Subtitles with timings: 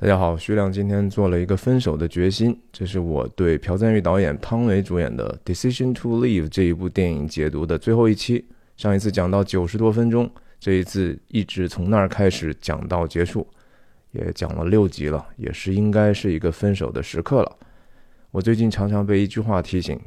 [0.00, 8.46] 大家好，徐亮今天做了一个分手的决心，这是我对朴赞玉导演、汤唯主演的《Decision to Leave》这一部电影解读的最后一期。
[8.76, 10.30] 上一次讲到九十多分钟，
[10.60, 13.44] 这一次一直从那儿开始讲到结束，
[14.12, 17.56] 也讲了六集了，也是应该是一个分手的时刻了。
[18.30, 20.00] 我最近常常被一句话提醒，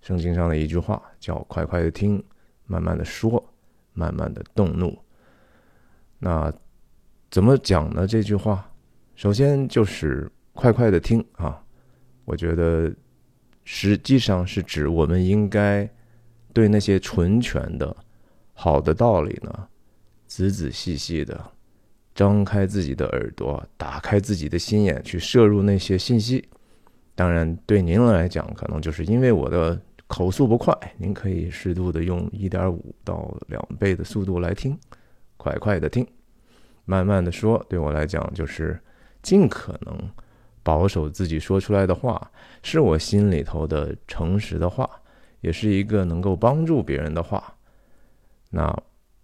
[0.00, 2.24] 圣经上的一句话叫“快快的听，
[2.64, 3.52] 慢慢的说，
[3.92, 4.98] 慢慢的动怒”。
[6.18, 6.50] 那
[7.30, 8.06] 怎么讲呢？
[8.06, 8.67] 这句话？
[9.18, 11.60] 首先就是快快的听啊，
[12.24, 12.88] 我觉得
[13.64, 15.90] 实际上是指我们应该
[16.52, 17.96] 对那些纯全的
[18.52, 19.68] 好的道理呢，
[20.28, 21.44] 仔仔细细的
[22.14, 26.48] 张开自己的耳朵，打开自己的心眼去摄入那些信息。
[27.16, 34.78] 当然，对您来讲，可能就是因为我的口速不快，您可以适度的用一点五到两倍的速度来听，
[35.36, 36.06] 快快的听，
[36.84, 37.60] 慢慢的说。
[37.68, 38.80] 对我来讲，就是。
[39.22, 39.96] 尽可能
[40.62, 42.30] 保守自己说出来的话，
[42.62, 44.88] 是我心里头的诚实的话，
[45.40, 47.54] 也是一个能够帮助别人的话。
[48.50, 48.74] 那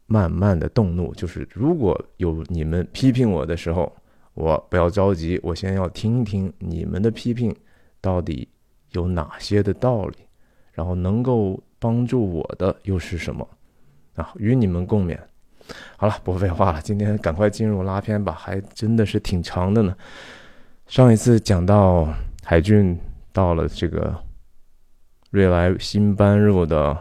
[0.06, 3.90] 慢慢的动怒，就是如果有你们批评我的时候，
[4.34, 7.54] 我不要着急，我先要听听你们的批评
[8.00, 8.48] 到底
[8.90, 10.16] 有哪些的道理，
[10.72, 13.48] 然后能够帮助我的又是什么
[14.14, 14.32] 啊？
[14.36, 15.18] 与你们共勉。
[15.96, 19.94] 好了，不废话了，今天赶快进入拉片吧，还真的是挺长的呢。
[20.86, 22.06] 上一次讲到
[22.42, 22.98] 海俊
[23.32, 24.14] 到了这个
[25.30, 26.96] 瑞来新搬入的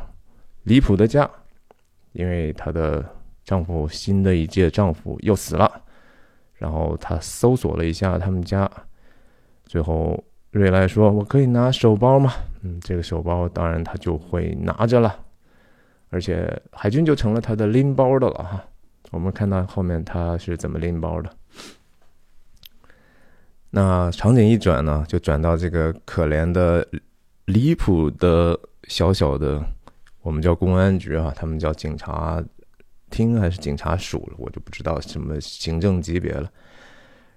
[0.63, 1.29] 离谱的家，
[2.13, 3.03] 因为她的
[3.43, 5.69] 丈夫新的一届丈夫又死了，
[6.53, 8.69] 然后她搜索了一下他们家，
[9.65, 12.31] 最后瑞来说：“我可以拿手包吗？”
[12.63, 15.13] 嗯，这个手包当然她就会拿着了。
[16.13, 18.63] 而且海军就成了他的拎包的了哈。
[19.09, 21.29] 我们看到后面他是怎么拎包的。
[23.71, 26.87] 那场景一转呢，就转到这个可怜的、
[27.45, 29.59] 离谱的小小的，
[30.21, 32.43] 我们叫公安局啊，他们叫警察
[33.09, 36.47] 厅还是警察署了，我就不知道什么行政级别了。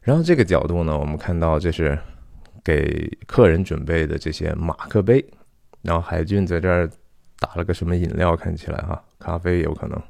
[0.03, 1.99] 然后这个角度呢，我们看到这是
[2.63, 5.25] 给客人准备的这些马克杯，
[5.81, 6.91] 然后海军在这儿。
[7.39, 8.35] 打了个什么饮料？
[8.37, 10.03] 看起来哈，咖啡有可能。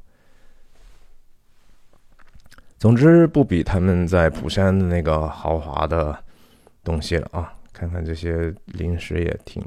[2.78, 6.16] 总之不比他们在釜山的那个豪华的
[6.84, 7.52] 东西了啊！
[7.72, 9.64] 看看这些零食也挺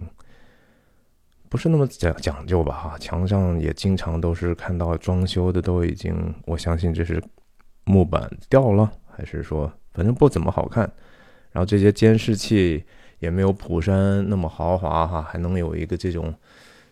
[1.49, 2.75] 不是那么讲讲究吧？
[2.75, 7.21] 哈，墙上也经常都是看到装修的都已经，我相信这是
[7.83, 10.83] 木板掉了，还是说反正不怎么好看。
[11.51, 12.85] 然后这些监视器
[13.17, 16.33] 也没有釜山那么豪华哈，还能有一个这种。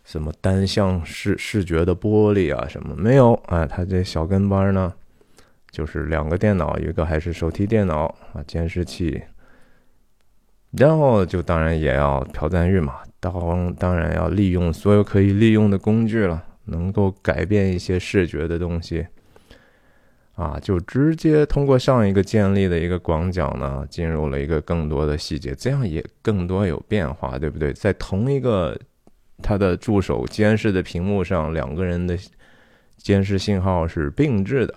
[0.07, 2.65] 什么单向视视觉的玻璃啊？
[2.69, 3.33] 什么没有？
[3.47, 4.93] 哎，他这小跟班呢，
[5.69, 9.21] 就是两个电脑，一个还是手提电脑啊，监视器。
[10.71, 19.05] 然后就当然也要朴赞玉嘛，当当然要利用所有可以利用的工具了，能够改变一些视觉的东西
[20.35, 27.73] 啊，就直接通过上一个建立的一个广角呢，进入了一个更多的细节，这样也更多有变化，对不对？
[27.73, 28.79] 在同一个。
[29.41, 32.17] 他的助手监视的屏幕上，两个人的
[32.97, 34.73] 监视信号是并置的。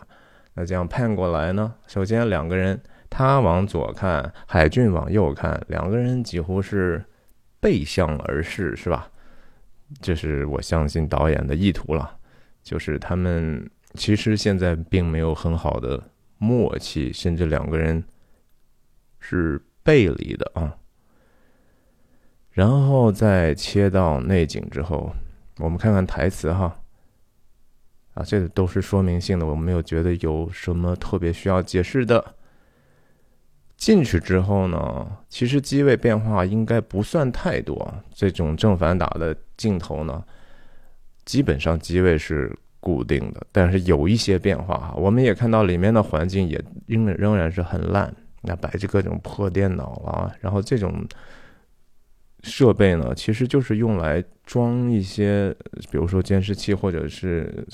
[0.55, 1.75] 那这样判过来呢？
[1.87, 7.05] 首先，两个人他往左看，海俊往右看，两个人几乎是
[7.61, 9.11] 背向而视，是吧？
[10.01, 12.17] 这是我相信导演的意图了，
[12.63, 16.03] 就是他们其实现在并没有很好的
[16.39, 18.03] 默契，甚至两个人
[19.19, 20.77] 是背离的啊。
[22.53, 25.13] 然后再切到内景之后，
[25.59, 26.77] 我们看看台词哈。
[28.15, 32.35] 啊，这个都是说明性的，我没有觉得有什么特别需要解释的。
[33.77, 37.95] 进去之后呢，其实机位变化应该不算太多。
[38.13, 40.25] 这种正反打的镜头呢，
[41.25, 44.93] 基本上机位是固定的，但是有一些变化哈。
[44.97, 48.13] 我们也看到里面的环境也仍仍然是很烂，
[48.43, 51.07] 那摆着各种破电脑啊，然后这种。
[52.43, 55.55] 设备呢，其实就是用来装一些，
[55.91, 57.67] 比如说监视器或者是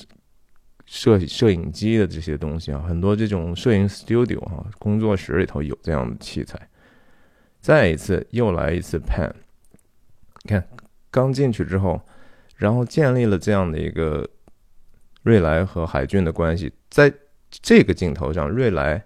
[0.85, 2.83] 摄摄影机的这些东西啊。
[2.87, 6.59] 很多这种摄影 studio 啊，工作室里头有这样的器材。
[7.59, 9.31] 再一次，又来一次 pan。
[10.43, 10.67] 你看，
[11.09, 12.01] 刚进去之后，
[12.55, 14.29] 然后建立了这样的一个
[15.23, 17.13] 瑞来和海俊的关系，在
[17.49, 19.03] 这个镜头上，瑞来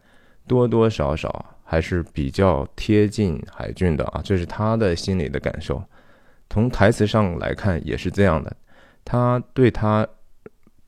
[0.48, 1.58] 多多少少。
[1.71, 5.81] 还是比较贴近海俊的啊，这是他的心里的感受。
[6.50, 8.53] 从台词上来看也是这样的，
[9.06, 10.06] 他对他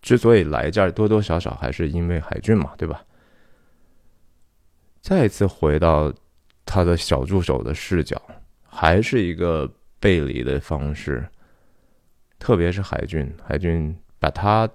[0.02, 3.02] 之所以来这儿，多多少少还是因为海俊嘛，对吧？
[5.00, 6.14] 再次回到
[6.66, 8.22] 他的小助手的视角，
[8.68, 9.72] 还是一个
[10.02, 11.26] 背离的方式。
[12.40, 14.70] 特别是海俊，海俊把他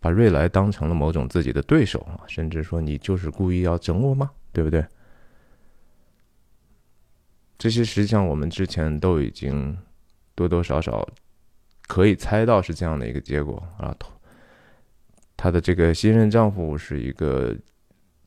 [0.00, 4.28] 把瑞来当成了某种自己的对手啊，甚至说你就是故意要整我吗？
[4.52, 4.84] 对不对？
[7.58, 9.76] 这些实际上我们之前都已经
[10.36, 11.06] 多多少少
[11.88, 13.92] 可以猜到是这样的一个结果啊。
[15.36, 17.52] 她的这个新任丈夫是一个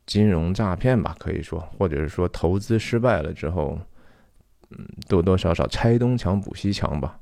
[0.05, 3.79] 金融诈骗吧，可以说，或者是说投资失败了之后，
[4.71, 7.17] 嗯，多多少少拆东墙补西墙吧。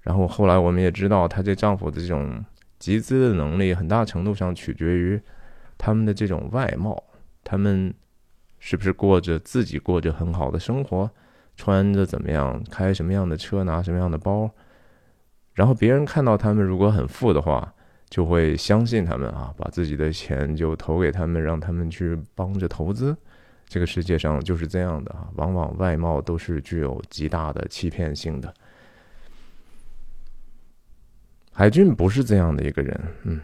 [0.00, 2.42] 然后后来我们也知道，她这丈夫的这种
[2.78, 5.20] 集资的能力，很大程度上取决于
[5.76, 7.04] 他们的这种外貌，
[7.44, 7.92] 他们。
[8.58, 11.10] 是不是过着自己过着很好的生活，
[11.56, 14.50] 穿着怎么样，开什么样的车，拿什么样的包，
[15.54, 17.74] 然后别人看到他们如果很富的话，
[18.08, 23.16] 就会相信他们啊，把自己的钱就投给他们，让他们去帮着投资。
[23.66, 28.52] 这个世界上就是这样的啊， 往往外貌都是具有极大的欺骗性的。
[31.52, 33.40] 海俊不是这样的一个人，嗯，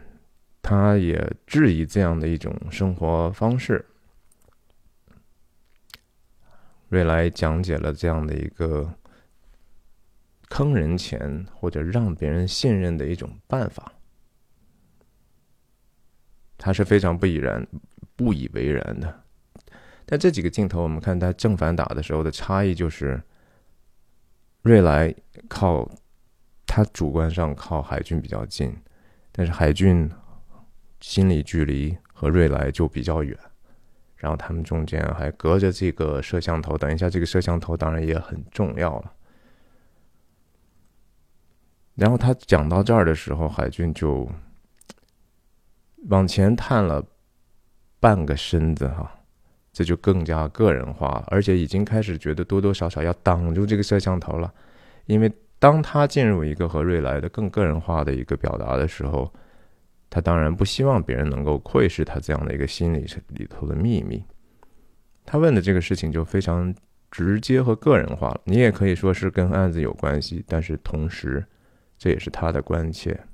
[0.62, 3.84] 他也质疑这样的一种生活方式。
[6.94, 8.88] 瑞来讲解了这样的一个
[10.48, 13.92] 坑人钱或者让别人信任的一种办法，
[16.56, 17.66] 他是非常不以然、
[18.14, 19.24] 不以为然的。
[20.06, 23.20] 但这几个镜头，我们看他正反打的时候的差异，就是
[24.62, 25.12] 瑞来
[25.48, 25.90] 靠
[26.64, 28.72] 他主观上靠海军比较近，
[29.32, 30.08] 但是海军
[31.00, 33.36] 心理距离和瑞来就比较远。
[34.24, 39.12] 然后他们中间还隔着这个摄像头，等一下，这个摄像头当然也很重要了。
[41.94, 44.26] 然后他讲到这儿的时候，海军就
[46.08, 47.04] 往前探了
[48.00, 49.14] 半个身子，哈，
[49.74, 54.50] 这就更加个人化，而且已经开始觉得多多少少要挡住这个摄像头了，
[55.04, 59.30] 因为当他进入一个和瑞来的更个人化的一个表达的时候。
[60.14, 64.24] 他当然不希望别人能够窥视他这样的一个心理里头的秘密。
[65.26, 66.72] 他问的这个事情就非常
[67.10, 68.40] 直接和个人化了。
[68.44, 71.44] 你也可以说是跟案子有关系，但是同时，
[71.98, 73.26] 这也是他的关切。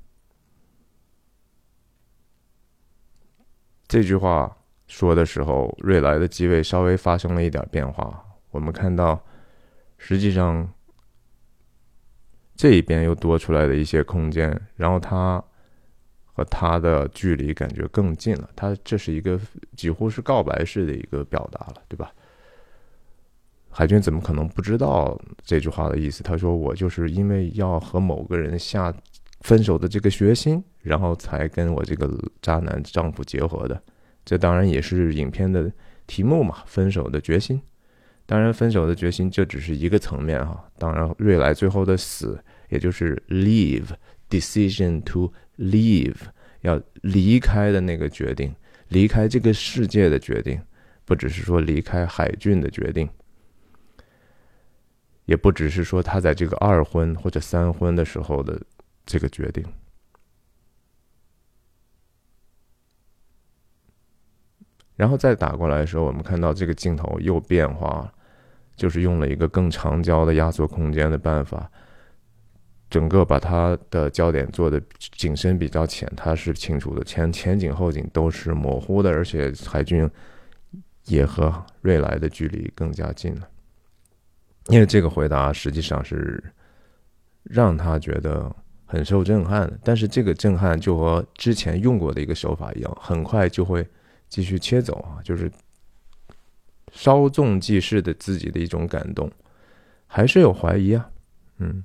[3.87, 4.57] 这句话
[4.87, 8.25] 说的时候，瑞来的机位稍微发生了一点变化。
[8.49, 9.23] 我们看到，
[9.99, 10.67] 实际上
[12.55, 15.43] 这一边又多出来了一些空间，然后他。
[16.33, 19.39] 和他的距离感觉更近了，他这是一个
[19.75, 22.11] 几乎是告白式的一个表达了，对吧？
[23.69, 26.23] 海军怎么可能不知道这句话的意思？
[26.23, 28.93] 他说：“我就是因为要和某个人下
[29.41, 32.09] 分手的这个决心，然后才跟我这个
[32.41, 33.81] 渣男丈夫结合的。
[34.25, 35.71] 这当然也是影片的
[36.05, 37.61] 题目嘛，分手的决心。
[38.25, 40.65] 当然，分手的决心这只是一个层面哈。
[40.77, 43.87] 当然，瑞来最后的死，也就是 leave
[44.29, 45.31] decision to。”
[45.61, 46.17] Leave
[46.61, 48.53] 要离开的那个决定，
[48.87, 50.59] 离开这个世界的决定，
[51.05, 53.07] 不只是说离开海俊的决定，
[55.25, 58.59] 也不只是说他在这个二婚或者三婚的时候的
[59.05, 59.63] 这个决定。
[64.95, 68.13] 然后再打过来的时候，我们看到这个镜头又变化了，
[68.75, 71.71] 就是用了一个更长焦的压缩空间的办法。
[72.91, 74.79] 整个把它的焦点做的
[75.15, 80.07] 景深比较浅，它是清楚的，前前景后景都是模糊的，而且海军
[81.05, 83.47] 也和瑞来的距离更加近了。
[84.67, 86.43] 因为这个回答实际上是
[87.43, 88.53] 让他觉得
[88.85, 93.87] 很受震撼，但是这个震撼就和之前用过的一个手法一样，很快就会
[94.27, 95.49] 继续切走啊，就是
[96.91, 99.31] 稍纵即逝的自己的一种感动，
[100.07, 101.09] 还是有怀疑啊，
[101.59, 101.81] 嗯。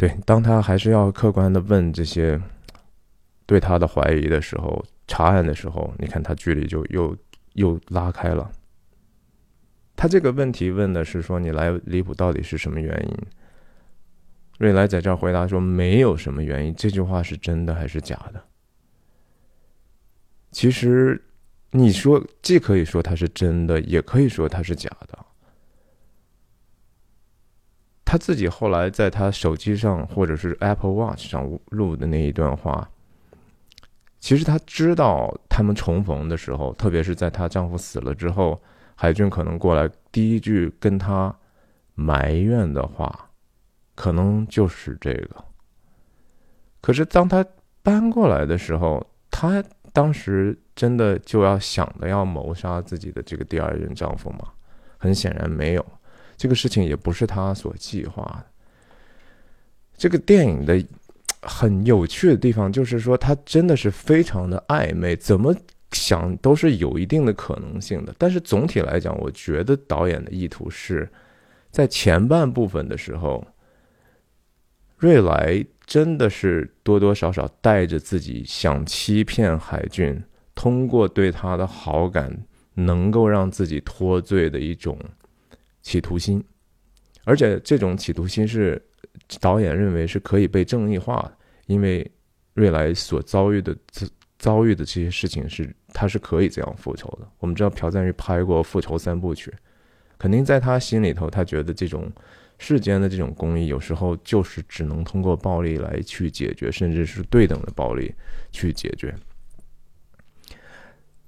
[0.00, 2.40] 对，当他还是要客观的问这些
[3.44, 7.14] 对他的怀疑的时候，查案的时候，你看他距离就又
[7.52, 8.50] 又拉开了。
[9.94, 13.14] 他这个问题问的是说你来离谱到底是什么原因？
[14.58, 16.74] 瑞来在这儿回答说没有什么原因。
[16.74, 18.42] 这句话是真的还是假的？
[20.50, 21.22] 其实
[21.72, 25.18] 你说既可以说它是真的，也可以说它是假的。
[28.10, 32.90] 他自己后来在他手机上或者是 Apple Watch 上录的那一段话，
[34.18, 38.60] 其实他知道他们重逢的时候，特别是在她丈夫死了之后，
[38.96, 41.32] 海军可能过来第一句跟她
[41.94, 43.30] 埋怨的话，
[43.94, 45.44] 可能就是这个。
[46.80, 47.46] 可是当他
[47.80, 49.62] 搬过来的时候，他
[49.92, 54.48] 当时真的就要想的要谋杀自己的这个第二任丈夫吗？
[54.98, 55.86] 很显然没有，
[56.40, 58.46] 这个事情也不是他所计划的。
[59.94, 60.82] 这个电影的
[61.42, 65.54] 很有趣的地方就是说，它真的是非常的暧昧，怎么
[65.92, 68.14] 想都是有一定的可能性的。
[68.16, 71.06] 但是总体来讲，我觉得导演的意图是
[71.70, 73.46] 在前半部分的时候，
[74.96, 82.46] 瑞来真的是多多少少带着自己想欺骗海俊，通过对他的好感。
[82.74, 84.96] 能够让自己脱罪的一种
[85.82, 86.42] 企图心，
[87.24, 88.80] 而且这种企图心是
[89.40, 92.08] 导演认为是可以被正义化的，因为
[92.54, 93.76] 瑞来所遭遇的
[94.38, 97.28] 遭遇的这些事情是他是可以这样复仇的。
[97.38, 99.50] 我们知道朴赞玉拍过《复仇三部曲》，
[100.18, 102.10] 肯定在他心里头，他觉得这种
[102.58, 108.12] 世间的这种公益有时候就是只能通过暴力来去解决，甚至是对等的暴力
[108.50, 109.14] 去解决。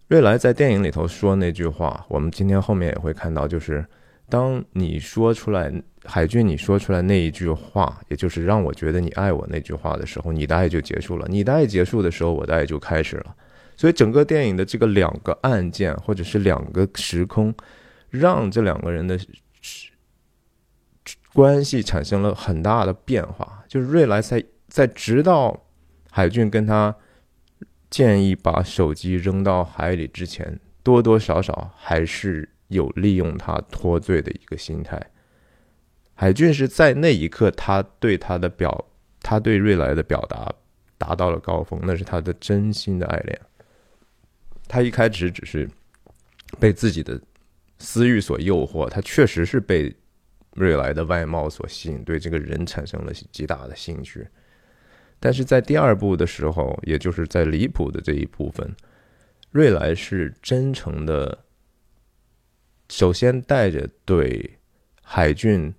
[0.08, 3.84] 瑞来在电影里头说那句话，我们今天后面也会看到，就是
[4.32, 5.70] 当你说出来，
[6.04, 11.26] 海俊，你说出来那一句话，也就是让我觉得你爱我那句话的时候，你的爱就结束了。
[11.28, 13.36] 你的爱结束的时候，我的爱就开始了。
[13.76, 17.54] 所以整个电影的这个两个案件，或者是两个时空，
[18.08, 19.20] 让这两个人的
[21.34, 23.62] 关系产生了很大的变化。
[23.68, 25.62] 就是瑞来在在直到
[26.10, 26.96] 海俊跟他。
[27.90, 35.00] 建议把手机扔到海里之前，多多少少还是有利用他脱罪的一个心态。
[36.14, 38.84] 海俊是在那一刻，他对他的表，
[39.20, 40.52] 他对瑞来的表达
[40.98, 43.40] 达到了高峰，那是他的真心的爱恋。
[44.68, 45.68] 他一开始只是
[46.60, 47.20] 被自己的
[47.78, 49.94] 私欲所诱惑，他确实是被
[50.54, 54.26] 瑞来的外貌所吸引，对这个人产生了极大的兴趣。
[55.18, 58.74] 但是在第二部的时候，也就是在离谱的这一部分，
[59.50, 61.44] 瑞来是真诚的，
[62.92, 64.58] 首先带着对
[65.00, 65.72] 海俊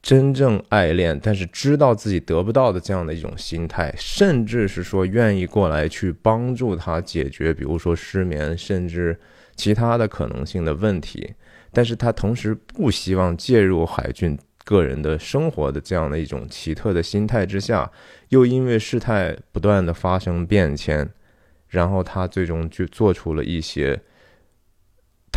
[0.00, 9.18] 真正爱恋，但是知道自己得不到的这样的一种心态，甚至是说愿意过来去帮助他解决，比如说失眠，甚至
[9.56, 11.34] 其他的可能性的问题。
[11.72, 14.38] 但是他同时不希望介入海俊。
[14.64, 17.90] 个人的生活的这样的一种奇特的心态之下，
[18.28, 21.10] 又因为事态不断的发生变迁，
[21.66, 24.00] 然后他最终就做出了一些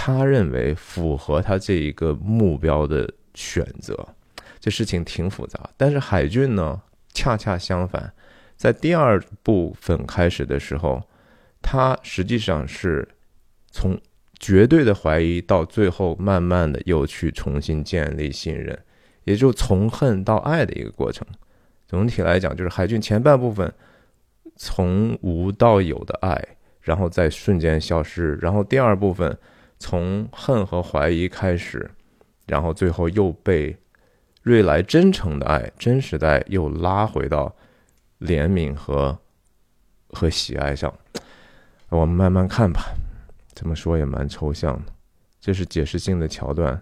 [0.05, 4.07] 他认为符合他这一个目标的选择。
[4.59, 6.79] 这事情挺复杂，但是海俊呢，
[7.11, 8.13] 恰恰相反，
[8.55, 11.01] 在第二部分开始的时候，
[11.59, 13.07] 他实际上是
[13.71, 13.99] 从
[14.37, 18.77] 绝对的怀疑到最后慢慢的又去重新建立信任。
[19.23, 21.25] 也就从恨到爱的一个过程。
[21.87, 23.73] 总体来讲，就是海俊前半部分
[24.55, 26.39] 从无到有的爱，
[26.81, 29.35] 然后再瞬间消失；然后第二部分
[29.77, 31.89] 从恨和怀疑开始，
[32.47, 33.77] 然后最后又被
[34.43, 37.55] 瑞来真诚的爱、真实的爱又拉回到
[38.19, 39.17] 怜悯和
[40.09, 40.93] 和喜爱上。
[41.89, 42.81] 我们慢慢看吧，
[43.53, 44.93] 这么说也蛮抽象的。
[45.39, 46.81] 这是解释性的桥段。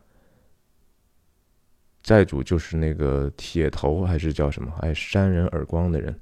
[2.02, 4.72] 债主就是那个铁头，还是叫什么？
[4.82, 6.18] 爱扇人耳光的人。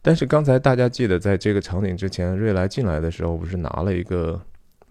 [0.00, 4.40] 但是刚才大家记得，在这个场景之前，瑞来进来的时候不是拿了一个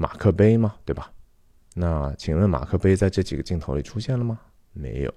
[0.02, 0.74] 马克杯吗？
[0.84, 1.12] 对吧？
[1.76, 4.40] 那请问马克杯在这几个镜头里出现了吗？
[4.74, 5.14] 没有。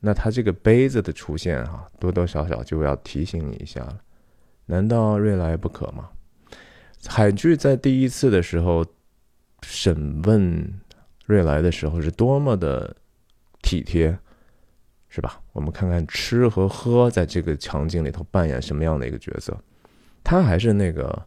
[0.00, 4.00] 那他这个杯子的出现，哈，多多少少就要提醒你一下了。
[4.64, 6.08] 难道瑞来不可吗？
[7.06, 8.82] 海剧在第一次的时候
[9.62, 10.80] 审问
[11.26, 12.96] 瑞来的时候，是多么的。
[13.64, 14.18] 体贴，
[15.08, 15.40] 是吧？
[15.52, 19.56] 我们看看吃和喝在这个场景里头扮演什么样的一个角色。
[20.24, 21.24] 他还是那个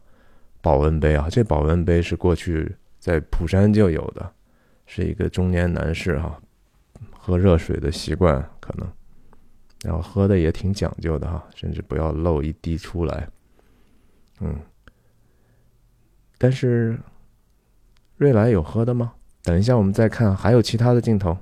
[0.66, 4.32] 保温杯啊，这保温杯是过去在釜山就有的，
[4.84, 6.42] 是一个中年男士哈，
[7.12, 8.92] 喝热水的习惯可能，
[9.84, 13.28] 然后喝的也挺讲究的哈，甚至不要漏一滴出来。
[14.40, 14.58] 嗯，
[16.36, 16.98] 但是
[18.16, 19.14] 瑞来有喝的吗？
[19.44, 21.38] 等一下我们再看，还有其他的镜头。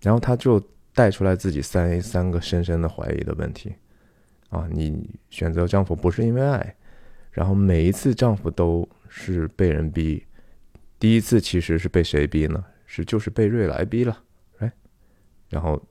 [0.00, 0.62] 然后他就
[0.94, 3.74] 带出来自己三三个深深的怀疑的问题，
[4.50, 6.76] 啊，你选择丈夫不是因为爱，
[7.32, 10.24] 然后每一次丈夫都是被人逼，
[11.00, 12.64] 第一次其实是被谁逼呢？
[12.86, 14.22] 是就是被瑞来逼了，
[14.58, 14.72] 哎，
[15.48, 15.82] 然后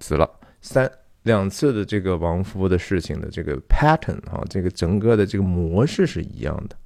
[0.00, 0.30] 死了
[0.62, 0.90] 三
[1.24, 6.76] 两次的这个亡夫的事情的这个 pattern 啊，这个整个的这个模式是一样的，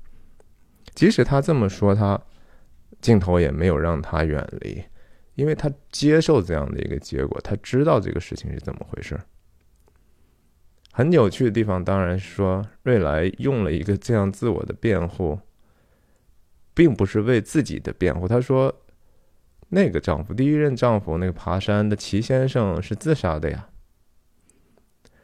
[0.94, 2.20] 即使他这么说，他
[3.00, 4.82] 镜头也没有让他远离。
[5.36, 9.18] 因为他接受这样的一个结果，他知道这个事情是怎么回事。
[10.96, 15.36] 很有趣的地方，当然是说瑞来用了一个这样自我的辩护，
[16.72, 18.28] 并不是为自己的辩护。
[18.28, 18.72] 他说，
[19.70, 23.68] 那个丈夫，第一任丈夫，那个爬山的齐先生是自杀的呀。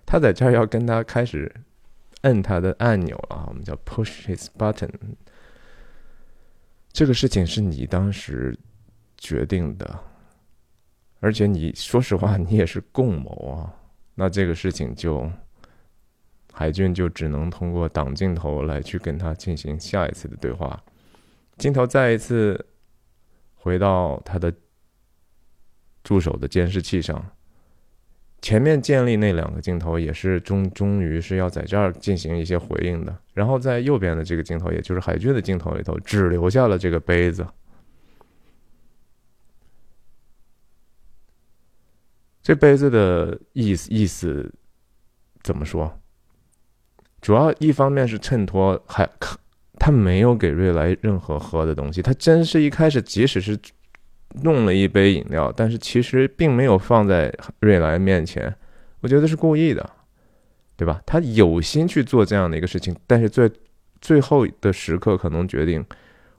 [0.04, 1.48] 他在这儿要跟他开始
[2.22, 4.90] 摁他的按钮了，我们叫 push his button。
[6.92, 8.58] 这个事情是你当时
[9.16, 10.00] 决定的，
[11.20, 13.72] 而且你说实话，你也是共谋啊。
[14.16, 15.30] 那这个事情就。
[16.60, 20.78] 海军就只能通过挡镜头来去跟他进行下一次的对话。
[21.56, 22.66] 镜头再一次
[23.54, 24.52] 回到他的
[26.04, 27.24] 助手的监视器上，
[28.42, 33.18] 前面建立那两个镜头也是终终于是要在这儿进行一些回应的。
[33.32, 37.46] 然后在右边的这个镜头，也就是海军的镜头里头，只留下了这个杯子。
[42.42, 44.52] 这杯子的意思意思
[45.42, 45.98] 怎么说？
[47.20, 49.08] 主要一方面是衬托，还
[49.78, 52.02] 他没有给瑞来任何喝的东西。
[52.02, 53.58] 他真是一开始，即使是
[54.42, 58.54] 弄了一杯饮料，但是其实并没有放在瑞来面前。
[59.00, 59.90] 我觉得是故意的，
[60.76, 61.02] 对吧？
[61.06, 63.50] 他有心去做这样的一个事情，但是最
[64.00, 65.84] 最后的时刻，可能决定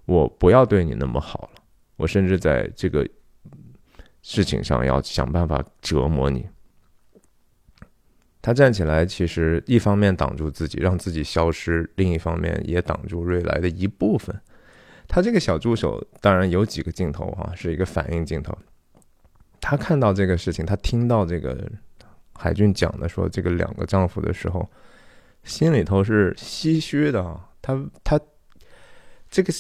[0.06, 1.62] 我不要对你那么好了。
[1.98, 3.08] 我甚至在这个
[4.22, 6.46] 事情上要想办法折磨你。
[8.44, 14.36] 他站起来，其实一方面挡住自己，让自己消失；另一方面也挡住瑞来的一部分。
[15.08, 18.58] 他这个小助手当然有几个镜头哈，是一个反应镜头。
[19.60, 21.70] 他看到这个事情，他听到这个
[22.34, 24.68] 海军讲的说这个两个丈夫的时候，
[25.44, 27.48] 心里头是唏嘘的啊。
[27.62, 28.20] 他他
[29.30, 29.54] 这个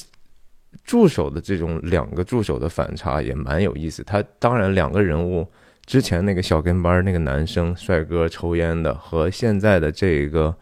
[0.83, 4.03] 助手的这种两个助手的反差也蛮有意思。
[4.03, 5.47] 他当然两个人物。
[5.91, 10.55] 之前那个小跟班那个男生帅哥抽烟的，和现在的这个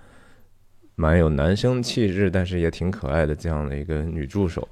[0.95, 4.67] 蛮有男生气质，但是也挺可爱的这样的一个女助手，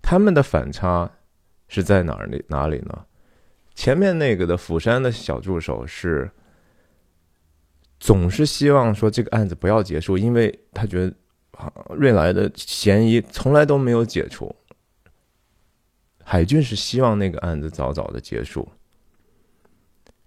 [0.00, 1.10] 他们的反差
[1.66, 2.30] 是在哪儿？
[2.46, 3.06] 哪里呢？
[3.74, 6.30] 前面那个的釜山的小助手是
[7.98, 11.12] 总是希望说这个案子不要结束，因为他觉得
[11.96, 14.54] 瑞来的嫌疑从来都没有解除。
[16.22, 18.70] 海军是希望那个案子早早的结束。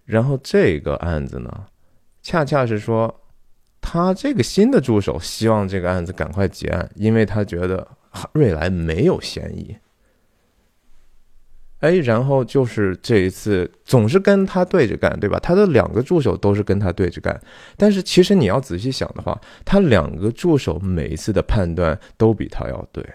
[0.08, 1.66] 然后这个案子呢，
[2.22, 3.14] 恰恰是说，
[3.78, 7.86] 他这个新的助手希望这个案子赶快结案，因为他觉得
[8.32, 9.76] 瑞来没有嫌疑。
[11.80, 15.38] 哎，然后就是这一次总是跟他对着干，对吧？
[15.40, 17.38] 他的两个助手都是跟他对着干，
[17.76, 23.06] 但是其实你要仔细想的话，他两个助手每一次的判断都比他要对。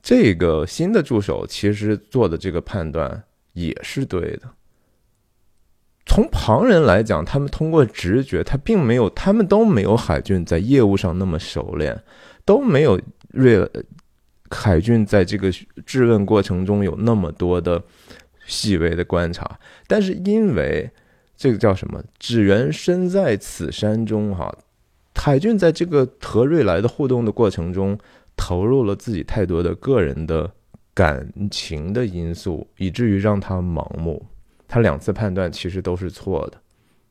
[0.00, 4.42] 这个新的助手其实做的这个判断也是对的。
[6.06, 12.00] 从旁人来讲，他们通过直觉，他并没有，他们都没有海军在业务上那么熟练，
[12.44, 12.98] 都没有
[13.32, 13.68] 瑞
[14.48, 15.50] 海军在这个
[15.84, 17.82] 质问过程中有那么多的
[18.46, 19.58] 细微的观察。
[19.88, 20.88] 但是因为
[21.36, 24.56] 这个叫什么“只缘身在此山中”哈，
[25.16, 27.98] 海军在这个和瑞来的互动的过程中，
[28.36, 30.50] 投入了自己太多的个人的
[30.94, 34.24] 感情的因素，以至于让他盲目。
[34.68, 36.60] 他两次判断其实都是错的，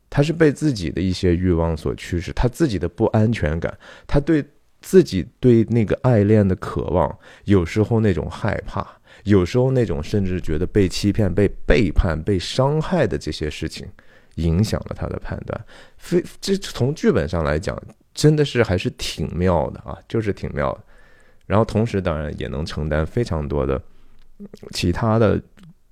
[0.10, 4.44] 他是被自己的一些欲望所驱使，他自己的不安全感，他对
[4.82, 8.86] 自己对那个爱恋的渴望，有时候那种害怕，
[9.24, 13.88] 有时候那种甚至觉得被欺骗、被背叛、被伤害的这些事情，
[14.36, 15.66] 影响了他的判断。
[15.98, 17.82] 非这从剧本上来讲，
[18.14, 20.84] 真的是还是挺妙的啊，就是挺妙的。
[21.48, 23.82] 然后同时，当然也能承担非常多的
[24.72, 25.42] 其他的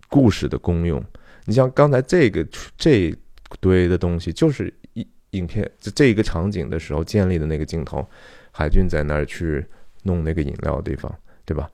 [0.07, 1.03] 故事的功用。
[1.45, 2.45] 你像刚才这个
[2.77, 3.13] 这
[3.59, 8.07] 堆的东西，就是影影片这这一个场景的时候建立的那个镜头，
[8.51, 9.65] 海俊在那儿去
[10.03, 11.13] 弄那个饮料的地方，
[11.45, 11.69] 对吧？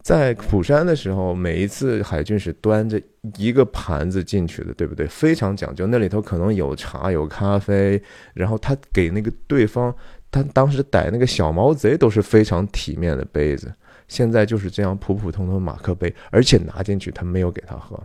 [0.00, 2.98] 在釜山的时候，每一次海俊是端着
[3.36, 5.06] 一个盘子进去的，对不对？
[5.06, 8.00] 非常讲究，那里头可能有茶有咖啡，
[8.32, 9.94] 然后他给那个对方，
[10.30, 13.70] 他当时逮那个小毛贼都是非常体面的杯子，
[14.06, 18.00] 现在就是这样普普通通马克杯，而且拿进去他没有给他喝。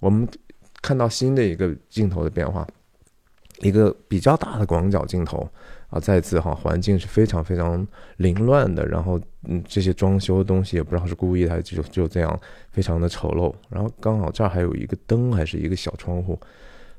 [0.00, 0.28] 我们
[0.82, 2.66] 看到新的一个镜头的变化，
[3.60, 5.48] 一个比较大的广角镜头
[5.88, 7.86] 啊，再次哈，环境是非常非常
[8.18, 12.38] 凌乱的，然后嗯，这些装修的东西也不知道是故意还是就就这样
[12.70, 16.38] 非常的丑陋，然后刚好这儿还有一个灯，还是一个小窗户，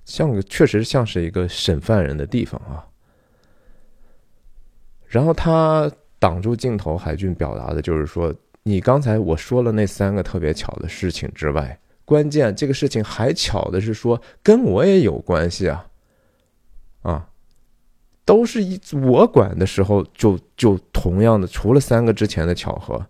[0.04, 2.84] 像个确实像是一个审犯人的地方啊。
[5.06, 8.34] 然后他挡住镜头，海俊表达的就是说，
[8.64, 11.80] 你刚才我说了那三个特别巧的事情之外。
[12.08, 15.86] 关键这个事情还巧的是说跟我也有关系啊，
[17.02, 17.30] 啊，
[18.24, 23.06] 都是一我管的时候就就同样的，除了三个之前的巧合，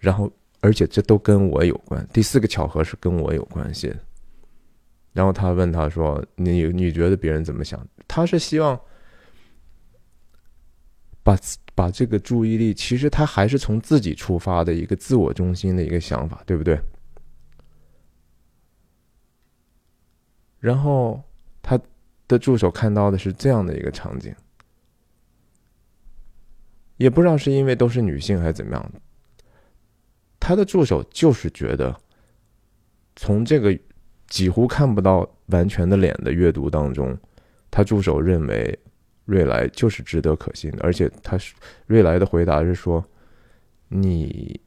[0.00, 0.28] 然后
[0.60, 2.04] 而且这都跟我有关。
[2.12, 3.94] 第四个巧合是跟我有关系。
[5.12, 8.76] 然后他问他说：“你你觉得别人怎么想？”他是希望
[11.22, 11.38] 把
[11.72, 16.80] 把这个注意力，其实他还是从自己出发的一个自我中心的一个想法，对不对？
[20.60, 21.20] 然后
[21.60, 21.80] 他
[22.28, 24.32] 的助手看到的是这样的一个场景。
[26.96, 28.92] 也不知道是因为都是女性还是怎么样，
[30.38, 31.98] 他的助手就是觉得，
[33.16, 33.76] 从这个
[34.28, 37.18] 几乎看不到完全的脸的阅读当中，
[37.70, 38.78] 他助手认为
[39.24, 41.54] 瑞来就是值得可信的，而且他是
[41.86, 43.02] 瑞来的回答是说，
[43.88, 44.60] 你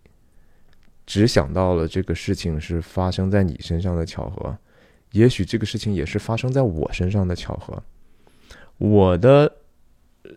[1.06, 4.58] 只想到了这个事情是发生在你身上的巧合，
[5.13, 7.82] 也许这个事情也是发生在我身上的巧合，
[8.78, 9.52] 我的。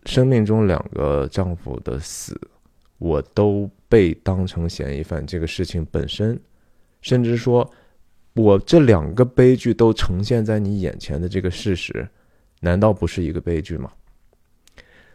[0.05, 2.37] 生命中两个丈夫的死，
[2.99, 5.25] 我都被当成嫌疑犯。
[5.25, 6.37] 这个事情本身，
[7.03, 7.71] 甚至说，
[8.35, 12.07] 我这两个悲剧都呈现在你眼前的这个事实，
[12.59, 13.93] 难道不是一个悲剧吗？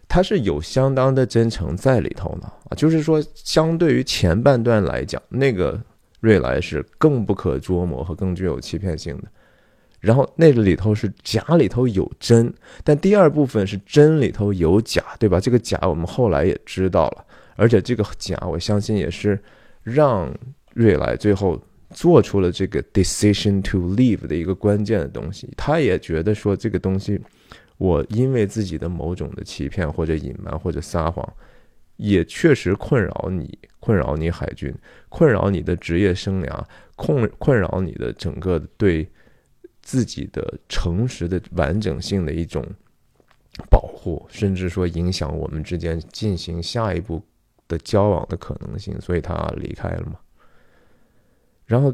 [0.07, 5.77] 他是有相当的真诚在里头呢啊，就是说，相对于前半段来讲，那个
[6.21, 9.27] 瑞来是更不可捉摸和更具有欺骗性的。
[10.01, 12.51] 然后那个里头是假里头有真，
[12.83, 15.39] 但第二部分是真里头有假，对吧？
[15.39, 17.23] 这个假我们后来也知道了，
[17.55, 19.39] 而且这个假我相信也是
[19.83, 20.33] 让
[20.73, 21.61] 瑞来最后
[21.91, 25.47] 做出了这个 decision to leave 的一个关键的东西。
[25.55, 27.21] 他也觉得说这个东西，
[27.77, 31.23] 我因为自己的某种的欺骗或者隐瞒或者撒谎，
[31.97, 34.73] 也确实困扰你，困扰你海军，
[35.09, 36.63] 困扰你的职业生涯，
[36.95, 39.07] 困困扰你的整个对。
[39.81, 42.65] 自己的诚实的完整性的一种
[43.69, 47.21] 保护，甚至说影响我们之间进行下一步
[47.67, 50.19] 的交往的可能性，所以他离开了嘛。
[51.65, 51.93] 然后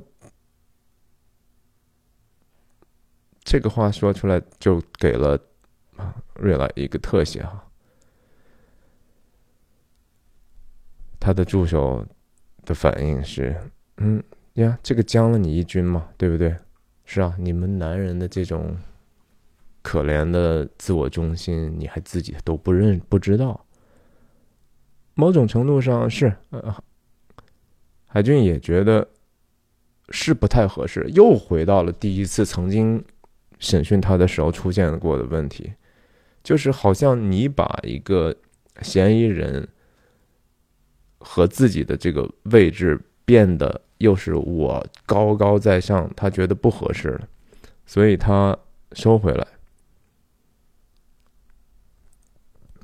[3.43, 5.39] 这个话说出来，就给了
[6.35, 7.63] 瑞拉一个特写哈。
[11.19, 12.05] 他的助手
[12.63, 13.55] 的反应是：
[13.97, 14.23] 嗯
[14.53, 16.55] 呀，这个将了你一军嘛，对不对？
[17.09, 18.75] 是啊，你们男人的这种
[19.81, 23.65] 可怜的自我中心，你还自己都不认不知道。
[25.13, 26.75] 某种程度上是，呃，
[28.07, 29.07] 海俊也觉得
[30.09, 33.01] 是不太合适，又回到了第一次曾经
[33.57, 35.71] 审讯他的时候出现过的问题，
[36.43, 38.35] 就是好像你把一个
[38.81, 39.65] 嫌疑人
[41.19, 43.81] 和自己的这个位置变得。
[43.97, 47.27] 又是我高高在上，他觉得不合适了，
[47.85, 48.57] 所以他
[48.93, 49.47] 收回来。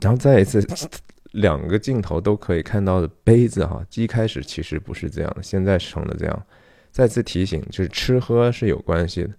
[0.01, 0.61] 然后再一次，
[1.31, 6.45] 两个镜头都可以看到的杯子哈，一开始其实不是这样的，现在成了这样。
[6.91, 9.29] 再次提醒，就是吃喝是有关系的。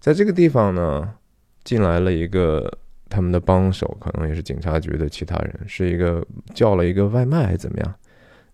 [0.00, 1.14] 在这个地方呢，
[1.62, 2.78] 进来了一个
[3.08, 7.94] 他们的帮手，可能也是警察局的其他人，是一个叫了一个外卖还是怎么样？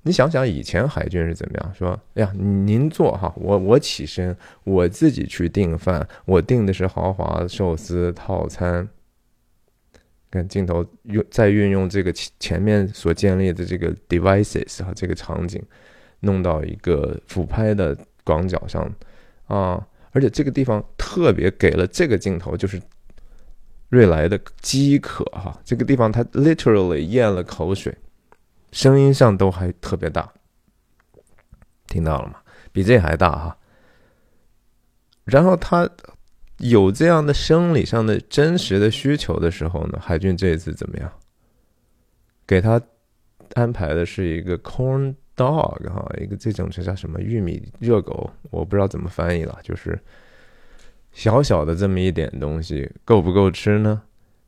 [0.02, 1.74] 你想想以前海军是怎么样？
[1.74, 4.34] 说，哎呀，您坐哈，我我起身，
[4.64, 8.88] 我自己去订饭，我订的是豪华寿司套餐。
[10.30, 15.60] 看镜头用再运用这个前前面所建立的这个 devices 哈，这个场景
[16.20, 18.90] 弄到一个俯拍的广角上
[19.48, 22.80] 啊，而且这个地方特别给了这个镜头，就是
[23.88, 27.92] 瑞来的饥渴哈，这个地方他 literally 咽了口水。
[28.72, 30.33] 声音上都还特别大，
[31.87, 32.40] 听到了吗？
[32.72, 33.56] 比这还大哈。
[35.24, 35.88] 然后他
[36.59, 41.11] 有这样的生理上的真实的需求的时候呢，海军这一次怎么样？
[42.46, 42.80] 给他
[43.54, 49.98] 安排的是一个 corn dog 哈，一个这种这叫什么玉米热狗，我不知道怎么翻译了，就是
[51.12, 54.02] 小小的这么一点东西，够不够吃呢？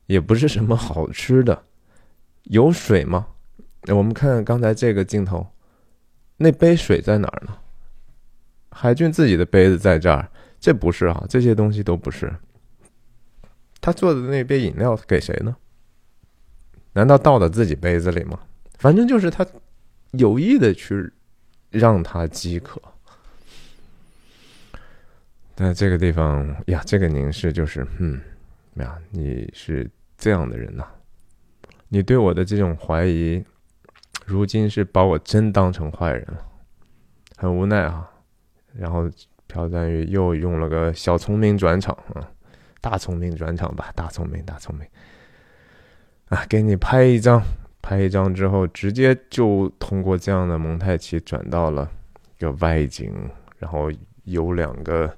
[0.06, 1.64] 也不是什么好吃的，
[2.44, 3.26] 有水吗？
[3.88, 5.44] 我们看刚才这个镜头，
[6.36, 7.58] 那杯水在哪儿呢？
[8.70, 12.32] 海军自己的杯子在这儿，这不是啊，这些东西都不是。
[13.80, 15.56] 他做的那杯饮料给谁呢？
[16.92, 18.38] 难道倒到自己杯子里吗？
[18.78, 19.44] 反正就是他
[20.12, 21.12] 有意的去
[21.70, 22.80] 让他饥渴。
[25.54, 28.20] 但这个地方呀，这个凝视就是，嗯，
[28.74, 30.86] 呀，你是这样的人呐，
[31.88, 33.44] 你对我的这种怀疑。
[34.26, 36.38] 如今是把我真当成坏人了，
[37.36, 38.08] 很无奈啊。
[38.74, 39.08] 然后
[39.46, 42.26] 朴赞玉又用了个小聪明转场啊，
[42.80, 44.86] 大聪明转场吧，大聪明，大聪明。
[46.28, 47.42] 啊，给你拍一张，
[47.82, 51.90] 拍一张之后，直接就通过这样的蒙太奇转到了
[52.38, 53.12] 一个外景，
[53.58, 53.90] 然后
[54.24, 55.14] 有两个，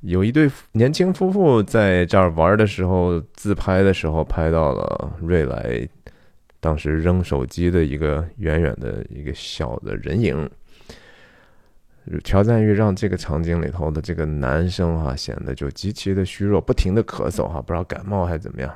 [0.00, 5.88] 有一对年轻夫妇在这儿玩的时候，自拍的时候拍到了瑞来
[6.60, 10.48] 当时扔手机的一个远远的一个小的人影。
[12.24, 18.74] 乔赞玉让这个场景里头的这个男生哈显得就极其的虚弱，不停的咳嗽哈，不知道感冒还是怎么样。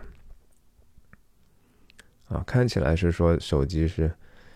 [2.28, 4.10] 啊，看起来是说手机是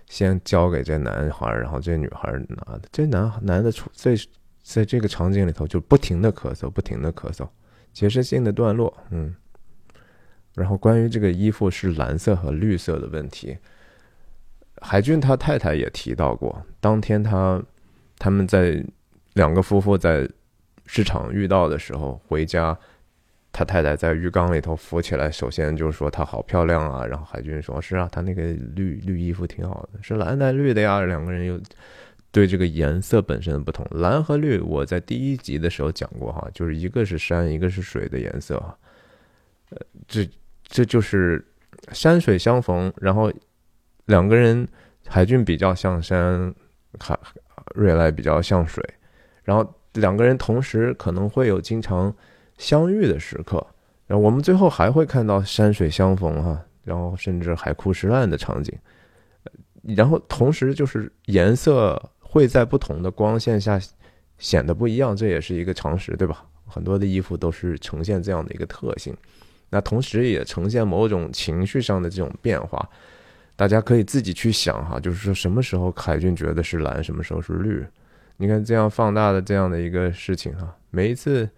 [0.07, 2.83] 先交给这男孩，然后这女孩拿的。
[2.93, 4.15] 这男男的出在
[4.63, 7.49] 在这个场景里头就不停的咳嗽，不停的咳嗽，
[7.93, 8.95] 解释性的段落。
[9.11, 9.35] 嗯，
[10.59, 13.57] 然后关于这个衣服是蓝色和绿色的问题，
[14.83, 17.63] 海军他太太也提到过，当天他。
[18.21, 18.85] 他们在
[19.35, 20.29] 两个夫妇在
[20.87, 22.77] 市场遇到的时候回家，
[23.53, 27.07] 他太太在浴缸里头浮起来，首先就说她好漂亮啊。
[27.07, 28.43] 然后海军说：“是啊，她那个
[28.75, 31.61] 绿绿衣服挺好的，是蓝带绿的呀。”两个人又
[32.33, 38.77] 对这个颜色本身的不同，蓝和绿，我在第一集的时候讲过哈，就是一个是山，一个是水的颜色哈。
[39.71, 40.29] 呃，这
[40.69, 41.45] 这就是
[41.93, 43.33] 山水相逢，然后
[44.05, 44.69] 两个人
[45.09, 46.55] 海军比较像山，
[47.01, 47.19] 海。
[47.75, 48.83] 瑞来比较像水，
[49.45, 52.13] 然后两个人同时可能会有经常
[52.57, 53.65] 相遇的时刻，
[54.07, 58.75] 然后我们最后还会看到山水相逢哈，然后甚至海枯石烂的场景，
[59.83, 63.79] 然后同时就是颜色会在不同的光线下
[64.39, 66.47] 显得不一样，这也是一个常识，对吧？
[66.67, 69.15] 很多的衣服都是呈现这样的一个特性，
[69.71, 72.89] 那同时也呈现某种情绪上的这种变化。
[73.57, 77.85] 大家可以自己去想哈，就是说什么时候海军觉得是蓝，什么时候是绿？
[78.37, 81.51] 你看这样放大的这样的一个事情哈，每一次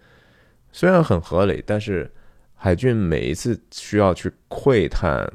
[0.71, 2.11] 虽然很合理，但是
[2.55, 5.31] 海军每一次需要去窥探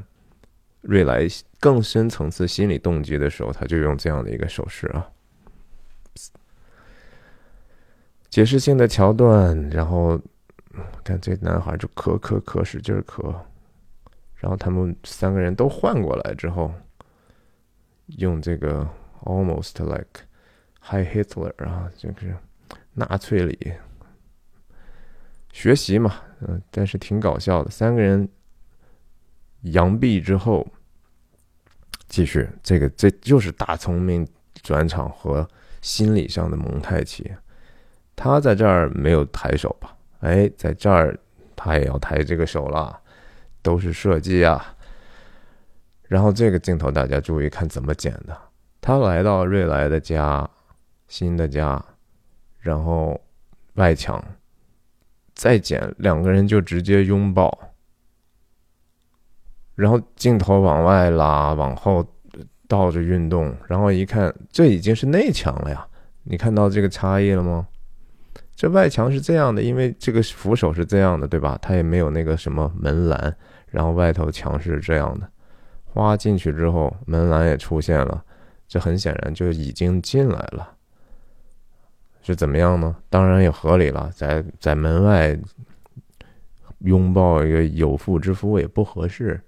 [0.80, 1.24] 瑞来
[1.60, 5.06] 更深层次心理动机的时候，他就用这样的一个手势啊，
[8.28, 10.20] 解释性的桥段，然后
[11.06, 13.32] 看这男孩就咳咳咳，使劲咳。
[14.34, 16.74] 然后他们三个人都换过来之后，
[18.18, 18.86] 用这个
[19.22, 20.20] almost like
[20.80, 22.36] high Hitler 啊，就是
[22.92, 23.72] 纳粹里
[25.52, 27.70] 学习嘛，嗯，但是挺搞笑的。
[27.70, 28.28] 三个人
[29.62, 30.66] 扬臂之后，
[32.08, 34.26] 继续这个这就是大聪明
[34.62, 35.48] 转场和
[35.80, 37.32] 心理上的蒙太奇。
[38.14, 39.95] 他在这儿没有抬手吧？
[40.20, 41.18] 哎，在这儿
[41.54, 43.00] 他也要抬这个手了。
[43.62, 44.76] 都是设计啊，
[46.04, 48.38] 然后这个镜头大家注意看怎么剪的。
[48.80, 50.48] 他来到瑞来的家，
[51.08, 51.84] 新的家，
[52.60, 53.20] 然后
[53.74, 54.24] 外墙
[55.34, 57.58] 再剪，两个人就直接拥抱，
[59.74, 62.06] 然后镜头往外拉，往后
[62.68, 65.84] 倒着运动，然后一看，这已经是内墙了呀！
[66.22, 67.66] 你看到这个差异了吗？
[68.56, 71.58] 这外墙是这样的，因为这个扶手是这样的，对吧？
[71.60, 73.36] 它也没有那个什么门栏。
[73.70, 75.28] 然后外头墙是这样的，
[75.84, 78.24] 花进去之后，门栏也出现了，
[78.66, 80.72] 这很显然就已经进来了。
[82.22, 82.96] 是怎么样呢？
[83.10, 85.38] 当然也合理了，在在门外
[86.78, 89.38] 拥抱一个有妇之夫也不合适。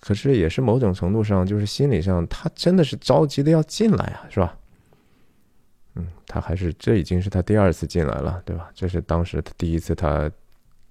[0.00, 4.56] 可是也是某种程度上，就是心理上，他真的是着急的要进来啊，是吧？
[5.94, 8.70] 嗯，他还是这已经是他第二次进来了，对吧？
[8.74, 10.30] 这是当时他第一次他。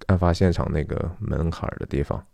[0.08, 2.26] 案发现场那个门槛的地方，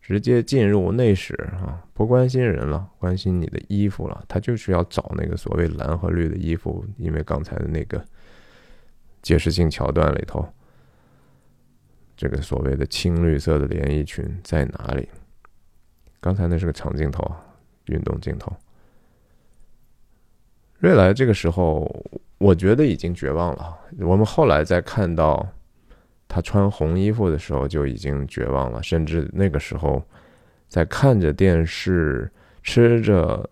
[0.00, 1.82] 直接进入内室啊！
[1.92, 4.24] 不关心人了，关心你的衣服了。
[4.28, 8.02] 他就是要找那个所谓蓝和绿的衣服，因为刚才的那个
[9.22, 10.48] 解释性桥段里头，
[12.16, 15.08] 这个所谓的青绿色的连衣裙在哪里？
[16.20, 17.28] 刚才那是个长镜头，
[17.86, 18.56] 运动镜头。
[20.78, 21.88] 瑞来这个时候，
[22.38, 23.76] 我觉得已经绝望了。
[24.00, 25.46] 我们后来再看到。
[26.30, 30.02] 他穿红衣服的时候就已经绝望了，甚至那个时候，
[30.68, 32.30] 在看着电视、
[32.62, 33.48] 吃着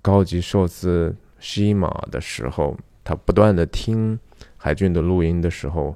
[0.00, 2.74] 高级寿司西马的时候，
[3.04, 4.18] 他不断的听
[4.56, 5.94] 海俊的录音的时候，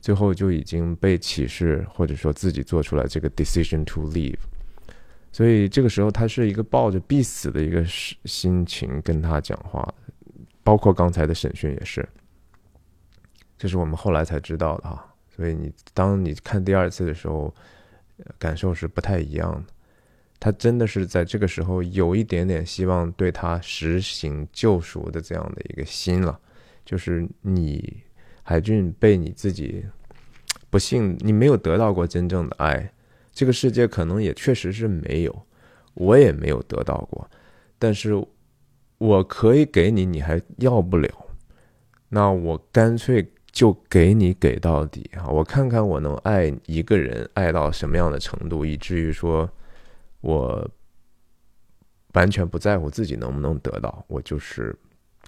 [0.00, 4.40] 最后就已经被启示，或者说自己做出来这个 decision to leave。
[5.32, 7.84] 所以这个时候，他是一个抱着必死的一个
[8.24, 9.86] 心情跟他讲话，
[10.62, 12.08] 包括刚才的审讯也是，
[13.56, 15.06] 这是我们后来才知道的哈。
[15.28, 17.54] 所以你当你看第二次的时候，
[18.38, 19.72] 感受是不太一样的。
[20.38, 26.40] 他真的是在这个时候有一点点希望对他实行救赎的这样的一个心了。
[26.84, 28.02] 就是你
[28.42, 29.84] 海俊被你自己
[30.70, 32.92] 不幸，你没有得到过真正的爱，
[33.40, 35.46] 这个世界可能也确实是没有，
[35.94, 37.26] 我也没有得到过，
[37.78, 38.22] 但是
[38.98, 41.08] 我可以给你，你还要不了，
[42.10, 45.26] 那我干脆就给你给到底啊！
[45.28, 49.50] 我看看我能爱一个人爱到什么样的程度，以至于说
[50.20, 50.70] 我
[52.12, 54.78] 完全不在乎自己能不能得到，我就是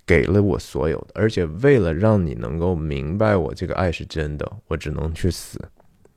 [0.05, 5.59] 给了我所有的，而且为了让你能够明白我这个爱是真的，我只能去死。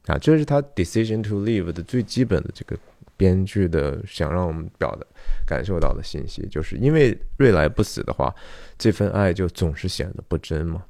[0.07, 2.77] 啊，这是他 decision to live 的最基本的这个
[3.17, 5.07] 编剧的想让我们表达、
[5.47, 8.33] 感受到的信息，就是因为瑞来不死的话，
[8.77, 10.83] 这份爱就总是显得不真嘛。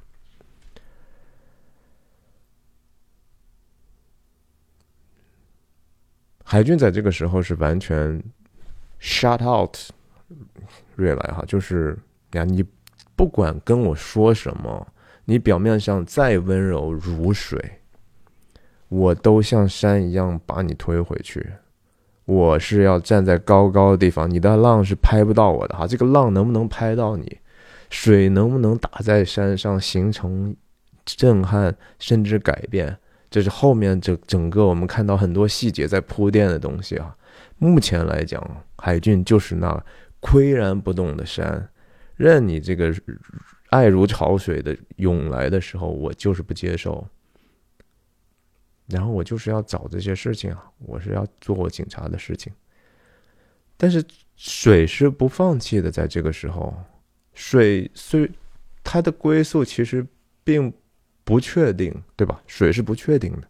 [6.44, 8.22] 海军在这个时候是完全
[9.00, 9.74] shut out
[10.94, 11.98] 瑞来哈，就是
[12.32, 12.62] 呀，你
[13.16, 14.86] 不管跟我说什么，
[15.24, 17.80] 你表面上再温柔如水。
[18.88, 21.44] 我都像山一样把你推回去，
[22.24, 25.86] 我是要站在高高的地方，你的浪是拍不到我的哈。
[25.86, 27.38] 这个浪能不能拍到你？
[27.90, 30.54] 水能不能打在山上形成
[31.04, 32.96] 震撼甚至改变？
[33.30, 37.14] 这是后面这整个我们看到很多细节在铺垫的东西啊。
[37.58, 38.40] 目前来讲，
[38.76, 39.84] 海俊就是那
[40.20, 41.68] 岿然不动的山，
[42.16, 42.94] 任你这个
[43.70, 47.06] 爱如潮水的涌来的时候，我就是不接受。
[48.88, 52.52] 然后我就是要找这些事情啊，我是要做我警察的事情。
[53.76, 54.04] 但是
[54.36, 56.74] 水是不放弃的，在这个时候，
[57.34, 58.30] 水虽
[58.82, 60.06] 它的归宿其实
[60.44, 60.72] 并
[61.24, 62.40] 不确定，对吧？
[62.46, 63.48] 水是不确定的，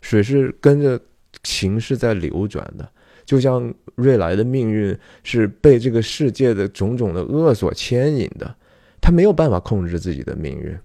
[0.00, 0.98] 水是跟着
[1.42, 2.88] 情势在流转的，
[3.24, 8.56] 就像瑞来的命运是被这个世界的种种的恶所牵引的，
[9.00, 10.78] 他没有办法控制自己的命运。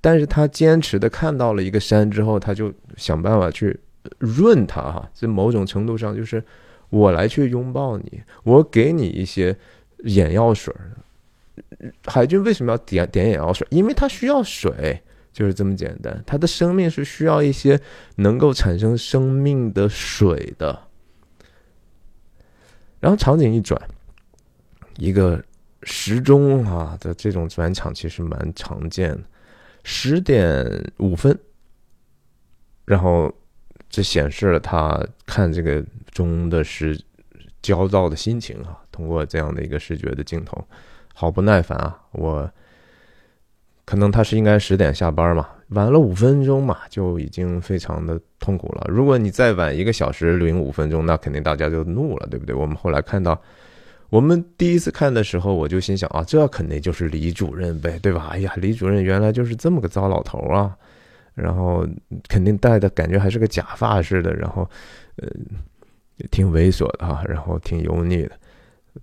[0.00, 3.78] 但是他坚持的看到了一个山之后，他就想办法去
[4.18, 5.10] 润它哈。
[5.14, 6.42] 这某种程度上就是
[6.88, 9.56] 我来去拥抱你，我给你一些
[10.04, 10.74] 眼药水。
[12.06, 13.66] 海军为什么要点点眼药水？
[13.70, 16.22] 因为他需要水，就是这么简单。
[16.26, 17.78] 他的生命是需要一些
[18.16, 20.86] 能够产生生命的水的。
[23.00, 23.80] 然后场景一转，
[24.96, 25.42] 一个
[25.82, 29.22] 时钟啊的这种转场其实蛮常见的。
[29.82, 31.38] 十点五分，
[32.84, 33.32] 然后
[33.88, 37.00] 这显示了他看这个钟的时
[37.62, 38.78] 焦躁的心情啊。
[38.92, 40.62] 通过这样的一个视觉的镜头，
[41.14, 41.98] 好不耐烦啊！
[42.12, 42.50] 我
[43.84, 48.84] 可能他是应该十点下班嘛，晚了五分钟嘛，就已经非常的痛苦了。
[48.88, 52.54] 如果你再晚一个小时零五分钟，那肯定大家就怒了，对不对？
[52.54, 53.40] 我们后来看到。
[54.10, 58.28] 我们第一次看的时候，我就心想啊，这肯定就是李主任呗，对吧？
[58.32, 60.76] 哎呀，李主任原来就是这么个糟老头啊，
[61.34, 61.86] 然后
[62.28, 64.68] 肯定戴的感觉还是个假发似的，然后
[65.14, 65.28] 呃，
[66.32, 68.32] 挺猥琐的哈，然后挺油腻的，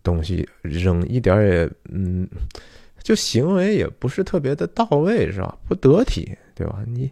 [0.03, 2.27] 东西扔一点也嗯，
[3.01, 5.57] 就行为也不是特别的到位，是吧？
[5.69, 6.83] 不得体，对吧？
[6.85, 7.09] 你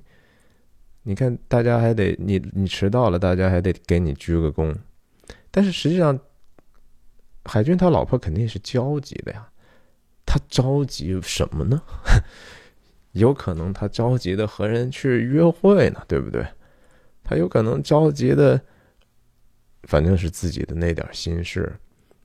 [1.04, 4.76] 你看，大家还得你你迟到了，大家还得给你鞠个躬，
[5.50, 6.20] 但是实际上。
[7.46, 9.48] 海军他老婆肯定是焦急的呀，
[10.26, 11.82] 他着急什么呢？
[13.14, 16.46] 有可能他着急的和人去约会呢，对不对？
[17.24, 18.60] 他有可能着急的，
[19.84, 21.74] 反正是自己的那点心事，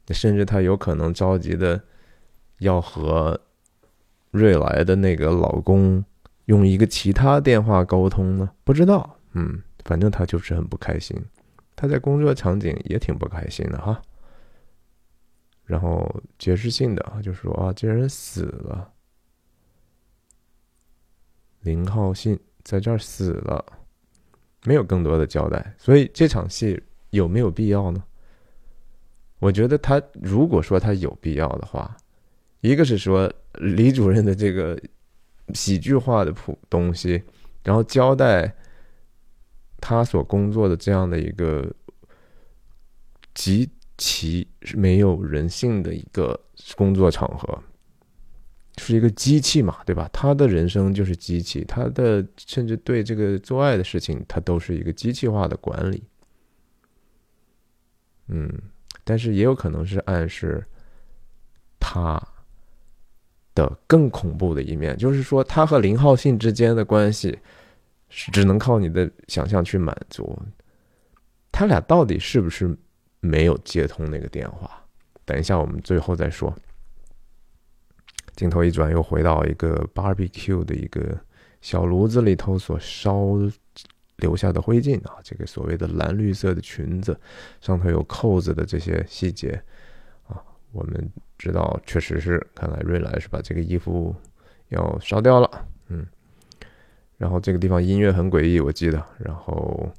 [0.08, 1.80] 甚至他有可能着急的
[2.58, 3.40] 要和
[4.30, 6.04] 瑞来的那个老公
[6.46, 9.16] 用一个其他电话沟通呢，不知道。
[9.34, 11.16] 嗯，反正他就是很不开心，
[11.76, 14.02] 他在工作场景也挺不开心的哈。
[15.70, 16.04] 然后
[16.36, 18.92] 解释性的就说啊，这人死了，
[21.60, 23.64] 林浩信在这儿死了，
[24.64, 25.72] 没有更多的交代。
[25.78, 28.02] 所以这场戏有没有必要呢？
[29.38, 31.96] 我觉得他如果说他有必要的话，
[32.62, 34.76] 一个是说李主任的这个
[35.54, 37.22] 喜剧化的普东西，
[37.62, 38.52] 然后交代
[39.80, 41.72] 他所工作的这样的一个
[43.34, 43.70] 极。
[44.02, 46.40] 其是没有人性的一个
[46.74, 47.62] 工作场合，
[48.78, 50.08] 是一个机器嘛，对吧？
[50.10, 56.02] 他的人生就是机器，他的甚至对这个做爱的事情，他都是一个机器化的管理。
[58.28, 58.50] 嗯，
[59.04, 60.64] 但是也有可能是暗示
[61.78, 62.18] 他
[63.54, 67.38] 的更恐怖的一面，就是说他和林浩信之间的关系
[68.08, 70.40] 是只能靠你的想象去满足，
[71.52, 72.74] 他俩到底是不是？
[73.20, 74.82] 没有接通那个电话，
[75.24, 76.54] 等一下我们最后再说。
[78.36, 81.18] 镜头一转，又回到一个 barbecue 的一个
[81.60, 83.36] 小炉子里头所烧
[84.16, 87.18] 留下的灰烬啊，这个所谓的蓝绿色的裙子，
[87.60, 89.62] 上头有扣子的这些细节
[90.26, 90.40] 啊，
[90.72, 94.14] 我们知道确实是，看来瑞莱是把这个衣服
[94.68, 96.06] 要烧掉了，嗯，
[97.18, 99.90] 然后这个地方音乐很诡异，我记得，然后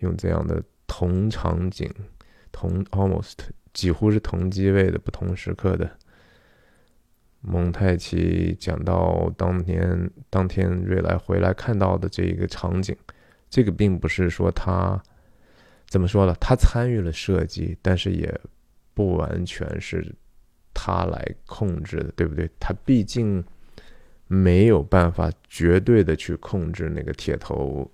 [0.00, 1.90] 用这样的同场景、
[2.52, 3.38] 同 almost
[3.72, 5.90] 几乎是同机位的不同时刻的。
[7.40, 12.96] 蒙太奇讲到当天当天瑞来回来看到的这一个场景，
[13.50, 15.02] 这个并不是说他
[15.88, 18.40] 怎么说了，他参与了设计，但是也
[18.94, 20.14] 不完全是
[20.72, 22.48] 他来控制的，对不对？
[22.60, 23.44] 他毕竟
[24.28, 27.90] 没有办法绝对的去控制那个铁头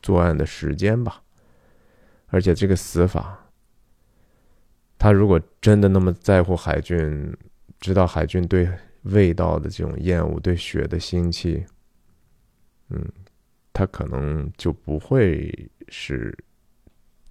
[0.00, 1.22] 作案的时间吧，
[2.28, 3.47] 而且这个死法，
[4.98, 7.32] 他如果真的那么在乎海军。
[7.80, 8.68] 知道海军对
[9.02, 11.64] 味道的这种厌恶，对血的腥气，
[12.90, 13.00] 嗯，
[13.72, 16.36] 他可能就不会是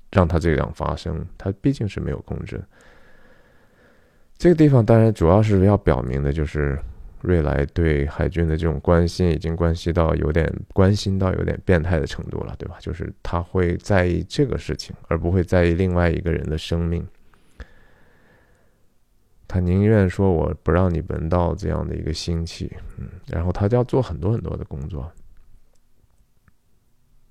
[0.10, 1.28] 让他这样发生。
[1.38, 2.64] 他毕竟是没有控制。
[4.38, 6.80] 这个地方当然主要是要表明的，就是
[7.20, 12.78] 瑞来对海军的这种关心，已经关系到有点关心到有点变态的程度了，对吧？
[12.80, 17.06] 就是他会在意这个事情，而不会在意另外一个人的生命。
[19.48, 25.10] 他宁愿说我不让你闻到这样的一个腥气，嗯，然后他就要做很多很多的工作，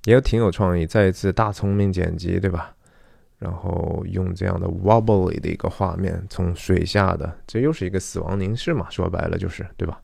[0.05, 0.87] 也挺有创意。
[0.87, 2.75] 再一次大聪明剪辑，对吧？
[3.39, 10.01] 然后用这样的 wobbly 的一个画面，从水下的，这又是一个死亡凝视嘛，说白了就是，对吧？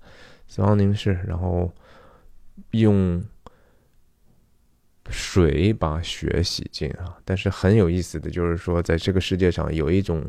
[0.47, 1.73] 死亡凝视，然后
[2.73, 3.25] 用
[5.09, 7.17] 水把血洗净啊。
[7.25, 10.23] 但是很有意思的就是说，在这个世界上有一种。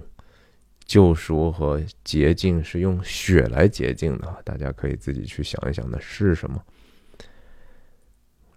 [0.86, 6.62] 救赎和洁净是用血来洁净的，大家可以自己去想一想，那是什么？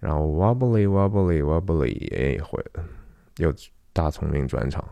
[0.01, 2.63] 然后 wobbly wobbly wobbly，哎，会
[3.37, 3.55] 又
[3.93, 4.85] 大聪明转场，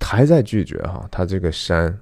[0.00, 2.00] 还在拒绝哈，他这个山，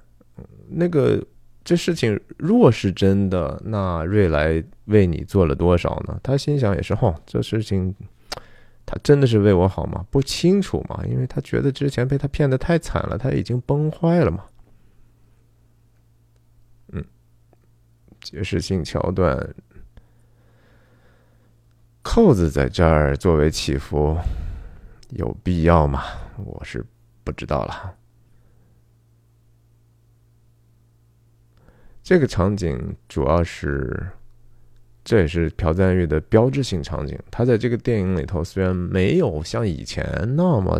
[0.67, 1.23] 那个
[1.63, 6.19] 这事情若是真的，那瑞来为你做了多少呢？
[6.23, 7.95] 他心想也是，哈，这事情。
[8.91, 10.03] 他真的是为我好吗？
[10.09, 14.45] 不清楚嘛，因为他觉得之前被他骗的太惨了，他已经崩坏了嘛。
[16.87, 17.05] 嗯，
[18.19, 19.53] 解释性桥段，
[22.01, 24.17] 扣子在这儿作为起伏，
[25.09, 26.01] 有必要吗？
[26.37, 26.83] 我是
[27.23, 27.95] 不知道了。
[32.01, 34.09] 这个场景主要是。
[35.09, 37.17] 这也是朴赞玉的标志性场景。
[37.31, 40.05] 他在这个电影里头虽然没有像以前
[40.35, 40.79] 那么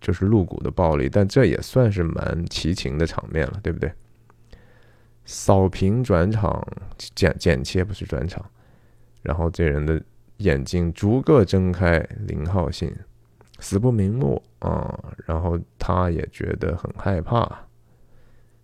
[0.00, 3.92] 就是露骨的暴力，但这也算是蛮奇情的场面了，对不对？
[5.26, 6.66] 扫屏转场，
[7.14, 8.42] 剪剪切不是转场，
[9.20, 10.02] 然后这人的
[10.38, 12.90] 眼睛逐个睁开，零号信，
[13.58, 14.98] 死不瞑目啊！
[15.26, 17.46] 然后他也觉得很害怕，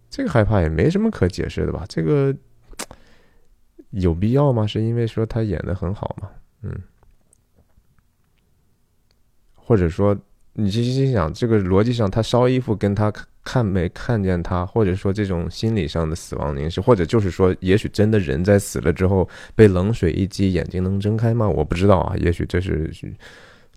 [0.09, 1.85] 这个害怕也没什么可解释的吧？
[1.87, 2.35] 这个。
[3.93, 4.67] 有必要吗？
[4.67, 6.29] 是因为说他演的很好吗？
[6.63, 6.81] 嗯，
[9.55, 10.17] 或者说
[10.55, 13.13] 你其实心想，这个逻辑上，他烧衣服跟他
[13.43, 21.49] 看没看见他，或者说这种心理上的死亡凝视，或者就是说，也许真的人在死了之后被冷水一击，眼睛能睁开吗？
[21.49, 22.93] 我不知道啊，也许这是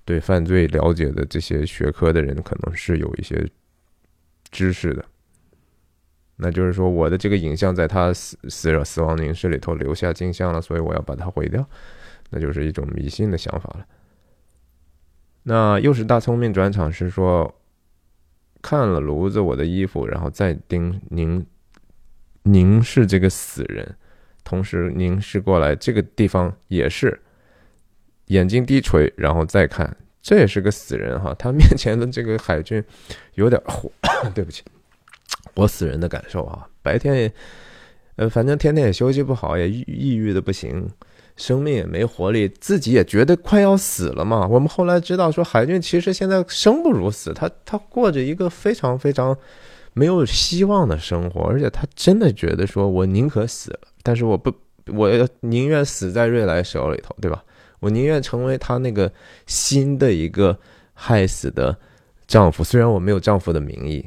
[0.03, 3.49] 对犯罪了解的这些学科的人可能是有一些
[4.51, 5.03] 知识的。
[6.37, 11.65] 那就是说，我的这个影像在他死死死亡凝视里头留下镜像了，所以我要把它毁掉，
[12.29, 13.85] 那就是一种迷信的想法了。
[15.43, 17.55] 那又是大聪明转场，是说
[18.61, 21.45] 看了炉子我的衣服，然后再盯凝
[22.43, 23.95] 凝视这个死人，
[24.43, 27.21] 同时凝视过来这个地方也是
[28.25, 31.33] 眼睛低垂，然后再看，这也是个死人哈。
[31.37, 32.83] 他面前的这个海军
[33.35, 33.89] 有点火，
[34.35, 34.63] 对不起。
[35.53, 37.33] 我死人的感受啊，白天也，
[38.17, 40.89] 呃，反正天天也休息不好，也抑郁的不行，
[41.37, 44.47] 生命也没活力，自己也觉得快要死了嘛。
[44.47, 49.37] 我们后来知道说，海军其实现在生不如死，他他过着一个非常非常
[49.93, 54.53] 没有希望的生活，而且他真的觉得说，我宁可死了，但是我不，
[54.87, 57.43] 我宁愿死在瑞来手里头，对吧？
[57.79, 59.11] 我宁愿成为他那个
[59.45, 60.57] 新的一个
[60.93, 61.77] 害死的
[62.27, 64.05] 丈夫，虽然我没有丈夫的名义。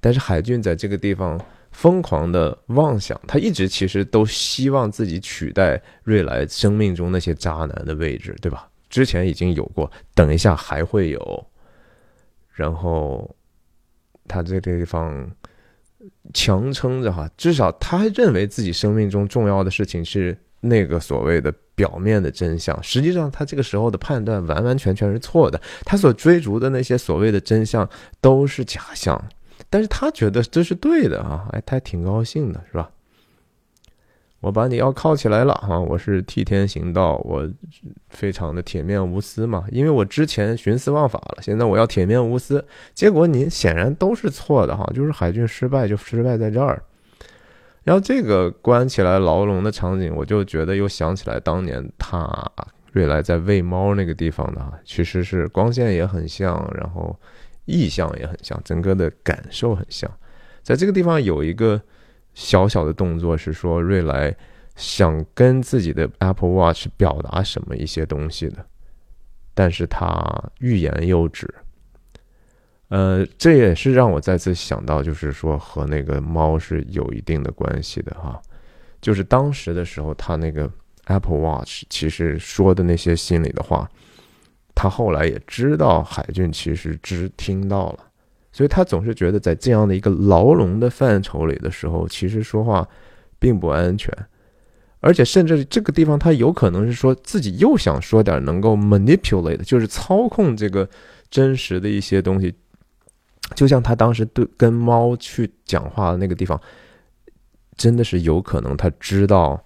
[0.00, 1.40] 但是海俊在这个地方
[1.72, 8.68] 疯狂的妄想，他一直其实都希望自己取代瑞来生命中那些渣男的位置，对吧？
[8.88, 11.46] 之前已经有过，等一下还会有。
[12.52, 13.36] 然后
[14.26, 15.30] 他这个地方
[16.32, 22.80] 强撑着哈，至少他认为自己生命中重要的事情是那个所谓的表面的真相。
[22.82, 25.60] 实际上，他这个时候的判断完完全全是错的。
[25.84, 27.86] 他所追逐的那些所谓的真相
[28.22, 29.22] 都是假象，
[29.68, 31.48] 但是他觉得这是对的啊！
[31.52, 32.90] 哎，他挺高兴的，是吧？
[34.40, 35.80] 我把你要铐起来了哈！
[35.80, 37.48] 我是替天行道，我
[38.10, 39.64] 非常的铁面无私嘛。
[39.72, 42.64] 因为我之前徇私枉法了，现在我要铁面无私。
[42.94, 46.80] 结果你显然都是错的哈，就是海军失败就失败在这儿。
[47.82, 52.28] 然后这个关起来牢笼的场景，我就觉得又想起来当年他
[52.92, 57.18] 瑞来在喂猫那个地方的，其实是光线也很像，然后
[57.66, 60.10] 意象也很像，整个的感受很像。
[60.62, 61.78] 在这个地方有一个。
[62.38, 64.36] 小小的动作是说，瑞来
[64.74, 68.62] 想跟自己的 Apple Watch 表达什么一些东西的，
[69.54, 70.22] 但是他
[70.58, 71.48] 欲言又止。
[72.88, 78.38] 呃，这也是让我再次想到，就是说和那个猫是有一定的关系的哈。
[79.00, 80.70] 就是当时的时候，他那个
[81.06, 83.90] Apple Watch 其实说的那些心里的话，
[84.76, 87.98] 他后来也知道海俊其实只听到了。
[88.52, 92.88] 所以他总是觉得，在这样的一个牢笼的范畴里的时候，其实说话
[93.38, 94.10] 并不安全，
[95.00, 100.88] 而且甚至这个地方，他有可能是说自己又想说点能够 manipulate，就是操控这个
[101.28, 102.54] 真实的一些东西，
[103.54, 106.58] 就像他当时对跟猫去讲话的那个地方，
[107.76, 109.62] 真的是有可能他知道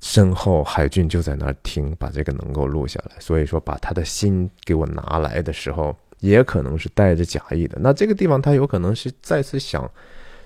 [0.00, 5.96] 身后海俊就在那儿听，把这个能够录下来，所以说把他的心给我拿来的时候。
[6.20, 7.78] 也可能是带着假意的。
[7.80, 9.88] 那这个地方，他有可能是再次想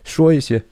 [0.04, 0.62] 说一些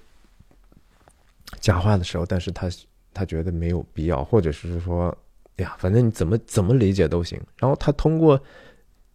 [1.59, 2.69] 假话的时候，但是他
[3.15, 5.17] 他觉得没有必要，或者是说，
[5.57, 7.41] 呀，反正你怎么怎么理解都行。
[7.59, 8.39] 然后他通过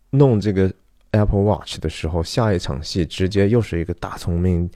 [0.10, 0.74] 弄这个
[1.12, 4.68] Apple Watch 的时候，下一场戏直接又是一个大聪明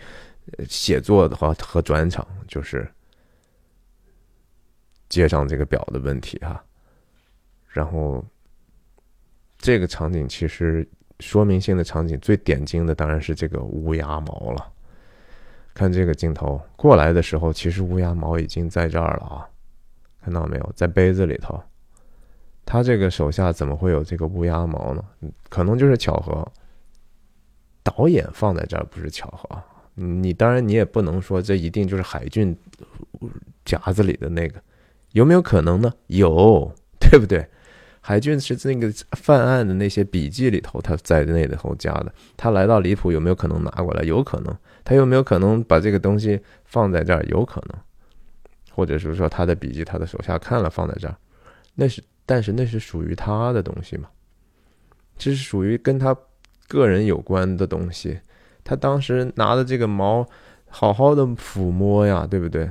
[0.68, 2.88] 写作的话和转场，就是
[5.10, 6.64] 接上这个表的问题哈。
[7.68, 8.24] 然后
[9.58, 10.88] 这个场景其实。
[11.22, 14.72] 说明性的场景最点睛的当然是这个乌鸦毛了。
[15.74, 19.50] 看这个镜头过来的时候，其实乌鸦毛已经在这儿了啊，
[20.22, 20.72] 看到没有？
[20.78, 21.62] 在杯子里头。
[22.66, 25.04] 他这个手下怎么会有这个乌鸦毛呢？
[25.50, 26.50] 可能就是巧合。
[27.84, 29.62] 导演放在这儿不是巧合。
[29.96, 32.58] 你当然你也不能说这一定就是海俊
[33.66, 34.64] 夹子里的那个，
[35.12, 35.94] 有没有可能呢？
[36.08, 37.48] 有，对不对？
[38.02, 42.12] 海俊是那个犯案的那些笔记里头，他在那里头加的。
[42.38, 44.04] 他来到离谱，有没有可能拿过来？
[44.04, 44.56] 有可能。
[44.84, 47.24] 他有没有可能把这个东西放在这儿？
[47.26, 47.78] 有可能。
[48.72, 51.16] 或者是说他的笔记，他的手下看了放在这儿，
[51.76, 54.08] 那是，但是那是属于他的东西嘛？
[55.18, 56.16] 这是属于跟他
[56.68, 58.18] 个人有关的东西。
[58.64, 60.26] 他当时拿的这个毛，
[60.70, 62.70] 好好的抚摸呀，对不对？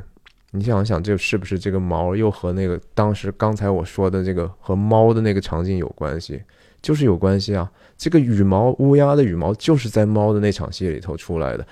[0.59, 6.43] 你想想，这是不是这个毛又和那个当时刚才我说的这个和猫的那个场景有关系？
[6.81, 7.69] 就是有关系啊！
[7.97, 11.67] 这个羽毛乌鸦的羽毛就是在猫的那场戏里头出来的。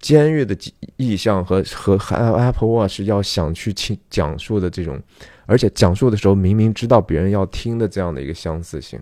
[0.00, 0.56] 监狱的
[0.96, 5.00] 意象和和 Apple Watch 要想去讲讲述的这种，
[5.46, 8.98] 而且讲述的时候明明知道别人要听的这样的一个相似性，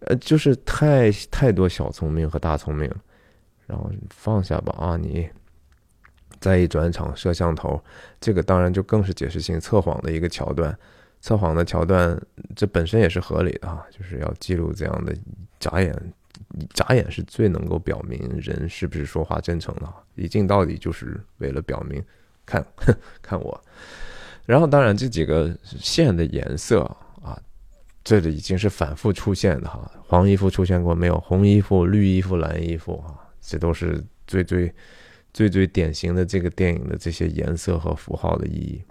[0.00, 2.90] 呃，就是太太多小聪明和大聪明。
[3.66, 5.26] 然后放下吧啊，你。
[6.46, 7.82] 再一转场，摄像头，
[8.20, 10.78] 这个当然就更是解释性测谎的一个桥段。
[11.20, 12.16] 测谎的桥段，
[12.54, 15.12] 这本身也是合理的哈，就是要记录这样的
[15.58, 15.92] 眨眼，
[16.72, 19.92] 眨眼是最能够表明人是不是说话真诚的。
[20.14, 22.00] 一镜到底就是为了表明，
[22.44, 22.64] 看
[23.20, 23.60] 看我。
[24.44, 26.82] 然后当然这几个线的颜色
[27.24, 27.36] 啊，
[28.04, 29.90] 这里已经是反复出现的哈。
[30.06, 31.18] 黄衣服出现过没有？
[31.18, 34.72] 红衣服、绿衣服、蓝衣服啊，这都是最最。
[35.36, 38.82] 最最典型的这个电影的这些颜色和符号的意义，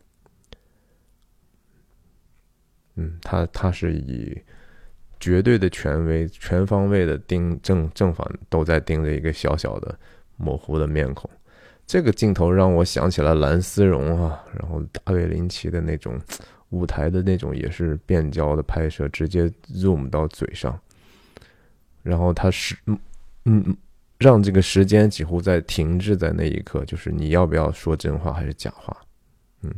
[2.97, 4.39] 嗯，他他是以
[5.19, 9.97] 绝对的权威、全方位的盯正正反都在盯着一个小小的
[10.37, 11.27] 模糊的面孔。
[11.87, 16.21] 这个镜头让我想起了蓝丝绒啊，然后大卫林奇的那种
[16.69, 20.79] 舞台的那种也是变焦的拍摄，直接 zoom 到嘴上，
[22.03, 22.99] 然后他是嗯
[23.45, 23.75] 嗯。
[24.17, 28.95] 让这个时间几乎在停滞在那一刻，就是你要不要说真话还是假话，
[29.61, 29.69] 嗯，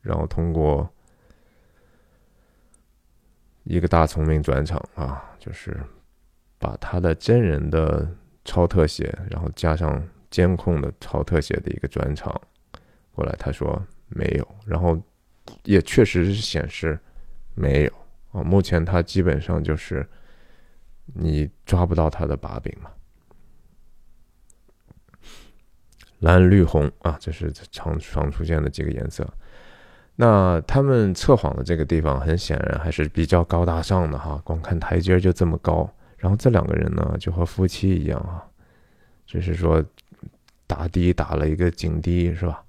[0.00, 0.88] 然后通过
[3.64, 5.76] 一个大聪明转场啊，就是
[6.60, 8.08] 把他的真人的
[8.44, 10.00] 超特写，然后加上
[10.30, 12.40] 监控的超特写的一个转场
[13.12, 14.96] 过来，他说没有，然后
[15.64, 16.96] 也确实是显示
[17.56, 17.92] 没有。
[18.30, 20.08] 啊，目前他基本上就是。
[21.14, 22.90] 你抓不到他的把柄嘛？
[26.20, 29.28] 蓝、绿、红啊，这是常常出现的几个颜色。
[30.16, 35.88] 那他们测谎的这个地方，很显然还是比较高大上的哈，光看台阶就这么高。
[36.16, 38.44] 然后这两个人呢，就和夫妻一样啊，
[39.24, 39.80] 就是说
[40.66, 42.64] 打的打了一个警笛，是吧？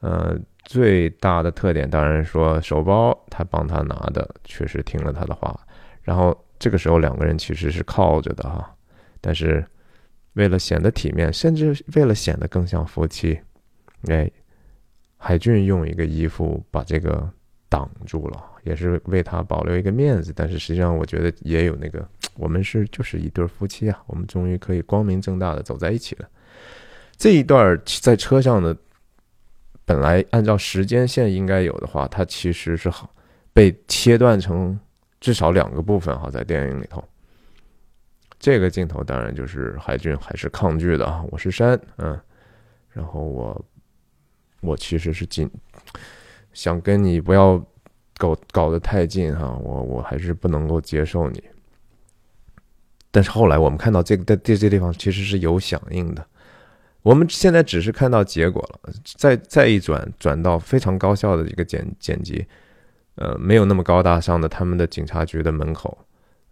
[0.00, 5.54] 呃，最大的特点当然说手包他帮他拿的，确实听了他的话。
[6.00, 8.74] 然后这个时候两个人其实是靠着的哈，
[9.20, 9.64] 但是
[10.34, 13.38] 为了显得体面，甚至为了显得更像夫妻，
[14.08, 14.30] 哎。
[15.18, 17.28] 海俊用一个衣服把这个
[17.70, 20.30] 挡住了，也是为他保留一个面子。
[20.36, 26.28] 但是实际上，我觉得也有那个， 我们是就是一对夫妻啊，我们终于可以光明正大的走在一起了。
[27.16, 28.76] 这一段在车上的，
[29.86, 33.10] 本来按照时间线应该有的话，它其实是好
[33.54, 34.78] 被切断成
[35.20, 37.02] 至少两个部分哈，在电影里头。
[38.38, 42.18] 这个镜头当然就是海俊还是抗拒的啊，我是山，嗯，
[42.92, 43.64] 然后我。
[44.62, 45.48] 我其实是近，
[46.52, 47.62] 想跟你不要
[48.16, 51.44] 搞搞得太近哈，我我还是不能够接受你。
[53.12, 56.26] 但是后来我们看到这个在这些地方其实是有响应的，
[57.02, 62.44] 我们现在只是看到结果了，再再一转转到非常高效的一个剪剪辑，
[63.16, 65.96] 呃，没有那么高大上的他们的警察局的门口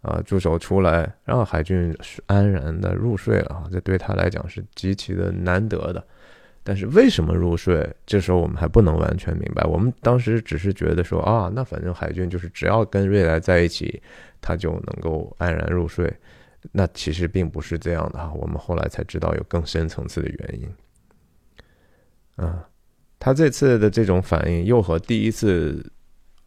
[0.03, 1.97] 啊，助手出来让海军
[2.27, 6.05] 安然的入睡了啊，这对他来讲是极其的难得的。
[6.67, 7.87] 但是为什么入睡？
[8.07, 9.63] 这时候我们还不能完全明白。
[9.65, 14.03] 我们当时只是觉得说啊，那反正海军就是只要跟瑞来在一起，
[14.41, 16.11] 他就能够安然入睡。
[16.73, 18.33] 那其实并不是这样的哈。
[18.33, 22.45] 我们后来才知道有更深层次的原因。
[22.47, 22.67] 啊，
[23.19, 25.85] 他这次的这种反应又和第一次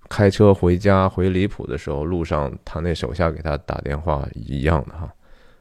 [0.10, 5.14] 开车回家回离谱的时候，路上他那手下给他打电话一样的哈。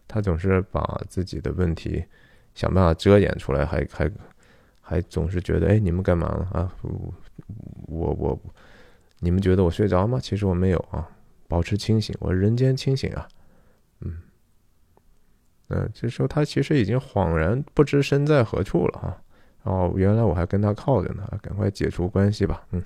[0.09, 2.05] 他总是把自己的问题
[2.55, 4.11] 想办法遮掩出来，还还。
[4.89, 6.49] 还总是觉得，哎，你们干嘛呢？
[6.53, 6.73] 啊，
[7.89, 8.41] 我我，
[9.19, 10.21] 你们觉得我睡着吗？
[10.23, 11.05] 其实我没有啊，
[11.49, 13.27] 保持清醒，我人间清醒啊，
[14.03, 14.17] 嗯，
[15.71, 19.23] 嗯，这时候他其实已经恍然不知身在何处了哈。
[19.65, 22.81] 哦，原来我还跟他靠着呢，赶快解除关系吧，嗯。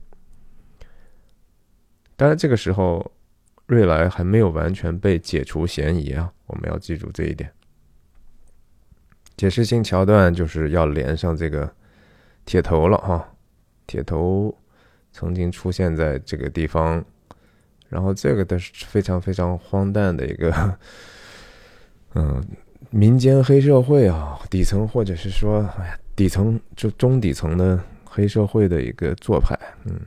[2.21, 3.11] 当然，这个时候
[3.65, 7.51] 瑞来还没有完全被解除嫌疑啊，我们要记住这一点。
[9.39, 11.73] 解释性桥段就是要连上这个。
[12.47, 13.33] 铁头了哈，
[13.87, 14.53] 铁头
[15.13, 17.05] 曾经出现在这个地方，
[17.89, 20.79] 然后这个都是非常非常荒诞的一个，
[22.17, 22.43] 嗯，
[22.91, 30.01] 民间黑社会啊，底层或者是说，哎呀，底层就中底层的黑社会的一个做派，嗯，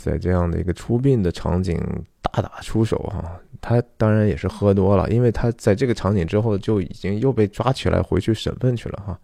[0.00, 1.78] 在这样的一个出殡的场景
[2.22, 9.18] 大打出手哈，他当然也是喝多了，因为他在这个场景之后就已经又被抓起来回去审问去了哈。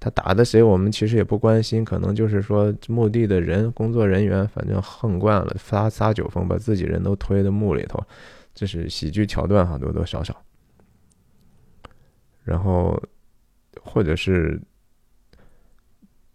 [0.00, 8.02] 他打的谁，我们其实也不关心，可能就是说墓地的人、工作人员，反正横惯了，撒撒酒疯，把自己人都推到墓里头，
[8.54, 10.36] 这是喜剧桥段哈，多多少少。
[12.42, 13.00] 然后，
[13.82, 14.60] 或者是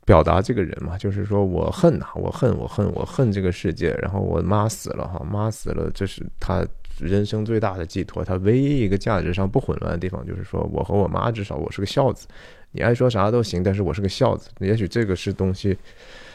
[0.10, 3.92] 表达这个人嘛，就是说我恨呐，我恨，我恨，我恨这个世界。
[4.02, 6.66] 然后我妈死了哈，妈死了，这是他
[6.98, 8.26] 人生最大的寄托。
[8.26, 12.28] 他唯一一个价值上不混乱的地方，就是说我和我妈，至少我是个孝子。
[12.72, 14.50] 你爱说啥都行，但是我是个孝子。
[14.58, 15.78] 也许这个是东西，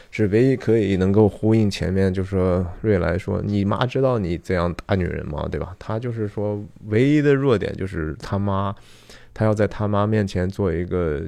[0.09, 5.49] 是唯一可以能够呼应前面，就是说瑞来说，你妈知道你这样打女人吗？
[5.51, 5.75] 对吧？
[5.77, 8.73] 他就是说，唯一的弱点就是他妈，
[9.33, 11.23] 他要在他妈面前做一个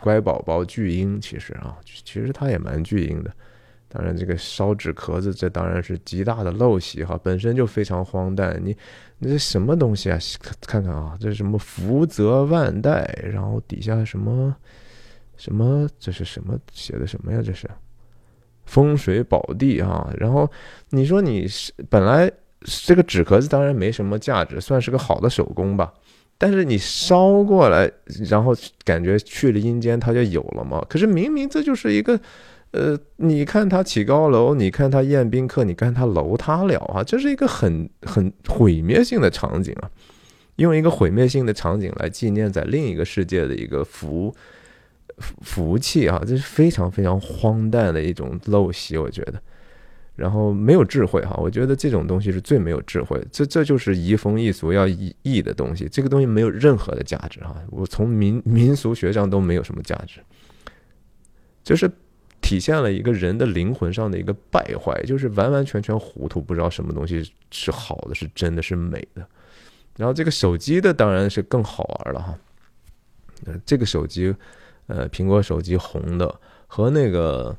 [0.00, 1.20] 乖宝宝巨婴。
[1.20, 3.32] 其实啊，其实他也蛮巨婴的。
[3.90, 8.60] 当然，这个烧纸壳子，这当然是极大的陋习哈，本身就非常荒诞。
[8.62, 8.76] 你，
[9.18, 10.18] 你这什么东西啊？
[10.60, 13.18] 看看啊，这是什么福泽万代？
[13.24, 14.54] 然后底下什么
[15.38, 15.88] 什么？
[15.98, 17.40] 这是什么写的什么呀？
[17.42, 17.66] 这是
[18.66, 20.12] 风水宝地啊！
[20.18, 20.46] 然后
[20.90, 22.30] 你说你是本来
[22.62, 25.90] 这个纸壳子当然没什么价值，算是个好的手工吧。
[26.38, 27.90] 但是你烧过来，
[28.30, 30.80] 然后感觉去了阴间，它就有了吗？
[30.88, 32.18] 可是明明这就是一个。
[32.70, 37.02] 呃，你看他起高楼，你看他宴宾客，你看他楼塌了啊！
[37.02, 39.88] 这是一个很很毁灭性的场景啊，
[40.56, 44.34] 用一个毁灭性的场景来纪念在另一个世界的一个福
[45.40, 49.40] 福气啊，这是非常非常荒诞的一种陋习，我觉得。
[50.18, 60.20] 然后没有智慧哈，我觉得这种东西是最没有智慧，这这就是移风易俗要易易的东西，这个东西没有任何的价值哈，我从民民俗学上都没有什么价值，
[61.62, 61.90] 就是。
[62.40, 69.26] 体现了一个人的灵魂上的一个败坏，就是完完全全糊涂，不知道什么东西是好的，是真的是美的。
[69.96, 72.38] 然后这个手机的当然是更好玩了哈。
[73.66, 74.34] 这个手机，
[74.86, 77.54] 呃苹果手机红的，和那个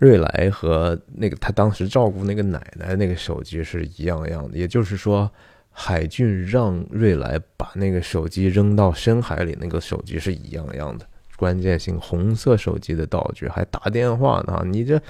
[0.00, 4.58] 瑞莱和那个他当时照顾那个奶奶那个手机是一样样的。
[4.58, 5.30] 也就是说，
[5.70, 11.06] 海俊让瑞莱把那个手机扔到深海里，那个手机是一样样的。
[11.36, 15.00] 关键性红色手机的道具还打电话呢，你这。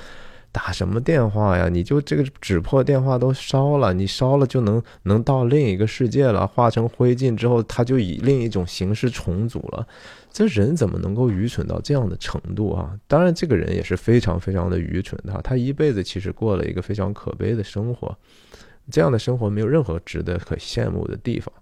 [0.52, 1.68] 打什么电话呀？
[1.68, 9.86] 你就这个纸破电话都烧了，你烧了就能能到另一个世界了，化成灰烬之后，它就以另一种形式重组了。
[10.32, 12.98] 这人怎么能够愚蠢到这样的程度啊？
[13.06, 18.16] 当然，这个人也是非常非常的愚蠢的，他一辈子其实过了一个非常可悲的生活，
[18.90, 21.52] 这样的生活没有任何值得可羡慕的地方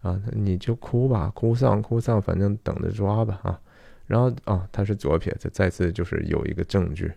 [0.00, 0.20] 啊！
[0.32, 3.60] 你就哭吧，哭丧哭丧，反正等着抓吧啊！
[4.06, 7.12] 然后啊，他是左撇子，再次就是有一个证据。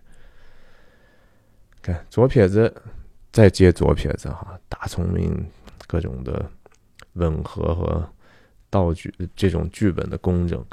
[1.82, 2.72] 看左撇子，
[3.32, 5.44] 再接左撇子哈，大聪明，
[5.88, 6.48] 各种的
[7.14, 8.08] 吻合和
[8.70, 10.64] 道具，这种剧本的工整。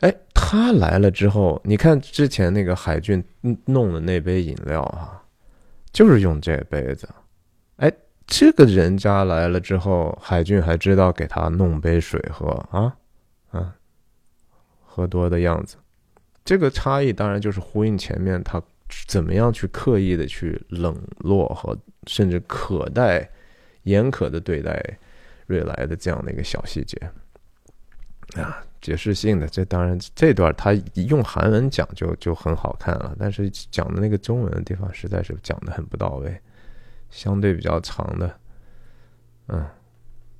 [0.00, 3.24] 哎，他来了之后，你看之前那个海俊
[3.64, 5.24] 弄的那杯饮料哈，
[5.90, 7.08] 就是用这杯子。
[7.76, 7.90] 哎，
[8.26, 12.94] 这个人家来了之后，海俊还知道给他弄杯水喝啊
[13.52, 13.74] 啊，
[14.84, 15.76] 喝多的样子。
[16.44, 18.62] 这个差异当然就是呼应前面他。
[19.06, 21.76] 怎么样去刻意的去冷落和
[22.06, 23.28] 甚至可待
[23.82, 24.82] 严苛的对待
[25.46, 26.96] 瑞来的这样的一个小细节。
[28.36, 36.36] 啊，解释性的这当然这段他用韩文讲就就很好看了，但是讲的那个中文的地方实在是讲的很不到位，
[37.10, 38.40] 相对比较长的，
[39.48, 39.64] 嗯，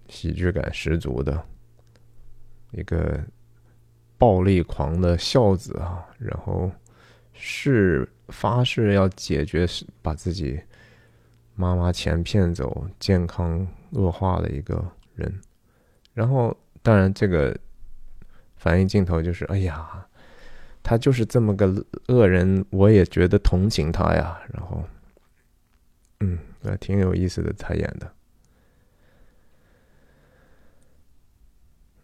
[0.09, 1.41] 喜剧感十足的
[2.73, 3.23] 一个
[4.19, 6.69] 暴力狂的孝子啊，然后
[7.45, 8.09] 是。
[8.29, 10.59] 发誓要解决是把自己
[11.55, 14.83] 妈妈钱骗走、健康恶化的一个
[15.15, 15.31] 人，
[16.15, 17.55] 然后当然这个
[18.57, 20.09] 反应镜头就是，哎呀，
[20.83, 24.41] 他就是这么个恶人，我也觉得同情他呀。
[24.51, 24.83] 然后，
[26.21, 28.15] 嗯，那挺有意思的，他演的，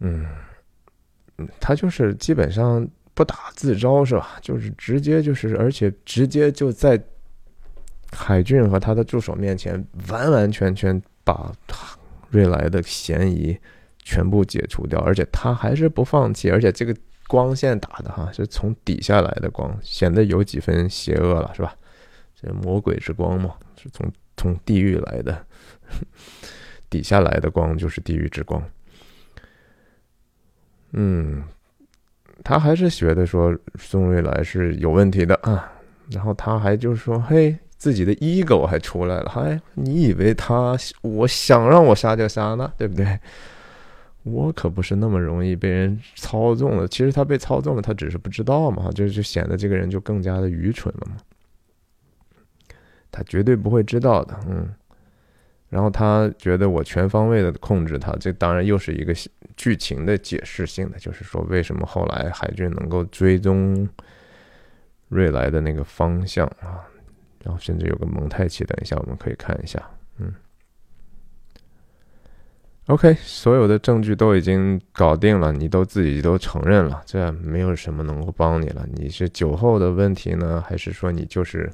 [0.01, 0.27] 嗯，
[1.59, 2.87] 他就是基本上。
[3.21, 4.39] 不打自招是吧？
[4.41, 6.99] 就是直接就是，而且直接就在
[8.13, 11.53] 海俊和他的助手面前，完完全全把
[12.31, 13.55] 瑞来的嫌疑
[13.99, 16.97] 全部解除掉，而且他还是不放弃，而且这个
[17.29, 21.77] 光线打的哈是从底下来的光，显得有几分邪恶了，是吧？
[22.41, 25.47] 这魔鬼之光嘛，是从从地狱来的，
[26.89, 28.67] 底下来的光就是地狱之光。
[30.93, 31.45] 嗯。
[32.43, 35.71] 他还是觉得说宋瑞来是有问题的啊，
[36.11, 43.19] 然后他还就是说，嘿，自己的 ego 还出来了，嗨，你以为他我想让我杀就杀呢，对不对？
[44.23, 46.87] 我可不是那么容易被人操纵的。
[46.89, 51.17] 其实他被操纵了，他只是不知道嘛，就就显得这个人就更加的愚蠢了嘛。
[53.11, 54.69] 他绝对不会知道的，嗯。
[55.71, 59.15] 然后他觉得我全方位的控制他，这当然又是一个
[59.57, 63.89] 剧情的解释性的，就是说为什么后来海军能够追踪
[65.09, 66.85] 瑞来的那个方向啊？
[67.45, 69.81] 然后甚至有个蒙太奇，等一下我们可以看一下，
[70.19, 70.35] 嗯。
[72.87, 78.85] OK，所有的证据都已经搞定了，你都自己都承认了，这没有什么能够帮你了。
[78.95, 81.71] 你是酒后的问题呢，还是说你就是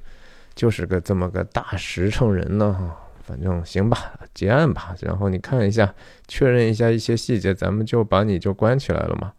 [0.55, 2.74] 就是个这么个大实诚人呢？
[2.74, 3.03] 哈。
[3.26, 5.92] 反正行吧，结案吧， 然后你看一下，
[6.28, 9.32] 确认一下一些细节，咱们就把你就关起来了嘛。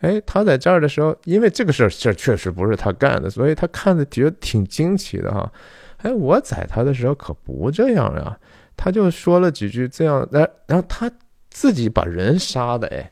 [0.00, 5.50] 哎，他在这儿的时候，因为这个事儿这确实不是他干的，所以他看着觉得挺惊奇的哈。
[5.98, 8.36] 哎，我宰他的时候可不这样呀，
[8.76, 11.10] 他就说了几句这样，然然后他
[11.50, 13.10] 自己把人杀的哎，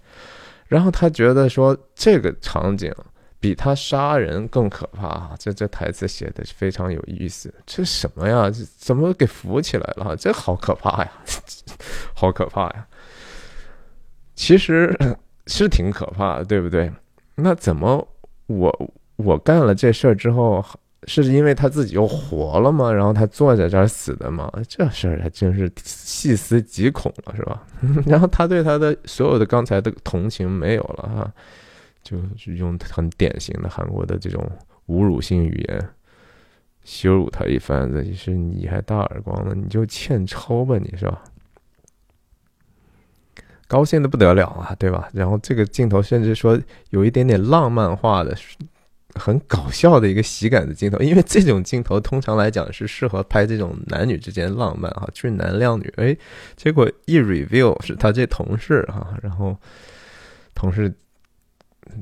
[0.67, 2.93] 然后他觉得说这个场景。
[3.41, 5.35] 比他杀人更可怕！
[5.39, 7.53] 这这台词写的非常有意思。
[7.65, 8.51] 这什么呀？
[8.77, 10.17] 怎么给扶起来了？
[10.17, 11.13] 这好可怕呀！
[12.15, 12.87] 好可怕呀！
[14.35, 14.97] 其实
[15.47, 16.93] 是挺可怕的，对不对？
[17.37, 18.07] 那怎么
[18.47, 20.65] 我我干了这事儿之后，
[21.07, 22.93] 是因为他自己又活了吗？
[22.93, 24.53] 然后他坐在这儿死的吗？
[24.67, 27.63] 这事儿还真是细思极恐了，是吧？
[28.05, 31.33] 然后他对他的所有的刚才的同情没有了哈。
[32.09, 34.51] 就是用很典型的韩国的这种
[34.87, 35.91] 侮辱性语言
[36.83, 41.23] 羞辱他一番子，是你还大耳光呢，你就欠抽吧，你是吧？
[43.67, 45.11] 高兴的不得了啊，对吧？
[45.13, 48.35] 然后这个镜头甚至说有一点点浪漫化的、
[49.17, 55.93] 很搞笑的一个喜感的镜头，因为这种镜头通常来讲是适合拍这种男女之间浪漫哈，俊男靓女。
[55.97, 56.17] 哎，
[56.57, 59.55] 结果一 review 是他这同事哈，然后
[60.55, 60.91] 同事。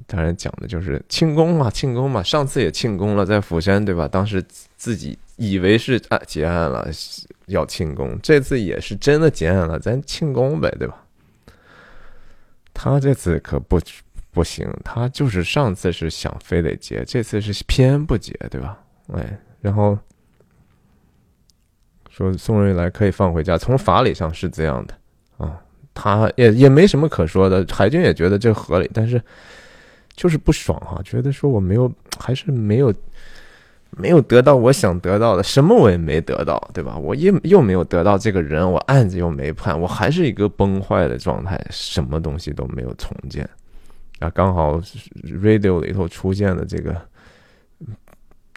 [0.06, 2.22] 当然讲的就是庆功嘛，庆功嘛。
[2.22, 4.06] 上次也庆功了，在釜山，对吧？
[4.06, 4.44] 当时
[4.76, 6.88] 自己以为是啊结案了，
[7.46, 8.18] 要庆功。
[8.22, 11.02] 这次也是真的结案了，咱庆功呗，对吧？
[12.72, 13.80] 他这次可不
[14.30, 18.78] 不行，他就是上次是想非得结，这次是偏不结，对吧？
[19.14, 19.98] 哎，然后
[22.10, 24.94] 说宋瑞来可以放回家，从法理上是这样的
[25.38, 25.58] 啊。
[25.94, 29.18] 他也也没什么可说的，海军也觉得这合理，但是
[30.16, 32.92] 就是不爽哈，觉得说我没有，还是没有
[33.90, 36.96] 没有得到我想得到的，什么我也没得到，对吧？
[36.96, 43.48] 我又又没有得到这个人，我案子又没判，我还是一个崩坏的状态，什么东西都没有重建
[44.18, 44.30] 啊！
[44.30, 44.80] 刚好
[45.24, 46.98] radio 里头出现了这个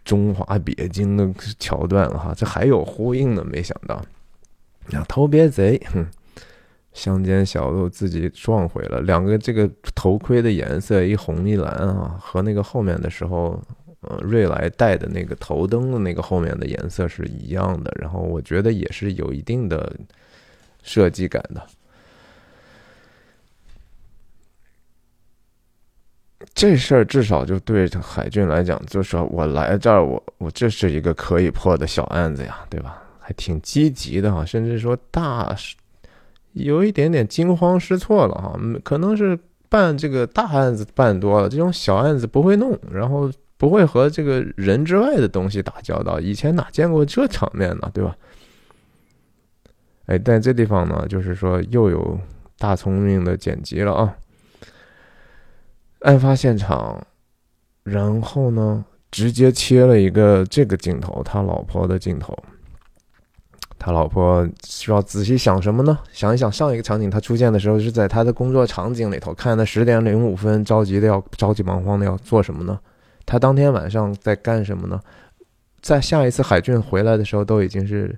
[0.06, 1.30] 中华鳖精的
[1.60, 3.96] 桥段了哈，这还有呼应呢，没想到，
[4.94, 6.06] 啊，偷别贼，哼。
[7.00, 13.58] 乡间小路自己撞毁了，两个这个头盔的颜色一红一蓝啊，和那个后面的时候，
[14.02, 17.90] 呃，瑞来戴的那个头灯的那个后面的颜色是一样的。
[18.02, 19.96] 然后我觉得也是有一定的
[20.84, 21.66] 设计感的。
[26.54, 33.02] 这事儿至少就对海军来讲，就说我来这儿，我我这是一个可以破的小案子呀，对吧？
[33.20, 35.56] 还挺积极的哈，甚至说大。
[36.54, 39.38] 有一点点惊慌失措了哈，可能是
[39.70, 46.20] 办这个大案子办多了，这种小案子不会弄，然后不会和这个人之外的东西打交道。
[46.20, 48.16] 以前哪见过这场面呢，对吧？
[50.08, 52.20] 哎，但这地方呢，就是说又有
[52.58, 54.16] 大聪明的剪辑了啊。
[56.00, 57.06] 案发现场，
[57.84, 62.36] 然后呢，直接切了一个这个镜头，他老婆的镜头。
[63.80, 65.98] 他老婆需要仔细想什么呢？
[66.12, 72.78] 想一想上一个场景，他出现的时候是在他的工作场景里头，看的十点零五分，着急的要着急忙慌的要做什么呢？
[73.26, 75.00] 他当天晚上在干什么呢？
[75.82, 78.14] 在下一次海俊回来的时候，都已经是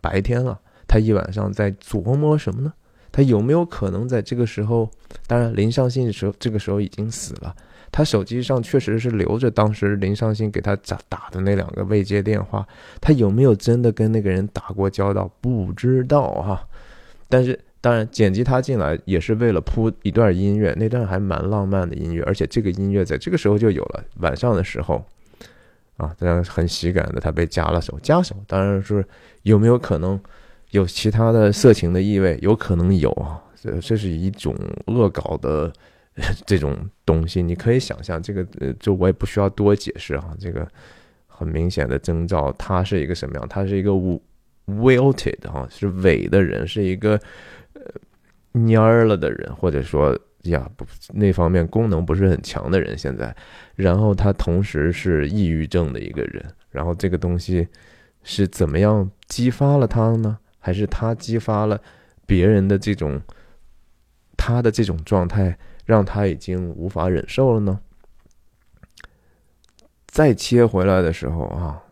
[0.00, 2.72] 白天了，他一晚上在琢磨什么呢？
[3.12, 4.90] 他有没有可能在这个时候？
[5.26, 7.54] 当然，林尚信的时候，这个时候已经死了。
[7.90, 12.66] 他手机上确实是留着当时林尚新给他打打的那两个未接电话，
[13.00, 15.30] 他有没有真的跟那个人打过交道？
[15.40, 16.68] 不知道哈。
[17.28, 24.04] 但是当然剪辑他进来也是为了铺一段音乐，那段还蛮浪漫的音乐，而且这个音乐在这个时候就有了。
[24.18, 25.02] 晚上的时候
[25.96, 29.02] 啊，这样很喜感的，他被夹了手，夹手当然是
[29.42, 30.20] 有没有可能
[30.72, 32.38] 有其他的色情的意味？
[32.42, 34.54] 有可能有啊，这这是一种
[34.86, 35.72] 恶搞的。
[36.46, 40.34] 这种东西，你可以想象，这个呃，就我也不需要多解释哈。
[40.40, 40.66] 这个
[41.26, 43.46] 很明显的征兆，他是一个什么样？
[43.48, 43.90] 他是一个
[44.66, 47.20] wilted 哈，是伪的人，是一个
[47.74, 47.82] 呃
[48.54, 52.96] 蔫儿了的人，或者说呀，不那方面功能不是很强的人。
[52.96, 53.36] 现在，
[53.74, 57.68] 然后他同时是抑郁症的一个人，然后这个东西
[58.22, 60.38] 是怎么样激发了他呢？
[60.58, 61.78] 还是他激发了
[62.24, 63.20] 别人的这种
[64.34, 65.58] 他的这种状态？
[65.86, 67.80] 让他已经无法忍受了呢。
[70.08, 71.82] 再切回来的时候啊，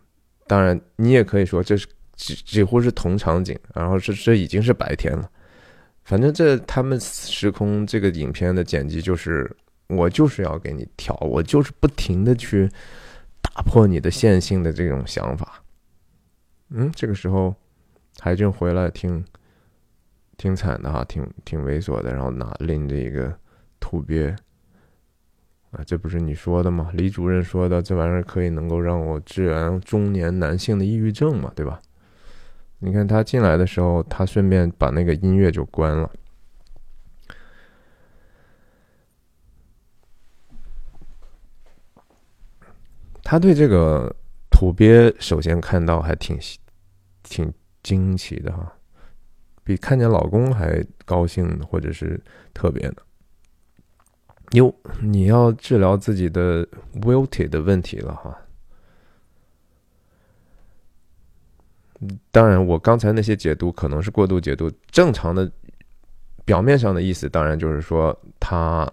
[0.46, 1.86] 当然你也可以说这是
[2.16, 5.30] 几几乎是同场景，然后这这已经是白天了。
[6.04, 9.54] 反正这他们时空这个影片的剪辑就是
[9.86, 12.68] 我就是要给你调，我就是不停的去
[13.40, 15.62] 打破你的线性的这种想法。
[16.70, 17.54] 嗯，这个时候
[18.18, 19.24] 海军回来挺
[20.36, 23.38] 挺惨的哈，挺挺猥琐的，然后拿拎着一个。
[23.84, 24.34] 土鳖
[25.72, 26.90] 啊，这不是你说的吗？
[26.94, 31.78] 李主任说的，这玩意儿可以能够让我治疗中年男性的抑郁症嘛，对吧？
[32.78, 36.10] 你看他进来的时候，他顺便把那个音乐就关了。
[43.22, 44.14] 他对这个
[44.50, 46.38] 土鳖首先看到还挺
[47.22, 48.72] 挺惊奇的哈，
[49.62, 52.18] 比看见老公还高兴或者是
[52.54, 52.96] 特别的。
[54.54, 56.66] 哟，你要治疗自己的
[57.02, 58.36] wilted 的问题了哈。
[62.30, 64.70] 当然，我刚才那些解读可能是过度解读。
[64.90, 65.50] 正常的
[66.44, 68.90] 表面上的意思，当然就是说他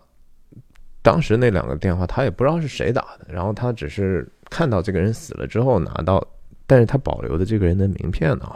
[1.02, 6.26] 当时那两个电话，他也不知道是谁打的，然后他只是看到这个人死了之后拿到，
[6.66, 8.56] 但是他保留的这个人的名片呢。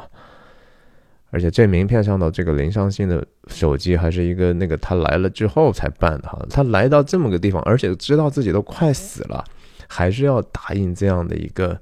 [1.36, 9.44] 而且这名片上的这个林尚信的手机还是一个那个他来了之后才办的哈，他来到这么个地方，而且知道自己都快死了，
[9.90, 11.78] 还是要打印这样的一个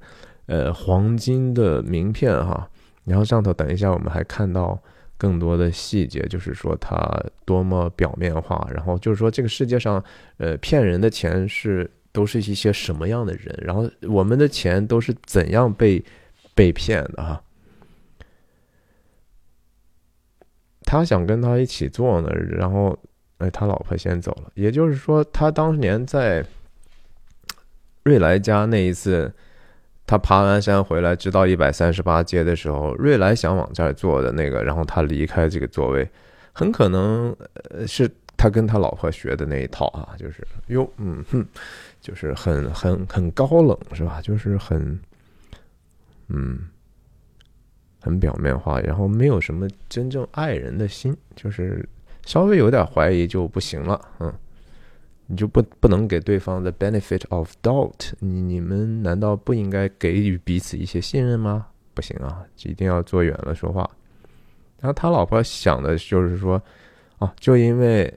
[0.46, 2.68] 呃黄金的名片哈。
[3.04, 4.76] 然后上头等一下我们还看到
[5.16, 7.08] 更多的细节，就是说他
[7.44, 10.02] 多么表面化，然后就是说这个世界上，
[10.38, 16.04] 呃，骗人的钱是都是一些什么样的人，然后我们的钱都是怎样被
[16.56, 17.40] 被骗的哈。
[20.84, 22.96] 他想跟他一起做呢，然后
[23.38, 26.44] 哎，他老婆先走了，也就是说，他当年在
[28.04, 29.32] 瑞来家那一次。
[30.06, 36.06] 他爬完山回来，直到一百三十八阶的时候，瑞来想往这儿坐的那个，然后他离开这个座位，
[36.52, 37.34] 很可能
[37.86, 38.06] 是
[38.36, 41.42] 他跟他老婆学的那一套啊，就是哟，嗯哼，
[42.02, 44.20] 就是很很很高冷是吧？
[44.20, 45.00] 就是很
[46.28, 46.68] 嗯
[48.04, 51.88] 很表面化，然后没有什么真正爱人的心，就是
[52.26, 54.30] 稍微有点怀疑就不行了，嗯。
[55.26, 58.12] 你就不不能给对方的 benefit of doubt？
[58.18, 61.68] 你你们难道不应该给予彼此一些信任吗？
[61.94, 63.88] 不行啊，一定要坐远了说话。
[64.80, 66.62] 然后他老婆想的就是说，
[67.20, 68.12] 哦，就因为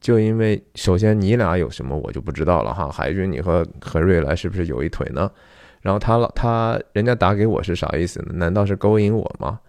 [0.00, 2.90] 就因为首先你俩有什么我就不知道了哈。
[2.90, 5.30] 海军，你和何瑞来是不是有一腿呢？
[5.86, 8.32] 然后他老他人家打给我是啥意思呢？
[8.34, 9.60] 难道是勾引我吗？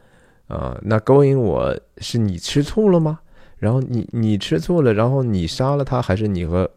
[0.48, 3.20] 啊，那勾引我是你吃醋了吗？
[3.60, 6.68] 然后你你吃醋了，然后你杀了他，还是你和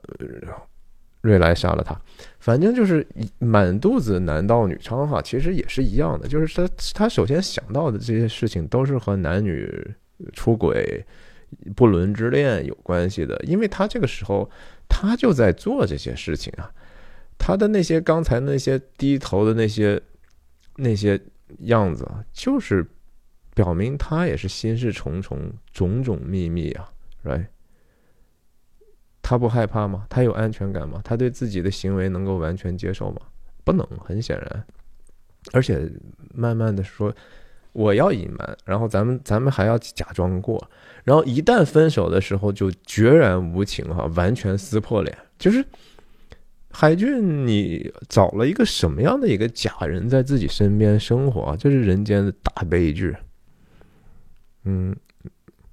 [1.23, 1.99] 瑞来杀了他？
[2.39, 3.07] 反正就是
[3.39, 9.91] 满肚子男盗女娼哈，其实也是一样的，就是他他首先想到的这些事情都是和男女
[10.35, 11.03] 出轨、
[11.75, 14.51] 不伦之恋有关系的，因为他这个时候
[14.87, 16.71] 他就在做这些事情啊，
[17.41, 20.01] 他的那些刚才那些低头的那些
[20.77, 21.21] 那些
[21.61, 22.87] 样子，就是。
[23.53, 26.89] 表明他也是心事重重，种种秘密啊
[27.25, 27.47] ，right？
[29.21, 30.07] 他不害怕吗？
[30.09, 31.01] 他有安全感吗？
[31.05, 33.21] 他对自己的行为能够完全接受吗？
[33.65, 34.65] 不能，很显然。
[35.53, 35.91] 而且
[36.33, 37.13] 慢慢的说，
[37.73, 40.71] 我要隐瞒，然后咱们咱们还要假装过，
[41.03, 45.19] 然后一旦分手的时候就决然无情哈，完全撕破脸。
[45.39, 45.63] 就是
[46.73, 51.57] 海俊，你找了一个什么样的一个假人在自己身边生活？
[51.57, 53.15] 这是人间的大悲剧。
[54.65, 54.95] 嗯，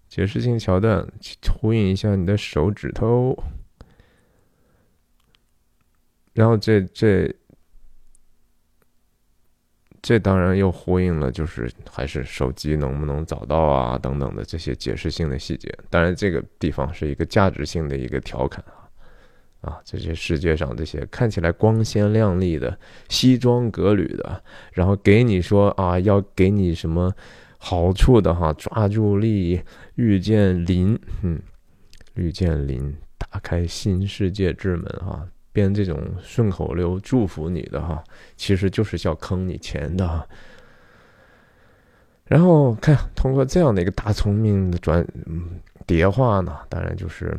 [0.09, 1.07] 解释性桥段，
[1.53, 3.37] 呼应一下你的手指头，
[6.33, 7.33] 然后这这
[10.01, 15.71] 这当然又呼应了，就是还是手机能不能找到啊等等的这些解释性的细节。
[15.89, 18.86] 当然，这个地方是一个价值性的一个调侃啊
[19.67, 22.77] 啊，这些世界上这些看起来光鲜亮丽的
[23.09, 24.41] 西装革履的，
[24.71, 27.13] 然后给你说啊，要给你什么。
[27.59, 29.59] 好处的哈，抓住利益，
[29.95, 31.41] 遇见林，嗯，
[32.13, 38.01] 遇见林，打开新世界之门哈，编这种顺口溜祝福你的哈，
[38.35, 40.29] 其实就是要坑你钱的。
[42.25, 47.35] 然后看通过这样的一个大聪明的转嗯叠化呢，当然就是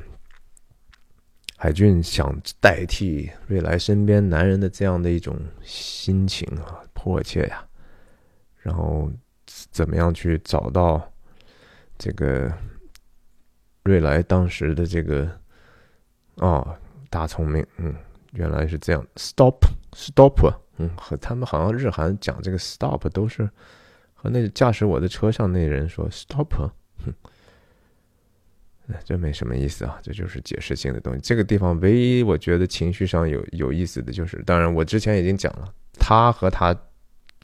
[1.59, 7.63] 海俊想代替未来身边男人的这样的一种心情啊，迫切呀，
[8.63, 9.11] 然后。
[9.71, 11.11] 怎么样去找到
[11.97, 12.53] 这个
[13.83, 15.27] 瑞来当时的这个
[16.37, 16.77] 哦
[17.09, 17.67] 大聪明？
[17.79, 17.95] 嗯，
[18.33, 19.05] 原来是这样。
[19.17, 23.49] Stop，Stop，嗯，和他们好像日韩讲这个 Stop 都是
[24.13, 26.53] 和那驾驶我的车上那人说 Stop，
[27.05, 27.13] 哼，
[29.05, 31.21] 这没什么意思啊，这就是解释性的东西。
[31.21, 36.77] 这个地方唯一我觉得情绪上有有意思的就是，当然我之前已经讲了，他和他。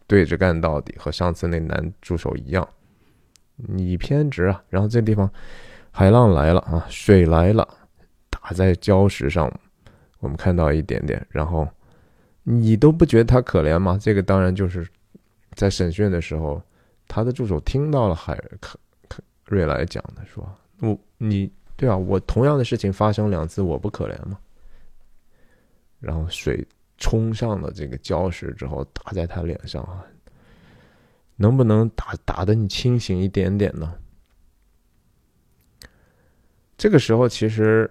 [0.06, 2.68] 对着干到底，和上次那男助手一样，
[3.56, 4.62] 你偏执啊！
[4.68, 5.28] 然后这地方
[5.90, 7.66] 海浪来了啊，水来了，
[8.28, 9.50] 打在礁石上，
[10.20, 11.26] 我们看到一点点。
[11.30, 11.66] 然后
[12.42, 13.98] 你都不觉得他可怜吗？
[13.98, 14.86] 这个当然就是
[15.54, 16.62] 在审讯的时候，
[17.08, 18.78] 他的助手听到了海可
[19.08, 20.46] 可瑞来讲的，说
[20.80, 20.98] ：“我
[21.28, 24.38] 你对啊，我同样的事情发生两次，我不可怜吗？”
[26.00, 26.66] 然后水。
[26.96, 30.06] 冲上了这个礁石之后，打在他脸上啊，
[31.34, 33.98] 能不能打打的你清醒一点点呢？
[36.78, 37.90] 这个时候其实，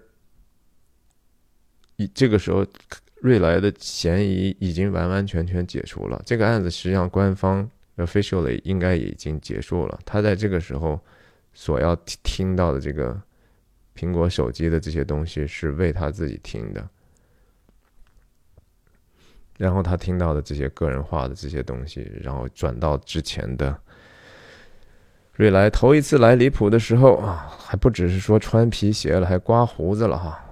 [1.98, 2.66] 以这个时候
[3.18, 6.24] 瑞来的嫌疑已经完完全全解除了。
[6.26, 10.00] 这个案子实际上官方 officially 应该已经结束了。
[10.06, 11.00] 他在这个时候
[11.54, 13.20] 所要听到的这个
[13.96, 16.88] 苹果手机的这些东西，是为他自己听的。
[19.58, 23.80] 然后他听到的这些个人化的这些东西，然后转到之前的
[25.36, 30.44] 瑞来头一次来离谱的时候啊，还不只是说穿皮鞋了，还刮胡子了哈。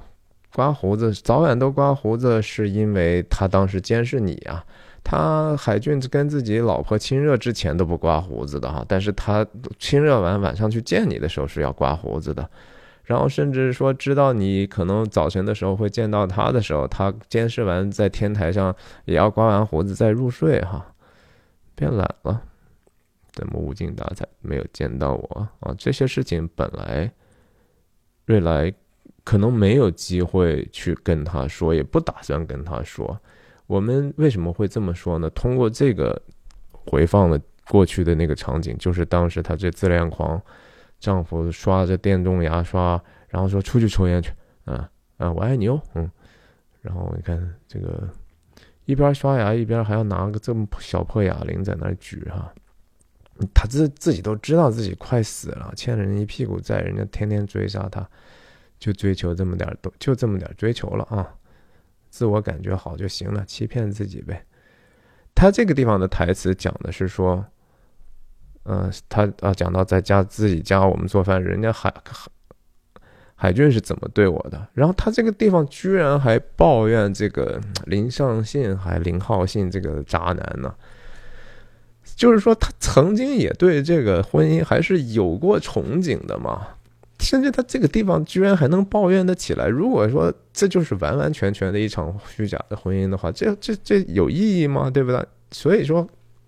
[0.53, 4.63] 刮胡子早晚都刮胡子，是因为他当时监视你啊。
[5.03, 9.45] 他海俊跟自己老婆亲热之前都不刮胡子的哈，但是他
[9.77, 12.49] 亲热完晚上去见你的时候是要刮胡子的，
[13.03, 18.73] 然后甚至说知道你可能早晨的时候会见到他的时候，他监视完在天台上
[19.05, 20.93] 也要刮完胡子再入睡哈，
[21.75, 22.41] 变懒了，
[23.33, 25.75] 怎么无精打采没有见到我啊？
[25.77, 27.11] 这些事情本来
[28.25, 28.71] 瑞来
[29.23, 33.19] 可能没有机会去跟他说，也不打算跟他说。
[33.71, 35.29] 我们为什么会这么说呢？
[35.29, 36.21] 通过这个
[36.73, 40.41] 回放的过去的那个场景，就是当时她这自恋狂
[40.99, 44.29] 丈夫刷着电动牙刷，然后说出去抽烟去，
[44.65, 46.11] 啊啊，我爱你哦，嗯，
[46.81, 48.09] 然后你看这个
[48.83, 52.53] 一边刷牙一边还要拿个这么小破哑铃在那举哈，
[53.53, 58.05] 他自自己都知道自己快死了，欠了人一屁股债，人家天天追杀他，
[58.77, 61.33] 就追求这么点都就这么点追求了啊。
[62.11, 64.45] 自我感觉好就行了，欺骗自己呗。
[65.33, 67.43] 他这个地方的台词讲的是说，
[68.65, 72.29] 嗯，他啊讲到在家自己家我们做饭，人家海海
[73.33, 80.75] 海俊是怎么对我的，然后他这个地方居然还抱怨这个林尚信还林浩信这个渣男呢，
[82.03, 86.67] 就是说他曾经也对这个婚姻还是有过憧憬的嘛。
[87.21, 89.67] 甚至他这个地方居然还能抱怨得起来。
[89.67, 94.89] 如果说这就是完完全全的一场虚假的婚姻的话，这这这有意义吗？
[94.89, 95.23] 对不对？
[95.51, 96.05] 所以说，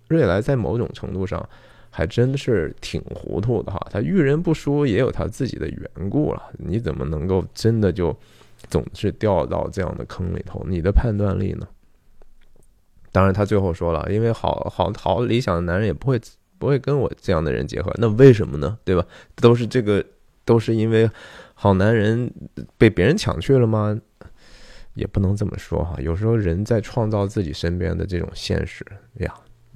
[0.08, 1.48] 瑞来在某种程度上
[1.90, 3.80] 还真是挺糊涂的哈。
[3.90, 6.42] 他遇人不淑也有他自己的缘故了。
[6.58, 8.14] 你怎么能够真的就
[8.68, 10.64] 总是掉到这样的坑里头？
[10.68, 11.68] 你的判断力呢？
[13.12, 16.20] 当然，他最后说了，因为好好好理想的男人也不会
[16.58, 17.92] 不会跟我这样的人结合。
[17.96, 18.76] 那为什么呢？
[18.84, 19.06] 对吧？
[19.36, 20.04] 都是这个。
[20.44, 21.10] 都是因为
[21.54, 22.32] 好男人
[22.76, 23.98] 被别人抢去了吗？
[24.94, 25.96] 也不能这么说哈。
[26.00, 29.34] 有时候人在创造自己身边的这种现实呀，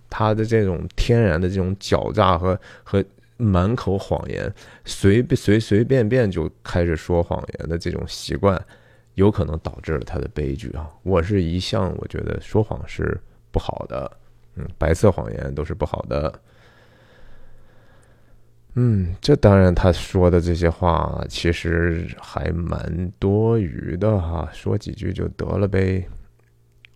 [0.09, 3.05] 他的这种天然的这种狡诈和和
[3.37, 4.53] 满口谎言，
[4.85, 8.64] 随随随便便就开始说谎言的这种习惯，
[9.14, 10.89] 有可能导致了他的悲剧啊。
[11.03, 14.11] 我是一向我觉得说谎是不好的，
[14.55, 16.33] 嗯，白色谎言都是不好的。
[18.75, 26.07] 嗯，这当然，他说的这些话其实还蛮多余的哈，说几句就得了呗。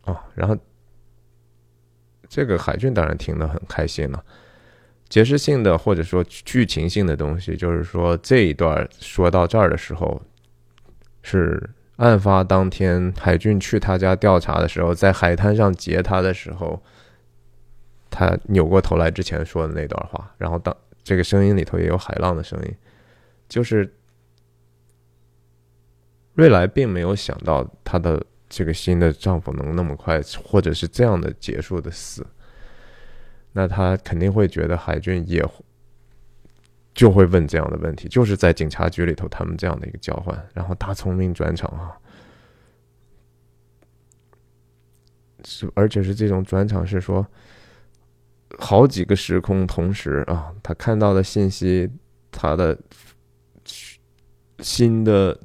[0.04, 0.56] 哦，然后
[2.28, 4.24] 这个海俊当然听得很开心了。
[5.08, 10.22] 解释性的或者说剧情性的东西，就是说这一段说到这儿的时候，
[11.22, 16.80] 是案发当天海俊去他家调查的时候，在海滩上截他的时候，
[18.08, 20.76] 他扭过头来之前说的那段话，然后当。
[21.04, 22.76] 这个声音里头也有海浪的声音，
[23.48, 23.92] 就是
[26.34, 32.24] 瑞来并没有想到她的这个新的丈夫能那么快，或者是这样的结束的死，
[33.52, 35.44] 那她肯定会觉得海军也
[36.94, 41.98] 就会问这样的问题，就是在警察局里头他们这样的一个交换，然后大聪明转场啊，
[45.44, 47.26] 是而且是这种转场是说。
[48.58, 51.90] 好几个时空同时啊，他看到的信息，
[52.30, 52.78] 他的
[54.60, 55.38] 新的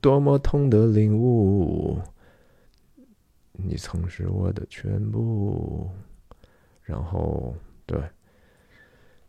[0.00, 2.00] 多么痛的领悟，
[3.52, 5.88] 你曾是我的全部。
[6.82, 7.54] 然后，
[7.86, 8.00] 对，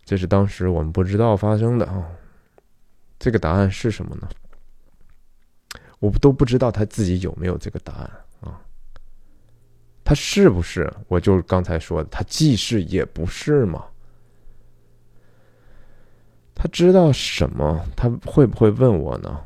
[0.04, 2.10] 这是当时我们不知道发生的啊。
[3.20, 4.28] 这个答案是什么呢？
[6.00, 8.12] 我都不知道他自己有没有这个答案。
[10.04, 10.92] 他是不是？
[11.08, 13.86] 我就是刚才说的，他既是也不是吗？
[16.54, 17.86] 他知道什么？
[17.96, 19.40] 他会不会问我呢？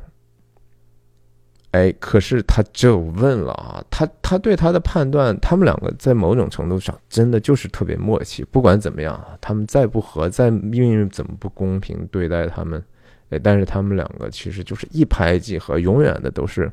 [1.72, 3.84] 哎，可是他就问了啊！
[3.90, 8.42] 他他对他的判断，他们两个在某种程度上真的就是特别默契。
[8.44, 12.82] 不管怎么样，他们再不和，再命运怎么不公平对待他们，
[13.28, 16.72] 哎，但是他们两个其实就是一拍即合，永远的都是。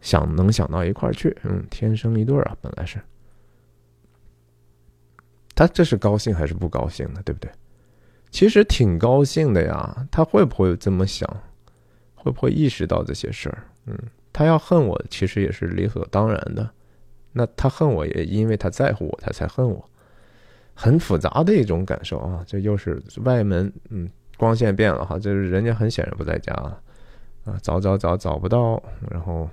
[0.00, 3.00] 想能想到一块儿去，嗯，天生一对儿啊，本来是。
[5.54, 7.20] 他这是高兴还是不高兴呢？
[7.24, 7.50] 对不对？
[8.30, 10.06] 其实挺高兴的呀。
[10.10, 11.28] 他会不会这么想？
[12.14, 13.64] 会不会意识到这些事儿？
[13.86, 13.98] 嗯，
[14.32, 16.70] 他要恨我，其实也是理所当然的。
[17.32, 19.84] 那他恨我也因为他在乎我，他才恨我。
[20.74, 22.44] 很复杂的一种感受啊。
[22.46, 25.18] 这又是外门，嗯，光线变了哈。
[25.18, 26.80] 就是人家很显然不在家啊
[27.46, 28.80] 啊，找找找找不到，
[29.10, 29.48] 然后。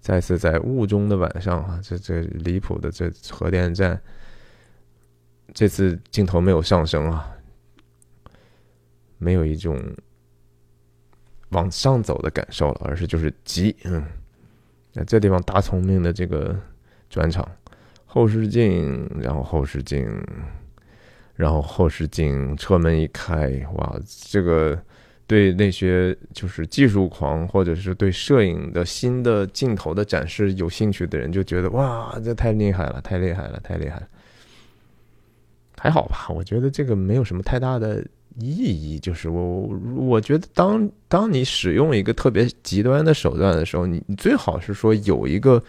[0.00, 4.00] 再次在雾中的晚上啊，这这离谱的这核电站，
[5.52, 7.30] 这次镜头没有上升啊，
[9.18, 9.78] 没有一种
[11.50, 14.04] 往上走的感受了，而是就是急，嗯，
[14.94, 16.58] 那这地方大聪明的这个
[17.10, 17.46] 转场，
[18.06, 20.06] 后视镜，然后后视镜，
[21.34, 24.80] 然后后视镜，车门一开，哇，这个
[25.28, 34.08] 对那些就是技术狂或者是对摄影的新的镜头的展示有兴趣的人，就觉得哇，这太厉害了，太厉害了，太厉害了。
[35.78, 38.04] 还好吧，我觉得这个没有什么太大的
[38.40, 38.98] 意义。
[38.98, 45.62] 就是我，我觉得当当你使用一个特别极端的手段的时候，你你最好是说有一个，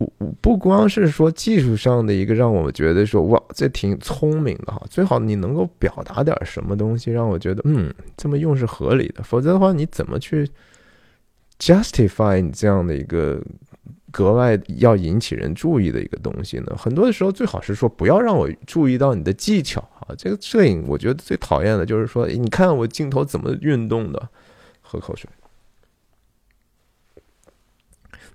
[0.00, 4.82] 不不光是说技术上的一个让我觉得说哇，这挺聪明的哈。
[4.88, 9.22] 最好你能够表达点什么东西，让我觉得嗯，这么用是合理的。
[9.22, 10.50] 否则的话，你怎么去
[11.58, 13.40] justify 你这样的一个？
[14.12, 20.10] 格外要引起人注意的一个东西呢，很多的时候最好是说不要让我注意到你的技巧啊。
[20.18, 24.28] 这个摄影我觉得最讨厌的就是说，你看我镜头怎么运动的，
[24.80, 25.30] 喝口水。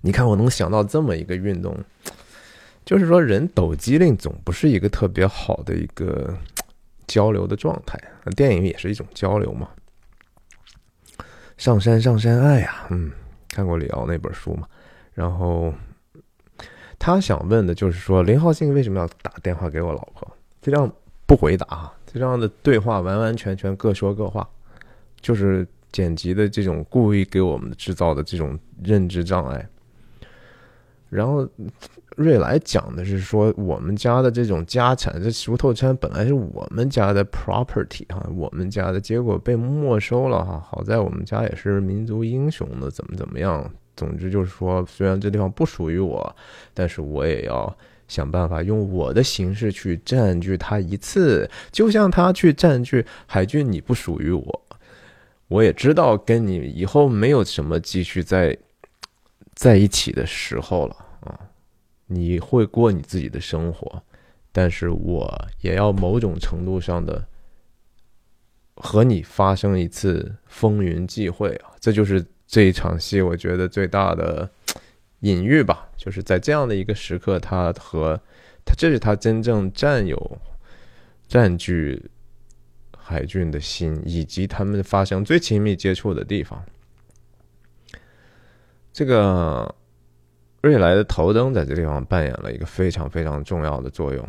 [0.00, 1.76] 你看我能想到这么一个运动，
[2.84, 6.36] 就是说人抖机灵总不是一个特别好的一个
[7.06, 7.98] 交流的状态。
[8.36, 9.68] 电影也是一种交流嘛。
[11.56, 13.10] 上山上山爱呀，嗯，
[13.48, 14.68] 看过李敖那本书嘛？
[15.14, 15.72] 然后，
[16.98, 20.36] 他想问的就是说，林浩信为什么要打电话给我老婆？
[20.60, 20.92] 这样
[21.26, 24.46] 不回答，这样的对话完完全全各说各话，
[25.20, 29.66] 就是剪辑的这种故意给我们制造的这种认知障碍。
[31.08, 31.48] 然后，
[32.16, 40.62] 瑞来讲的是说，我们家的这种家产，这熟透餐本来是我们家的 property 哈，我们家的结果被没收了哈。
[40.68, 43.70] 好在我们家也是民族英雄的，怎么怎么样。
[43.96, 46.36] 总之就是说，虽然这地方不属于我，
[46.74, 47.74] 但是我也要
[48.08, 54.62] 想办法用我的形式去占据它一次，就像他去占据海军，你不属于我，
[55.48, 58.54] 我也知道跟你以后没有什么继续在
[59.56, 61.40] 在一起的时候了啊，
[62.06, 64.00] 你会过你自己的生活，
[64.52, 67.26] 但是我也要某种程度上的
[68.76, 72.24] 和你发生一次风云际会啊，这就是。
[72.48, 74.48] 这一场戏，我觉得最大的
[75.18, 78.20] 隐喻吧，就是在这样的一个时刻，他和
[78.64, 80.38] 他，这是他真正占有、
[81.26, 82.08] 占据
[82.96, 86.64] 海俊的心，以及他们发生最亲密接触的地方。
[88.96, 89.74] 这个
[90.62, 94.26] 瑞来的头灯在这地方扮演了一个非常非常重要的作用。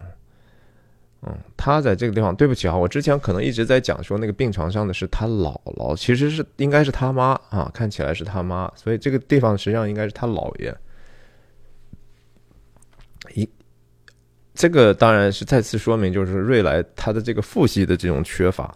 [1.22, 10.77] 嗯，他在这个地方，对不起啊，我之前可能一直在讲说那个病床上的是他姥姥，其实是应该是他妈啊，看起来是他妈，所以这个地方实际上应该是他姥爷。
[13.34, 13.49] 一，
[14.53, 18.76] 这个当然是再次说明，就是瑞来他的这个父系的这种缺乏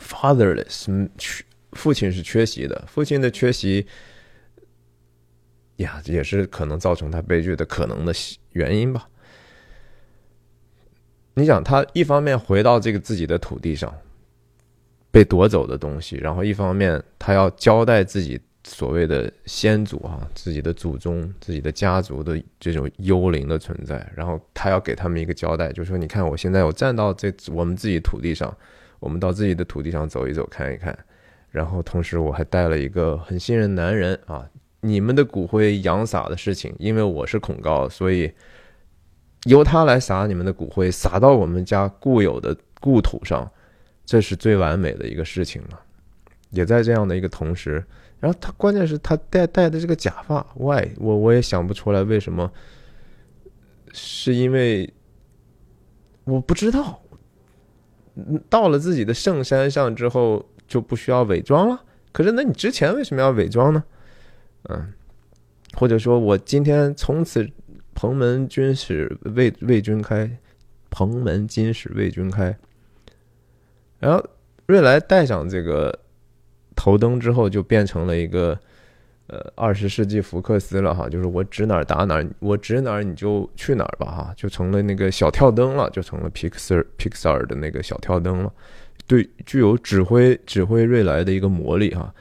[0.00, 1.44] ，fatherless，缺
[1.74, 3.86] 父亲是缺席的，父亲的缺席
[5.78, 8.12] 呀，也是可能造成他悲剧的可能的
[8.52, 9.08] 原因吧。
[11.34, 13.94] 你想，他一方面回到这个自己的土地上，
[15.10, 28.52] 被夺走的东西，然后一方面他要交代自己所谓的先祖啊，自己的祖宗、自己的家族的这种幽灵的存在，然后他要给他们一个交代，就说：你看，我现在我站到这我们自己土地上，
[28.98, 30.98] 我们到自己的土地上走一走、看一看，
[31.52, 34.44] 然后同时我还带了一个很信任男人啊，
[34.80, 38.32] 你们的骨灰扬撒的事情，因为我是恐高，所以。
[39.44, 43.48] 由他来撒你们的骨灰，撒到我们家固有的故土上，
[44.04, 45.80] 这是最完美的一个事情了。
[46.50, 47.82] 也在这样的一个同时，
[48.18, 52.50] 然后他关键是他戴戴的这个假发，why 我我也想不出来为什么，
[53.92, 54.92] 是因为
[56.24, 57.00] 我不知道。
[58.50, 61.80] 到了自己的圣山上之后就不需要伪装了。
[62.10, 63.84] 可是那你之前为什么要伪装呢？
[64.64, 64.92] 嗯，
[65.74, 67.48] 或者说我今天从此。
[68.00, 70.30] 蓬门军使为为君开，
[70.88, 72.56] 蓬门今始为君开。
[73.98, 74.24] 然后
[74.66, 75.98] 瑞来戴上这个
[76.76, 78.56] 头灯之后，就变成了一个
[79.26, 88.52] 呃二十世纪福克斯了哈，就是我指哪儿打哪儿，我指哪儿你就去哪儿吧哈，就成了那个小跳灯了，就成了皮克斯皮克萨尔的那个小跳灯了，
[89.08, 92.14] 对，具有指挥指挥瑞来的一个魔力哈。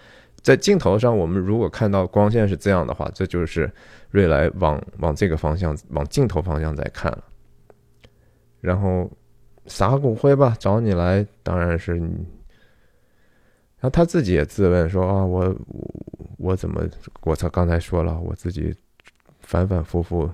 [0.48, 3.70] 在镜头上，我们如果看到光线是这样的话，这就是
[4.10, 7.24] 瑞来往往这个方向，往镜头方向在看了。
[8.62, 9.12] 然后
[9.66, 12.26] 撒骨灰吧，找你来，当然是你。
[13.76, 15.54] 然后他自己也自问说：“啊，我
[16.38, 16.82] 我怎么？
[17.24, 18.74] 我操，刚才说了，我自己
[19.42, 20.32] 反反复复，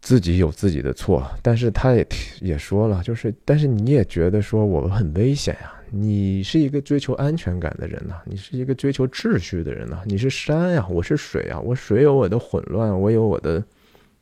[0.00, 1.28] 自己有自己的错。
[1.42, 2.06] 但是他也
[2.40, 13.64] 也说了，就是，但是你也觉得说我很危险呀。”你是一个追求安全感的人呐，你是一个追求秩序的人呐，你是山呀，我是水啊，我水有我的混乱，我有我的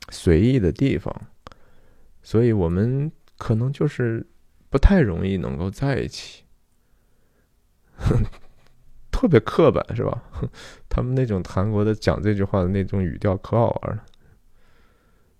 [0.09, 1.13] 随意的地方，
[2.23, 4.25] 所以我们可能就是
[4.69, 6.43] 不太容易能够在一起，
[9.11, 10.23] 特别刻板是吧？
[10.89, 14.03] 他们那种韩国的讲这句话的那种语调可好玩了，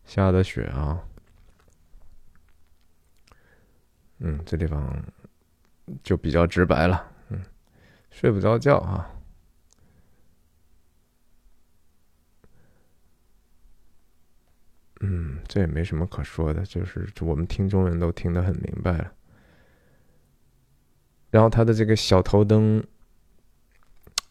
[0.06, 1.04] 下的雪啊。
[4.20, 5.02] 嗯，这地方
[6.03, 7.11] 就比较直白了。
[7.30, 7.41] 嗯，
[8.11, 9.10] 睡不着觉啊。
[15.02, 19.14] 嗯，这也没什么可说的，就是我们听中文都听得很明白了。
[21.30, 22.84] 然后他的这个小头灯，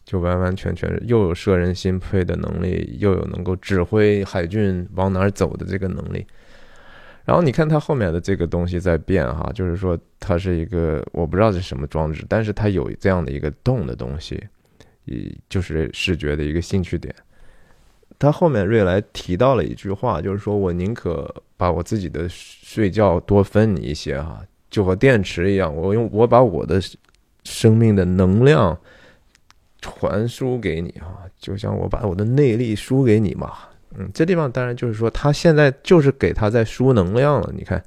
[0.03, 6.27] 就完完全全又有摄人心魄的能力，又有能够指挥海军往哪儿走的这个能力。
[7.25, 14.43] 然后你看它后面的这个东西在变哈，就是说它是一个我不知道是什么装置，但是它有这样的一个动的东西，
[15.05, 17.13] 以就是视觉的一个兴趣点。
[18.17, 26.81] 他后面瑞来提到了一句话，就是说我宁可把我自己的睡觉多分你一些哈，就和电池一样，我用我把我的
[27.43, 28.77] 生命的能量
[29.79, 33.68] 传输给你啊，就像我把我的内力输给你嘛。
[33.97, 37.51] 嗯，这地方当然就是说，他现在就是给他在输能量了。
[37.55, 37.83] 你看，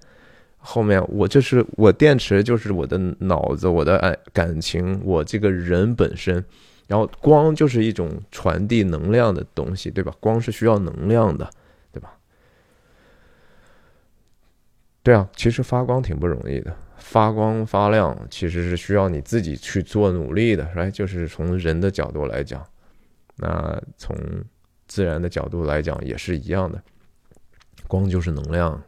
[0.59, 6.45] 后面我就是我电池，就是我的脑子，我的爱感情，我这个人本身。
[6.89, 10.13] 然后光就是一种传递能量的东西，对吧？
[10.19, 11.49] 光是需要能量的，
[11.93, 12.13] 对吧？
[15.05, 22.61] 对啊，其实发光挺不容易的，发光发亮其实是需要你自己去做努力的，来，就是从人的角度来讲，
[23.37, 24.17] 那从。
[24.93, 26.83] 自然的角度来讲也是一样的，
[27.89, 28.83] 光就是能量，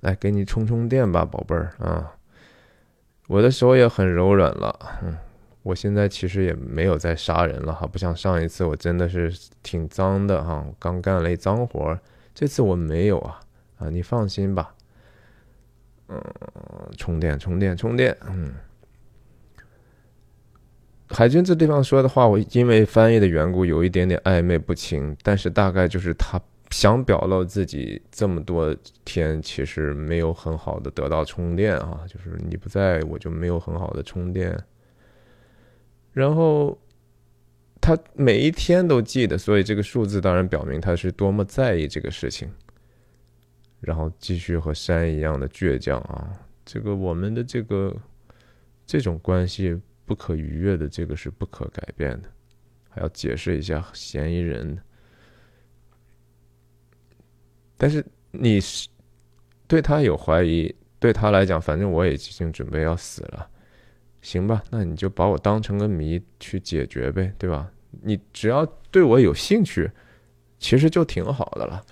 [0.00, 2.16] 来给你充充电吧，宝贝儿啊！
[3.28, 5.16] 我的手也很柔软了，嗯，
[5.62, 9.32] 我现在其实也没有在杀人了哈，不像上一次我真的是
[9.62, 11.96] 挺脏的哈，刚干了一脏活
[12.34, 13.38] 这次我没有啊，
[13.78, 14.74] 啊，你放心吧，
[16.08, 16.20] 嗯，
[16.98, 18.52] 充电，充电，充电，嗯。
[21.08, 28.74] 海军这地方说的话，我因为翻译的缘故有一点点暧昧不清，但是大概就是他想表露自己这么多
[29.04, 34.58] 天其实没有很好的得到充电啊，就是你不在我就没有很好的充电。
[36.12, 36.76] 然后
[37.80, 42.50] 他每一天都记得，所以这个数字当然表明他是多么在意这个事情。
[43.80, 46.32] 然后继续和山一样的倔强啊，
[46.64, 47.94] 这个我们的这个
[48.84, 49.80] 这种关系。
[50.06, 52.28] 不可逾越的，这个是不可改变的，
[52.88, 54.78] 还要解释一下嫌疑人。
[57.76, 58.88] 但是你是
[59.66, 63.50] 对他有怀疑，对他来讲，反正我也已经准备要死了，
[64.22, 64.62] 行吧？
[64.70, 67.70] 那你就把我当成个谜去解决呗，对吧？
[68.02, 69.90] 你只要对我有兴趣，
[70.58, 71.84] 其实就挺好的了。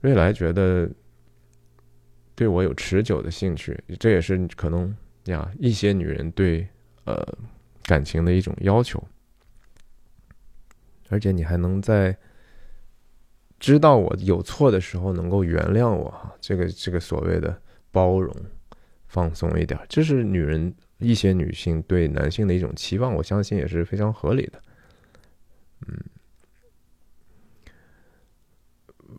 [0.00, 0.88] 瑞来觉得
[2.34, 4.96] 对我有持久的兴趣，这也是可能。
[5.24, 6.66] 呀，一些女人对
[7.04, 7.26] 呃
[7.84, 9.02] 感情的一种要求，
[11.08, 12.16] 而且你还能在
[13.58, 17.60] 知道我有错的时候能够原谅我哈，这个这个所谓的
[17.90, 18.34] 包容、
[19.06, 24.62] 放松一点，这是女人一些女性对男性的一种期望，我相信也是非常合理的。
[25.86, 25.98] 嗯，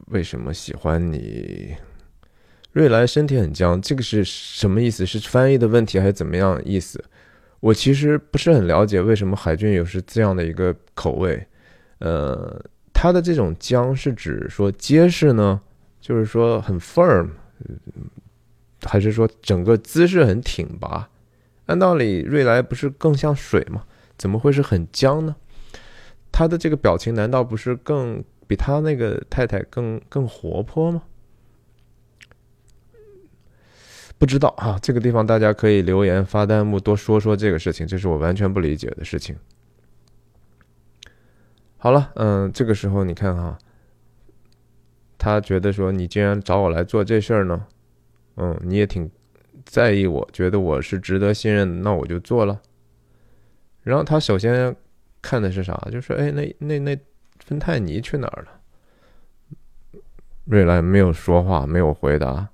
[0.08, 1.76] 为什么喜欢你？
[2.72, 5.06] 瑞莱身体很僵，这个是什么意思？
[5.06, 7.04] 是翻译的问题还是怎么样意思？
[7.60, 11.46] 我其实不是很了解为什么海军有是这样的一个口味。
[12.00, 15.62] 呃，他的这种僵是指说结实呢，
[16.00, 17.30] 就是说很 firm，
[18.84, 21.10] 还是说整个姿势很挺拔？
[21.68, 23.84] 按道理瑞莱不是更像水吗？
[24.18, 25.36] 怎么会是很僵呢？
[26.32, 31.04] 他的这个表情难道不是更比他那个太太更更活泼吗？
[34.22, 39.36] 不知道啊，这个地方大家可以留言发弹幕，多说说这个事情，这是我完全不理解的事情。
[41.78, 43.58] 好了，嗯，这个时候你看哈，
[45.18, 47.66] 他觉得说你竟然找我来做这事儿呢，
[48.36, 49.10] 嗯，你也挺
[49.66, 52.62] 在意我，觉得我是值得信任，那我就做了。
[53.82, 54.76] 然后他首先
[55.20, 55.74] 看的是啥？
[55.92, 56.96] 就是哎，那那那
[57.44, 60.00] 芬太尼去哪儿了？
[60.46, 62.50] 瑞兰没有说话，没有回答。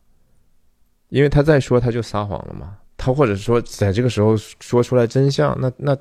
[1.09, 5.97] 因为他再说他就撒谎了嘛，他或者说在这个时候说出来真相，那那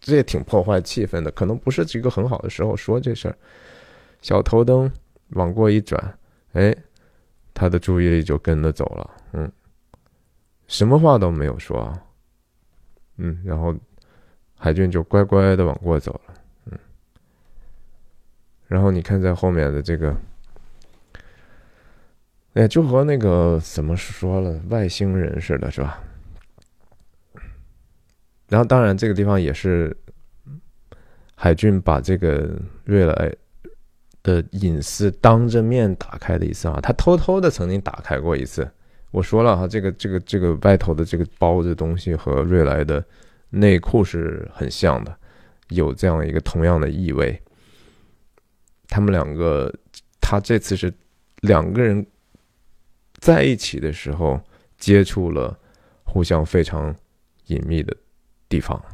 [0.00, 3.36] 这也挺破坏气氛的，可能不是一个很好的时候说这事儿。
[4.20, 4.90] 小头灯
[5.30, 6.18] 往过一转，
[6.52, 6.74] 哎，
[7.52, 9.50] 他的注意力就跟着走了，嗯，
[10.66, 12.02] 什么话都没有说啊，
[13.16, 13.74] 嗯，然后
[14.56, 16.34] 海俊就乖乖的往过走了，
[16.66, 16.78] 嗯，
[18.66, 20.16] 然后你看在后面的这个，
[22.54, 26.02] 哎，就和那个怎么说了，外星人似的，是吧？
[28.48, 29.96] 然后当然这个地方也是
[31.34, 32.50] 海俊把这个
[32.84, 33.34] 瑞来
[34.22, 38.70] 的隐私当着面打开的一次啊，他偷偷的曾经打开过一次。
[39.10, 43.02] 我说了哈，这个这个这个外头的这个包的东西和瑞来的
[43.48, 45.16] 内裤是很像的，
[45.70, 47.40] 有这样一个同样的意味。
[48.88, 49.74] 他们两个，
[50.20, 50.92] 他这次是
[51.40, 52.06] 两个人
[53.22, 54.40] 在一起的时候
[54.76, 55.56] 接触了
[56.02, 56.92] 互相非常
[57.46, 57.96] 隐秘的
[58.48, 58.84] 地方。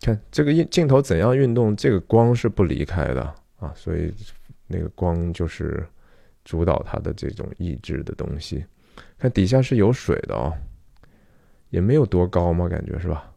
[0.00, 3.22] 看这个镜镜头怎样运动，这个光是不离开的
[3.58, 4.10] 啊，所以
[4.66, 5.86] 那个光就是。
[6.46, 8.62] 主导它的这种意志的东西，
[9.16, 10.52] 看底下是有水的哦，
[11.70, 13.32] 也没有多高嘛，感觉是吧？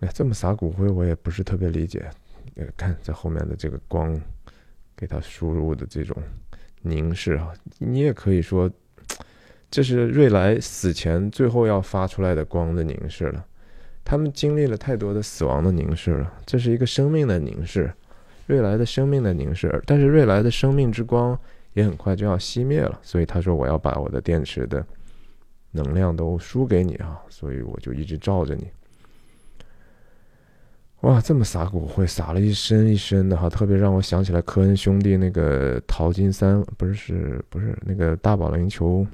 [0.00, 2.10] 哎，这么撒骨灰，我也不是特别理解。
[2.76, 4.20] 看在后面的这个光，
[4.96, 6.16] 给他输入的这种
[6.82, 8.70] 凝视啊，你也可以说，
[9.70, 13.44] 这是瑞来死前最后要发出来的光的凝视了。
[14.04, 17.92] 他们经历了太多的死亡的凝视了，这是一个生命的凝视。
[18.46, 21.38] 瑞来的生命的凝视，但是瑞来的生命之光
[21.74, 24.84] 也很快就要熄灭了，所以他说：“我要把我的电池的
[25.70, 28.68] 能量都输给你啊！”所以我就一直照着你。
[31.02, 39.06] 哇，这么撒骨灰，撒了一身一身的哈，特别让我想起来科恩兄弟那个淘金三，不是是不是那个大保龄球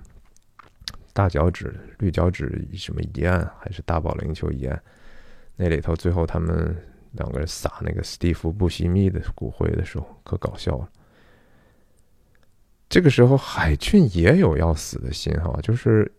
[1.13, 4.83] 大脚趾绿脚趾什么一案，还是大保龄球一案？
[5.57, 6.77] 那里头最后他们。
[7.13, 10.87] 两个人撒那个史蒂夫·布西密的骨灰的时候，可搞笑了。
[12.91, 16.13] 这个时候，海俊也有要死的心哈，就是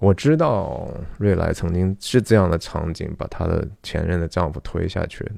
[0.00, 5.36] 我知道瑞莱曾经是这样的场景，把她的前任的丈夫推下去的，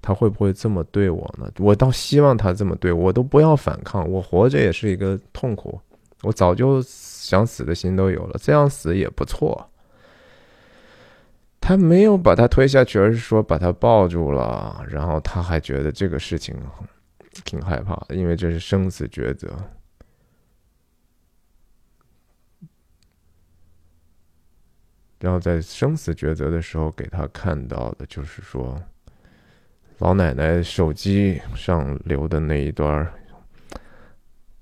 [0.00, 1.50] 他会不会这么对我呢？
[1.58, 5.80] 我倒希望他这么对我，都不要反抗，我活着也是一个痛苦，
[6.22, 9.68] 我早就想死的心都有了，这样死也不错。
[11.60, 16.54] 他没有把他推下去，而是说把他抱住了，然后他还觉得这个事情
[17.44, 19.48] 挺害怕，因为这是生死抉择。
[25.24, 28.78] 然后在生死抉择的时候，给他看到的就是说，
[30.00, 33.10] 老奶奶手机上留的那一段。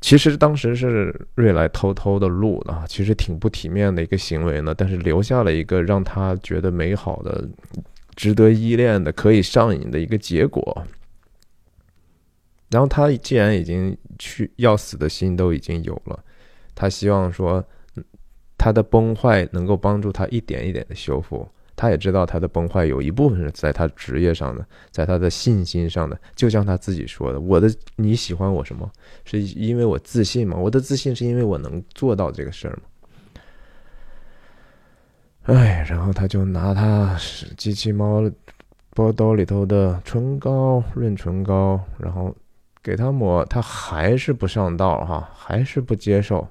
[0.00, 4.72] 其实当时是瑞来偷偷的录的，其实挺不体面的一个行为呢。
[4.72, 7.48] 但是留下了一个让他觉得美好的、
[8.14, 10.86] 值得依恋的、可以上瘾的一个结果。
[12.70, 16.22] 然后他既然已经去要死的心都已经有了，
[16.72, 17.64] 他希望说
[18.62, 21.48] 他的崩坏能够帮助他一点一点的修复。
[21.74, 26.16] 他也知道他的崩坏有一部分是在他职业上的，在他的信心上的。
[26.36, 28.88] 就像他自己说的：“我的你喜欢我什么？
[29.24, 30.56] 是因为我自信吗？
[30.56, 32.82] 我的自信是因为我能做到这个事儿吗？”
[35.56, 37.18] 哎，然后他就拿他
[37.56, 38.30] 机器猫
[38.94, 42.32] 包兜里头的唇膏、润唇膏，然后
[42.80, 46.46] 给他抹，他还是不上道哈，还是不接受。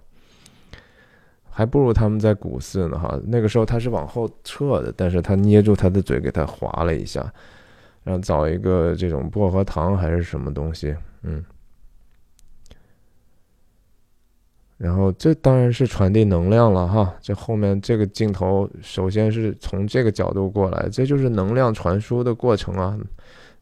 [1.53, 3.19] 还不如他们在古寺呢，哈！
[3.27, 7.21] 那个时候他是往后撤的，但是他捏住他的嘴，给他划了一下，
[8.03, 11.43] 然后找一个这种薄荷糖还是什么东西，嗯，
[14.77, 17.13] 然后这当然是传递能量了，哈！
[17.21, 22.97] 这后面这个镜头首先是从这个角度过来，这就是能量传输的过程啊，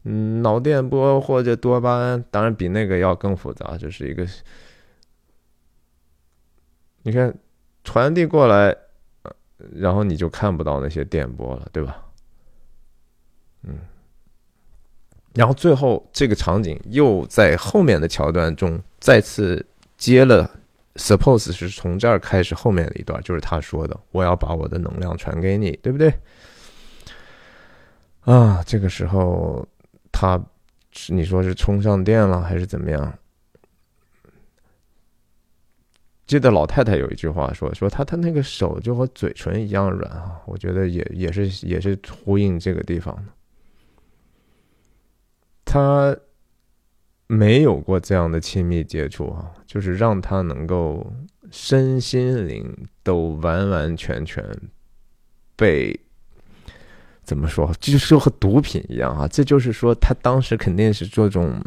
[0.04, 4.24] 嗯，脑电波或者多巴胺，当然比那个要更复杂，这是一个，
[7.02, 7.34] 你看。
[7.84, 8.76] 传递过来，
[9.74, 12.02] 然后你就看不到那些电波了，对吧？
[13.62, 13.78] 嗯，
[15.34, 19.64] 然后最后这个场景又在后面的桥段中再次
[19.98, 20.50] 接了
[20.94, 26.12] ，suppose 是从这儿开始后面的一段，就是他说的：“我要把我的能量传给你，对不对？”
[28.24, 29.66] 啊，这个时候
[30.10, 30.42] 他，
[31.08, 33.18] 你说是充上电了还是怎么样？
[36.30, 43.32] 记得老太太有一句话说：“说她她那个手就和嘴唇一样软啊。”我觉得也也是也是呼应这个地方的。
[45.64, 46.16] 他
[47.26, 51.04] 没有过这样的亲密接触啊，就是让他能够
[51.50, 54.44] 身心灵都完完全全
[55.56, 55.98] 被
[57.24, 59.26] 怎么说，就是和毒品一样啊。
[59.26, 61.60] 这就是说，他当时肯定是这种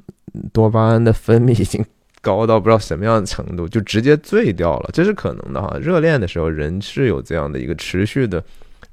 [0.53, 1.85] 多巴胺的分泌已经。
[2.23, 5.77] 高到不知道什么样的程度，就直接醉掉了，这是可能的哈。
[5.77, 8.41] 热恋的时候，人是有这样的一个持续的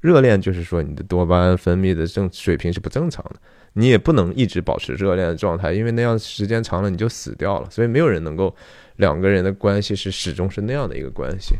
[0.01, 3.37] 热恋，就是说你的多巴胺分泌的正水平是不正常的，
[3.71, 7.69] 你也不能一直保持热恋的状态，因为那样时间长了你就死掉了。
[7.69, 8.53] 所以没有人能够
[8.97, 11.55] 两个人的关系是始终是那样的一个关系。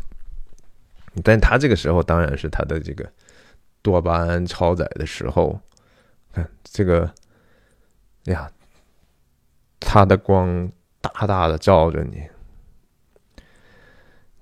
[1.24, 3.10] 但他这个时候当然是他的这个
[3.80, 5.58] 多巴胺超载的时候，
[6.34, 7.10] 看这个
[8.24, 8.50] 呀，
[9.80, 10.70] 他的光
[11.02, 12.22] 大大的照着你，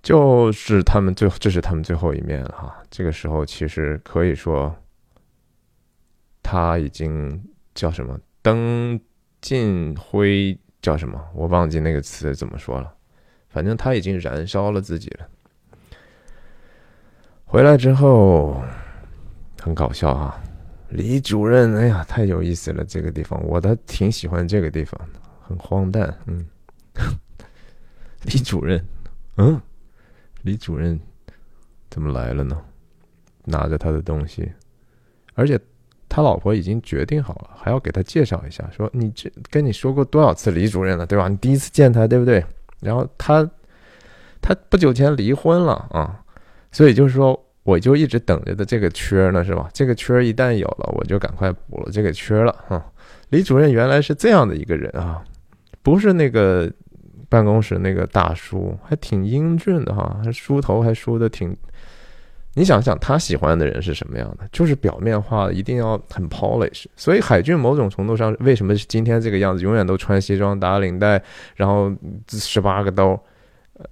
[0.03, 2.77] 就是他们最这是他们最后一面了哈。
[2.91, 4.73] 这个时候其实可以说
[6.43, 7.43] 他已经
[7.75, 9.01] 叫什么灯
[9.41, 12.93] 尽灰叫什么，我忘记那个词怎么说了，
[13.49, 15.27] 反正他已经燃烧了自己了。
[17.45, 18.63] 回来之后，
[19.61, 20.41] 很搞笑啊！
[20.89, 25.20] 李主任，哎呀，太有意思了，这个地方我倒挺喜欢这个地方的，
[25.51, 26.17] 很荒诞。
[26.27, 26.47] 嗯，
[28.23, 28.81] 李主任，
[29.37, 29.61] 嗯，
[30.43, 30.99] 李主任
[31.91, 32.57] 怎么来了呢？
[33.45, 34.49] 拿着他的东西，
[35.35, 35.59] 而且
[36.09, 41.27] 他老婆已经决定好了，还要给他介绍一下，说你这跟你说过多少次李主任了，对吧？
[41.27, 42.45] 你第一次见他，对不对？
[42.79, 43.43] 然后他
[44.41, 46.23] 他不久前离婚了啊。
[46.71, 49.69] 所以就是说，我就一直等着的这个缺呢，是吧？
[49.75, 52.93] 这个缺一旦有了，我就赶快补了这个缺了哈。
[53.31, 55.25] 李主任原来是这样的一个人啊，
[55.83, 56.71] 不是那个
[57.29, 61.57] 办公室那个大叔，还挺英俊的哈，梳头还梳的挺。
[62.55, 64.49] 你想想，他喜欢的人是什么样的？
[64.51, 66.87] 就是表面化，一定要很 polish。
[66.97, 71.23] 所以海军某种程度上为什么是今天这个样子，永远都穿西装打领带，
[71.55, 71.93] 然后
[72.29, 73.19] 十八个兜。
[73.75, 73.87] 呃，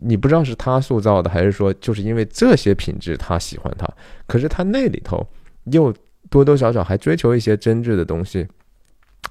[0.00, 3.86] 你不知道是他塑造的，还是说就是因为这些品质他喜欢他，
[4.26, 5.24] 可是他那里头
[5.64, 5.94] 又
[6.30, 8.48] 多多少少还追求一些真挚的东西，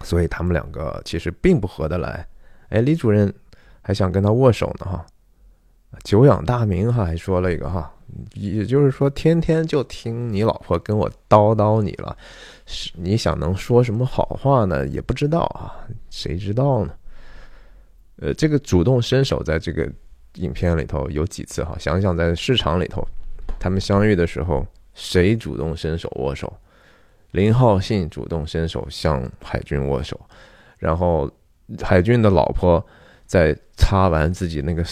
[0.03, 2.25] 所以他们两个其实并不合得来。
[2.69, 3.33] 哎，李主任
[3.81, 5.05] 还想跟他握手呢哈，
[6.03, 7.93] 久仰大名哈，还说了一个哈，
[8.33, 12.15] 也就是说天天就听你老婆跟我叨叨你了，
[12.65, 14.87] 是你想能说什么好话呢？
[14.87, 15.75] 也不知道啊，
[16.09, 16.93] 谁知道呢？
[18.17, 19.91] 呃，这个主动伸手在这个
[20.35, 21.75] 影片里头有几次哈？
[21.77, 23.05] 想想在市场里头，
[23.59, 26.51] 他们相遇的时候，谁主动伸手握手？
[27.31, 30.19] 林浩信主动伸手向海军握手，
[30.77, 31.31] 然后
[31.81, 32.85] 海军的老婆
[33.25, 34.83] 在擦完自己那个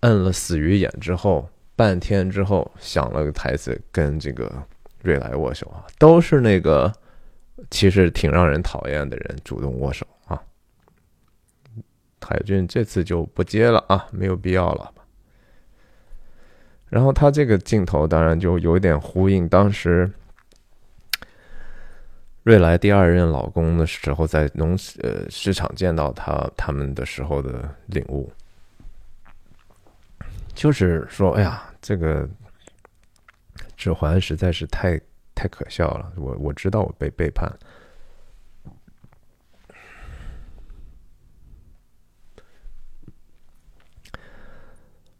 [0.00, 4.52] 摁了死鱼眼之后，半天之后想了个台词跟这个
[5.02, 6.92] 瑞来握手啊，都是那个
[7.70, 10.40] 其实挺让人讨厌的人主动握手啊。
[12.20, 14.92] 海军这次就不接了啊，没有必要了。
[16.88, 20.12] 然后他这个镜头当然就有点呼应当时
[22.42, 28.32] 瑞来第二任老公的时候，在农呃市场见到他他们的时候的领悟，
[30.52, 32.28] 就是说，哎呀，这个
[33.76, 35.00] 指环实在是太
[35.36, 36.12] 太可笑了。
[36.16, 37.48] 我我知道我被背叛。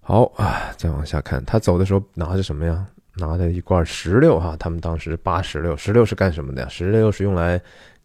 [0.01, 2.89] 好啊，再往下看，他走的时候拿着什么呀？
[3.17, 4.57] 拿着一罐石榴哈。
[4.59, 6.69] 他们当时扒石榴，石榴是干什么的呀？
[6.69, 7.61] 石榴是用来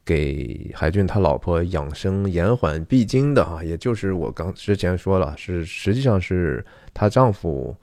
[0.06, 3.64] 给海俊他老婆养生延缓闭经的哈。
[3.64, 7.76] 也就是我刚之前说了，是实际上是她丈夫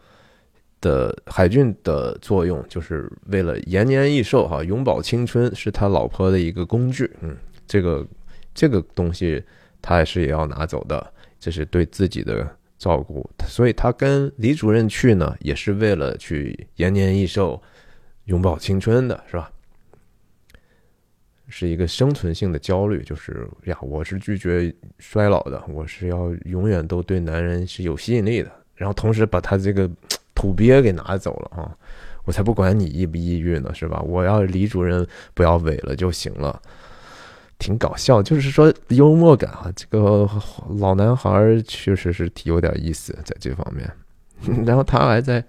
[0.81, 7.11] 的海俊的作用，就是为了延年益寿哈，永葆青春，是他老婆的一个工具。
[7.21, 7.37] 嗯，
[7.67, 8.07] 这个
[8.55, 9.43] 这个东西
[9.81, 12.47] 他还是也要拿走的，这是对自己的。
[12.79, 17.61] 照顾，所以他跟李主任去呢，也是为了去延年益寿、
[18.25, 19.51] 永葆青春的，是吧？
[21.49, 29.89] 是一个生存性的焦虑，就是呀，我是拒绝衰老的，我是要永远都对男人是有吸引力的，然后同时把他这个
[30.35, 31.77] 土鳖给拿走了啊！
[32.25, 34.01] 我才不管你抑不抑郁呢，是吧？
[34.01, 36.61] 我要李主任不要萎了就行了。
[37.59, 40.29] 挺搞笑，就是说幽默感啊，这个
[40.79, 43.91] 老男孩确实是挺有点意思在这方面。
[44.67, 45.43] 然后他还在，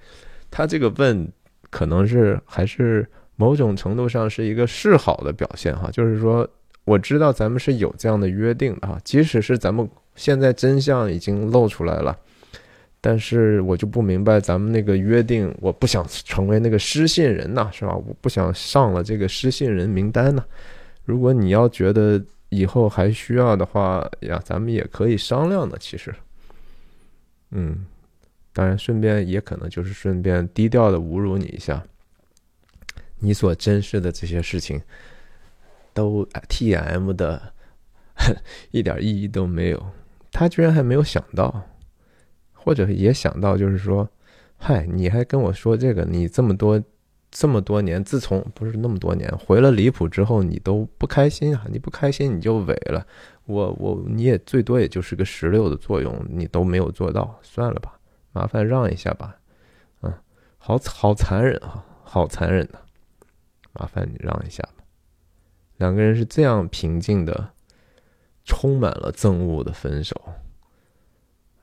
[0.50, 1.28] 他这个问
[1.70, 3.06] 可能是还是
[3.36, 6.48] 某种程度上是一个示好的表现哈，就是说
[6.86, 12.18] 我知道咱们是有这样的约定的哈，即使是咱们现在真相已经露出来了，
[13.02, 17.94] 但是我就不明白咱们那个约定，我不想成为那个失信人呐，是吧？
[17.94, 20.46] 我不想上了这个失信人名单呢。
[21.06, 25.78] 如果你要觉得以后还需要的话呀，咱们也可以商量的。
[25.78, 26.14] 其实，
[27.52, 27.86] 嗯，
[28.52, 31.84] 当然顺便也可能就是顺便低调的侮辱你一下。
[33.20, 34.82] 你所珍视的这些事情，
[35.94, 37.54] 都 T M 的，
[38.72, 39.86] 一点意义都没有。
[40.32, 41.64] 他居然还没有想到，
[42.52, 44.08] 或者也想到，就是说，
[44.58, 46.82] 嗨，你还跟我说这个，你这么多
[47.38, 51.66] 这么多年，自从不是那么多年回了离谱之后，你都不开心啊？
[51.70, 53.06] 你不开心你就萎了，
[53.44, 58.00] 我我你也最多也就是个石榴的作用，你都没有做到，算了吧，
[58.32, 59.36] 麻烦让一下吧，
[60.02, 60.14] 嗯，
[60.58, 62.80] 好好残忍啊，好残忍的，
[63.74, 64.86] 麻烦你让一下吧。
[65.76, 67.50] 两个人是这样平静的，
[68.46, 70.16] 充满了憎恶的分手，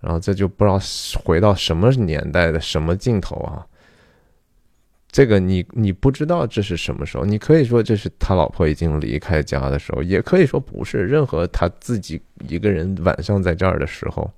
[0.00, 0.78] 然后这就不知道
[1.24, 3.66] 回到什么年代的什么镜头啊？
[5.12, 7.24] 这个你你不知道这是什么时候？
[7.24, 11.06] 你可以说这是他老婆已经离开家的时候，也可以说不是。
[11.06, 14.28] 任何他自己一个人晚上在这儿的时候，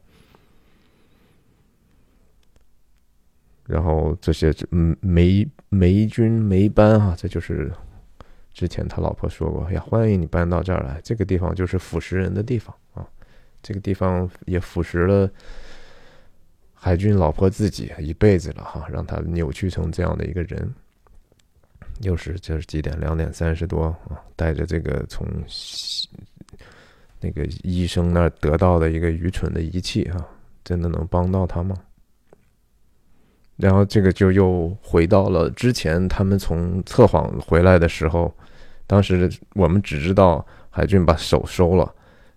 [3.65, 7.73] 然后这些嗯霉霉菌霉斑啊，这就是。
[8.53, 13.05] 之前他老婆说过：“哎呀，欢迎你搬到这儿来，这个地方就是腐蚀人的地方啊！
[13.61, 15.29] 这个地方也腐蚀了
[16.85, 20.71] 海军老婆自己一辈子了哈，让他扭曲成这样的一个人。
[22.03, 22.95] 又是这是几点？
[23.01, 24.21] 两点三十多啊！
[24.37, 25.27] 带着这个从
[27.23, 30.29] 那个医生那儿得到的一个愚蠢的仪器啊，
[30.63, 31.75] 真的能帮到他吗？
[33.57, 38.31] 然后这个就又回到了之前他们从测谎回来的时候。”
[38.87, 41.95] 当时我们只知道海俊把手收了，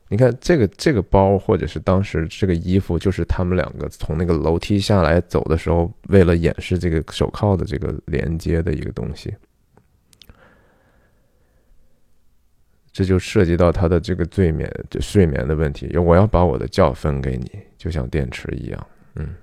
[0.10, 9.36] 你看这个这个包，或者是当时这个衣服，就是他们两个从那个楼梯下来走的时候，为了掩饰这个手铐的这个连接的一个东西。
[12.92, 15.96] 这就涉及到他的这个睡眠、睡眠的问题。
[15.98, 19.36] 我要把我的觉分给你，就像电池一样，嗯。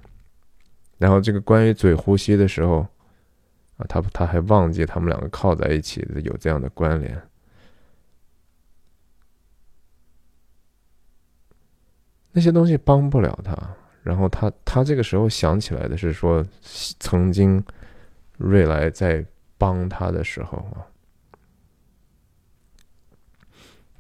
[0.99, 2.87] 然后这个关于嘴呼吸的时候。
[3.77, 7.21] 啊，他他还忘记他们两个靠在一起的有这样的关联，
[12.35, 13.57] 那些东西帮不了他。
[14.03, 16.45] 然后他他这个时候想起来的是说，
[17.01, 17.65] 曾经
[18.37, 19.25] 瑞来在
[19.57, 20.85] 帮他的时候啊，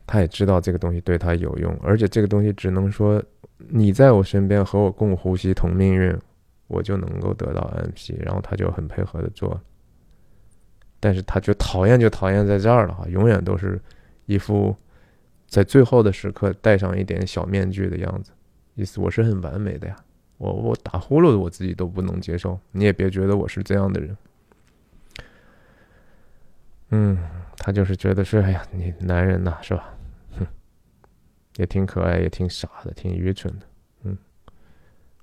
[0.07, 3.23] 他也知道这个东西对他有用，而且这个东西只能说
[3.57, 6.15] 你在我身边和我共呼吸同命运。
[6.67, 9.61] 我就能够得到 MP，然后他就很配合的做，
[10.99, 13.79] 但是他就讨厌就讨厌在这儿了哈，永远都是
[14.25, 14.75] 一副
[15.55, 18.33] 在最后的时刻戴上一点小面具的样子，
[18.75, 19.95] 意思我是很完美的呀，
[20.37, 24.17] 我我打呼噜我自己都不能接受，你也别觉得我是这样的人，
[26.91, 27.17] 嗯，
[27.59, 29.95] 他就是觉得是哎呀，你男人呐是吧，
[30.37, 30.45] 哼，
[31.55, 33.67] 也挺可爱，也挺傻的，挺愚蠢的。
[34.03, 34.19] 嗯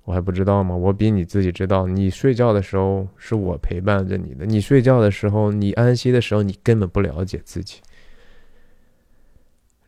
[0.05, 0.73] 我还不知道吗？
[0.75, 1.85] 我比你自己知道。
[1.85, 4.45] 你睡觉的时候是我陪伴着你的。
[4.45, 7.81] 你睡觉的时候，你安息的时候，你根本不了解自己。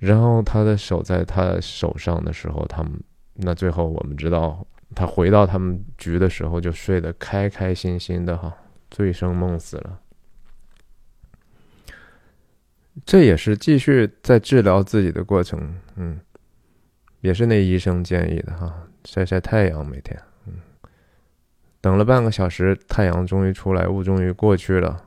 [0.06, 2.92] 然后他的手在他手上的时候，他们
[3.36, 8.54] 那最后我们知道，他回到他们局的时候就睡得开开心心的哈，
[8.92, 10.02] 醉生梦死了。
[13.06, 16.20] 这也是继续在治疗自己的过程，嗯，
[17.22, 18.86] 也是那医生建议的哈。
[19.06, 20.56] 晒晒太阳，每天，嗯，
[21.80, 25.06] 等了半个小时，太阳终于出来，雾终于过去了。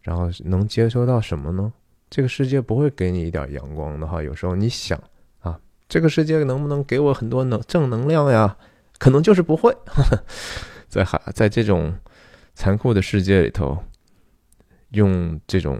[0.00, 1.72] 然后能接收到什么呢？
[2.08, 4.22] 这个世界不会给你一点阳光的哈。
[4.22, 4.98] 有时候你想
[5.40, 5.58] 啊，
[5.88, 8.56] 这个世界能不能给我很多能正能量呀？
[8.98, 9.76] 可能就是不会。
[10.88, 11.94] 在海，在这种
[12.54, 13.76] 残酷的世界里头，
[14.90, 15.78] 用这种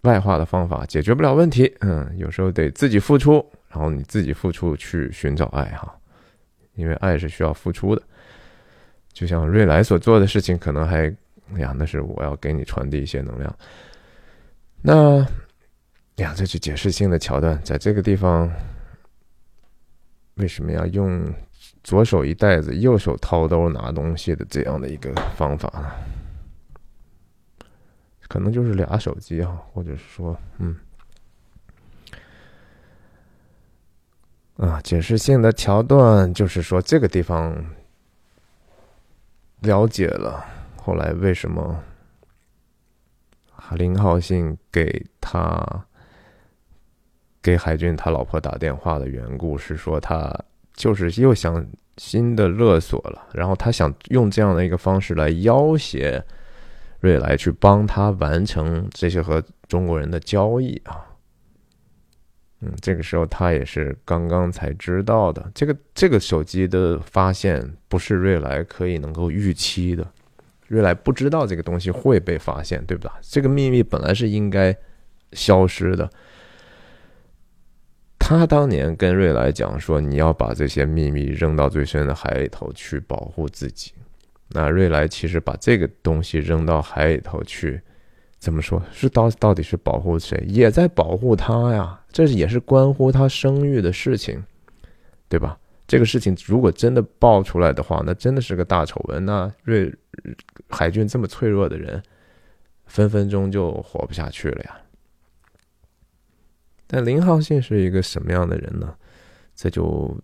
[0.00, 1.72] 外化的方法解决不了问题。
[1.80, 3.34] 嗯，有时候得自己付出，
[3.68, 5.94] 然后你自己付出去寻找爱哈。
[6.74, 8.02] 因为爱是需要付出的，
[9.12, 11.04] 就像瑞来所做的事情，可能还，
[11.58, 13.56] 呀，那是我要给你传递一些能量。
[14.86, 15.26] 那，
[16.16, 18.52] 呀，这是解释性的桥段，在这个地方，
[20.34, 21.24] 为什么要用
[21.82, 25.90] 左手一袋子，右手掏兜拿东西的这样的一个方法呢？
[28.28, 30.76] 可能就是俩手机啊，或者是说，嗯。
[34.58, 37.64] 啊，解释性的桥段就是说，这个地方
[39.60, 40.44] 了解了
[40.76, 41.82] 后来为什么
[43.72, 45.84] 林浩信给他
[47.42, 50.32] 给海军他老婆打电话的缘故，是说他
[50.74, 51.66] 就是又想
[51.96, 56.22] 新的勒索了，然后他想用这样的一个方式来要挟
[57.00, 61.04] 瑞来去帮他完成这些和中国人的交易啊。
[62.60, 65.50] 嗯，这个时候他也是刚刚才知道的。
[65.54, 70.06] 这个这个手机的发现不是瑞来可以能够预期的，
[70.68, 73.08] 瑞来不知道这个东西会被发现，对不？
[73.20, 74.76] 这个秘密本来是应该
[75.32, 76.08] 消失的。
[78.18, 83.92] 他当年跟瑞来讲说：“你要把这些秘密扔到最深的海里头去保护自己。”
[84.48, 87.80] 那瑞来其实把这个东西扔到海里头去，
[88.38, 90.42] 怎么说是到到底是保护谁？
[90.46, 94.42] 也在保护他呀，这也是关乎他声誉的事情，
[95.28, 95.58] 对吧？
[95.86, 99.24] 这个事情如果真的爆出来的话，那真的是个大丑闻。
[99.24, 99.94] 那瑞
[100.68, 102.02] 海军这么脆弱的人，
[102.86, 104.76] 分分钟就活不下去了呀。
[106.86, 108.94] 但林浩信是一个什么样的人呢？
[109.54, 110.16] 这就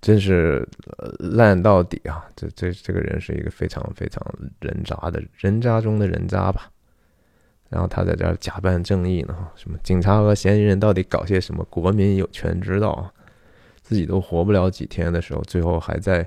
[0.00, 0.66] 真是
[1.18, 2.24] 烂到底啊！
[2.36, 4.24] 这这这个人是一个非常非常
[4.60, 6.70] 人渣的人渣中的人渣吧。
[7.68, 13.12] 然后他在这儿假扮正义呢，什么警察和嫌疑人到底搞些什么，国民有权知道。
[13.82, 16.26] 自己都活不了几天的时候，最后还在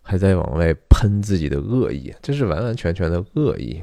[0.00, 3.82] 还在往外喷自己的恶意，这是完完全全的恶意。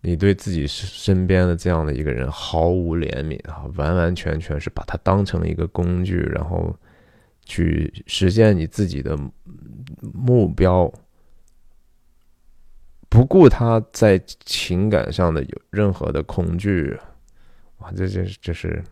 [0.00, 6.76] 你对自己身边的这样的一个人毫无怜悯啊，完完全全是把他当成一个工具，然后
[7.44, 9.18] 去实现你自己的
[10.14, 10.92] 目标，
[13.08, 16.96] 不顾他在情感上的有任何的恐惧，
[17.78, 18.82] 哇，这这这是。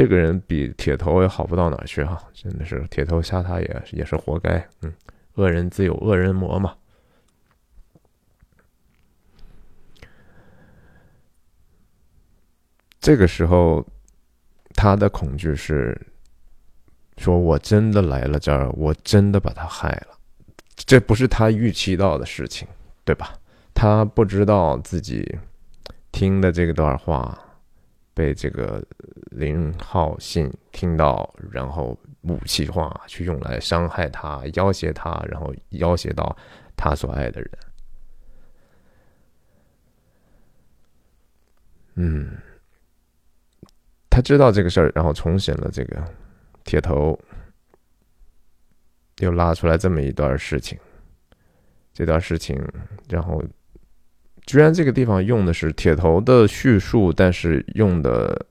[0.00, 4.66] 这个人比铁头也好不到哪去哈，真的是铁头杀他也也是活该。
[4.80, 4.90] 嗯，
[5.34, 6.74] 恶人自有恶人磨嘛。
[12.98, 13.86] 这个时候，
[14.74, 15.94] 他的恐惧是：
[17.18, 20.18] 说我真的来了这儿，我真的把他害了，
[20.76, 22.66] 这不是他预期到的事情，
[23.04, 23.34] 对吧？
[23.74, 25.38] 他不知道自己
[26.10, 27.38] 听的这段话。
[28.14, 28.84] 被这个
[29.30, 36.36] 林浩信听到，然后武器化去用来伤害他、要挟他，然后要挟到
[36.76, 37.50] 他所爱的人。
[41.94, 42.36] 嗯，
[44.10, 46.04] 他知道这个事儿，然后重审了这个
[46.64, 47.18] 铁头，
[49.18, 50.78] 又拉出来这么一段事情。
[51.92, 52.60] 这段事情，
[53.08, 53.42] 然后。
[54.46, 58.46] 居然这个地方用的是铁头的叙述，但是用的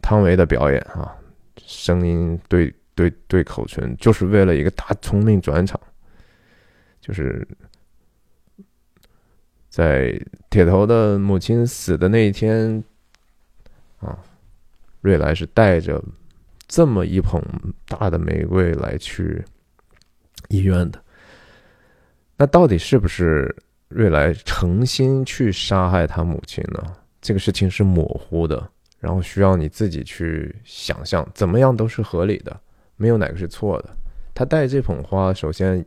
[0.00, 1.14] 汤唯的表演啊，
[1.56, 5.78] 声音对对对口唇，就是为了一个大聪明转场，
[7.00, 7.46] 就是
[9.68, 12.82] 在铁头的母亲死的那一天
[14.00, 14.18] 啊，
[15.02, 16.02] 瑞来是带着
[16.66, 17.42] 这么一捧
[17.86, 19.44] 大的玫瑰来去
[20.48, 20.98] 医院的，
[22.38, 23.54] 那到底是不是？
[23.94, 26.82] 瑞来诚心去杀害他母亲呢？
[27.22, 28.68] 这个事情是模糊的，
[28.98, 32.60] 然后需要你自己去想象，怎么样都是合理的，
[32.96, 33.90] 没有哪个是错的。
[34.34, 35.86] 他带这捧花，首先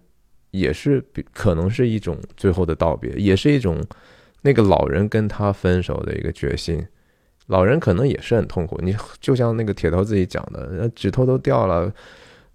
[0.52, 1.04] 也是
[1.34, 3.86] 可能是一种最后的道别，也是一种
[4.42, 6.82] 那个老人跟他分手的一个决心。
[7.48, 11.94] 老人可能也是很痛苦，你就像那个铁头自己讲的，指头都掉了，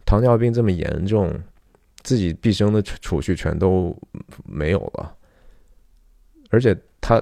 [0.06, 1.38] 糖尿病这么严重，
[2.02, 3.94] 自己毕生的储蓄全都
[4.46, 5.14] 没有了。
[6.52, 7.20] 而且他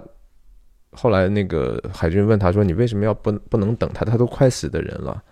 [0.91, 4.05] 后来那个海军问他说：“你为什么要不不能等他？
[4.05, 5.23] 他都快死的人了。”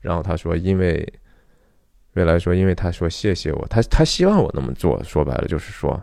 [0.00, 1.10] 然后他说：“因为
[2.12, 5.02] 未来说，因为他说谢谢我，他他希望我那么做。
[5.02, 5.98] 说白了就是说，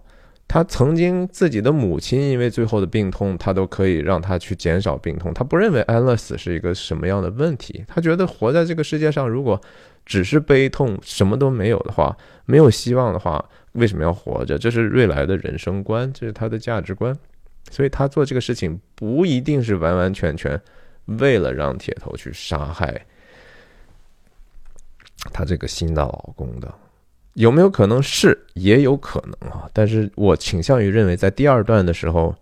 [0.47, 5.31] 他曾经自己的母亲因为最后的病痛，他都可以让他去减少病痛。
[5.31, 7.85] 他不认为安乐死是一个什么样的问题。
[7.87, 9.61] 他觉得活在这个世界上，如果
[10.03, 14.57] 只是悲痛，什么都没有的话，没有希望的话。”为什么要活着？
[14.57, 17.15] 这是瑞来的人生观，这是他的价值观，
[17.69, 20.59] 所以他做这个事情不一定是完完全全
[21.05, 23.05] 为了让铁头去杀害
[25.31, 26.73] 他这个新的老公的，
[27.33, 28.37] 有没有可能是？
[28.55, 32.35] 也有可能啊，但是我倾向于认为，在第二段的时候，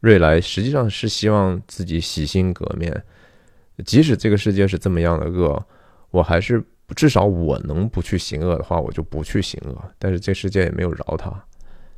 [0.00, 3.04] 瑞来实际上是希望自己洗心革面，
[3.84, 5.62] 即使这个世界是这么样的恶，
[6.10, 6.64] 我还是。
[6.94, 9.76] 至少我能不去行恶的话，我就不去行恶。
[9.98, 11.30] 但是这世界也没有饶他。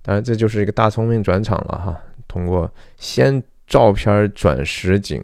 [0.03, 2.01] 当然，这就是一个大聪明转场了哈。
[2.27, 5.23] 通过先照片转实景，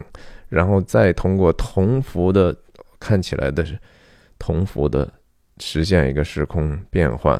[0.49, 2.55] 然后再通过同幅的
[2.99, 3.65] 看起来的
[4.37, 5.11] 同幅的
[5.57, 7.39] 实现一个时空变换，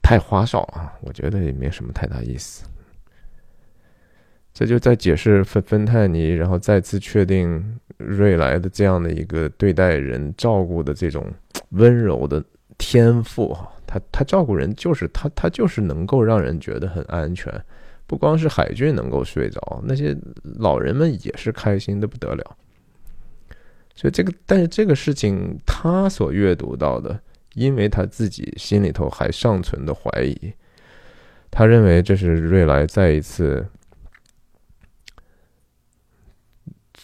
[0.00, 0.92] 太花哨啊！
[1.00, 2.64] 我觉得也没什么太大意思。
[4.52, 7.78] 这就在解释芬芬太尼，然后再次确定。
[8.02, 11.22] 瑞来的这样的一个对待人、照顾的这种
[11.72, 12.42] 温柔的
[12.78, 17.52] 天赋，哈，他他照顾人就是他他就是能够让人觉得很安全，
[18.06, 20.16] 不光是海军能够睡着，那些
[20.60, 22.56] 老人们也是开心的不得了。
[23.94, 27.20] 所以这个，但是这个事情他所阅读到的，
[27.52, 30.54] 因为他自己心里头还尚存的怀疑，
[31.50, 33.66] 他认为这是瑞莱再一次。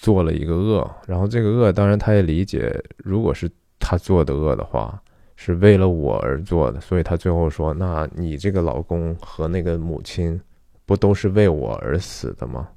[0.06, 3.50] 做了一个恶，然后这个恶，当然他也理解，如果是
[3.80, 5.02] 他做的恶的话，
[5.34, 10.40] 是为了我而做的，所以他最后说：“那你这个老公和那个母亲，
[10.84, 12.68] 不都是为我而死的吗？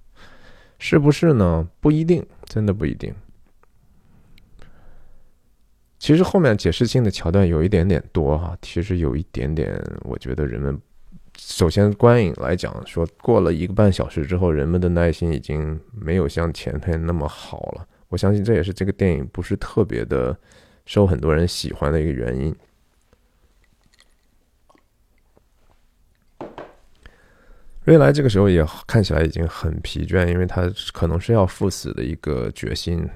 [0.80, 1.69] 是不是呢？
[1.80, 3.14] 不一定，真的不一定。
[5.99, 10.76] 其实后面解释性的桥段有一点点多哈，其实有一点点，我觉得人们。”
[11.41, 17.88] 首先，观影来讲，说过了一个半小时之后，人们的耐心已经没有像前天那么好了。
[18.10, 20.38] 我相信这也是这个电影不是特别的
[20.86, 22.56] 受很多人喜欢的一个原因。
[27.84, 33.07] 瑞来这个时候也看起来已经很疲倦，因为他可能是要赴死的一个决心，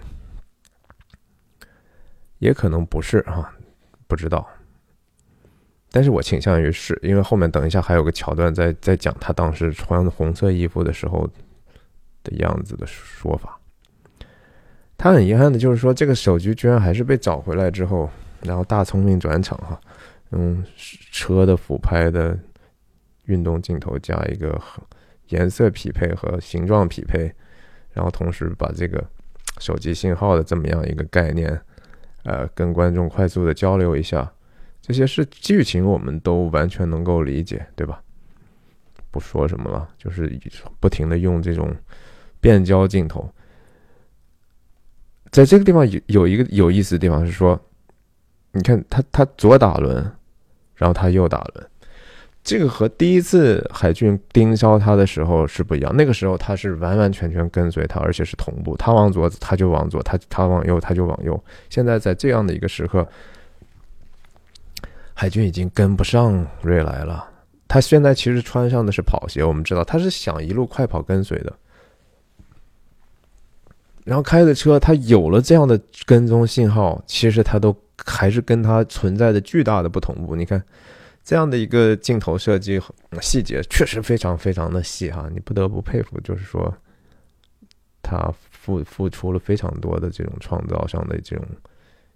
[2.39, 3.53] 也可能不是啊，
[4.07, 4.47] 不知道。
[5.95, 11.29] 但是我倾向于是，因为后面等一下还有个桥段在在讲他当时穿红色衣服的时候
[12.23, 13.59] 的样子的说法。
[14.97, 18.09] 他很遗憾的就是说，这个手机居然还是被找回来之后，
[18.41, 19.79] 然后大聪明转场哈，
[20.31, 20.63] 用
[21.11, 22.35] 车的俯拍的
[23.25, 24.59] 运动镜头加一个
[25.27, 27.31] 颜色匹配和形状匹配，
[27.91, 29.03] 然后同时把这个
[29.59, 31.61] 手机信号的这么样一个概念，
[32.23, 34.27] 呃，跟观众快速的交流一下。
[34.85, 38.01] 这些是剧情，我们都完全能够理解，对吧？
[39.11, 40.37] 不说什么了，就是
[40.81, 41.73] 不停的用这种
[42.41, 43.31] 变焦镜头。
[45.31, 47.57] 在这个地方有有一个有意思的地方是说，
[48.51, 50.03] 你看他他左打轮，
[50.75, 51.65] 然后他右打轮，
[52.43, 55.95] 这个和第一次海俊盯梢他的时候是不一样。
[55.95, 61.41] 那个时候他是完完全全跟随他，而且是同步，他往左他就往左，他他往右他就往右。
[61.69, 63.07] 现在在这样的一个时刻。
[65.23, 67.25] 海军已经跟不上瑞来了。
[67.65, 71.53] 他现在其实穿上的是跑鞋，我们知道他是想一路快跑跟随的。
[74.03, 77.73] 然后开的车，他有了这样的跟踪信号，其实他都
[78.03, 80.35] 还是跟他存在的巨大的不同步。
[80.35, 80.61] 你看，
[81.23, 82.77] 这样的一个镜头设计
[83.21, 86.75] 细节确实非常非常的细哈，你不得不佩服，就是说
[88.01, 91.45] 他付付出了非常多的这种创造上的这种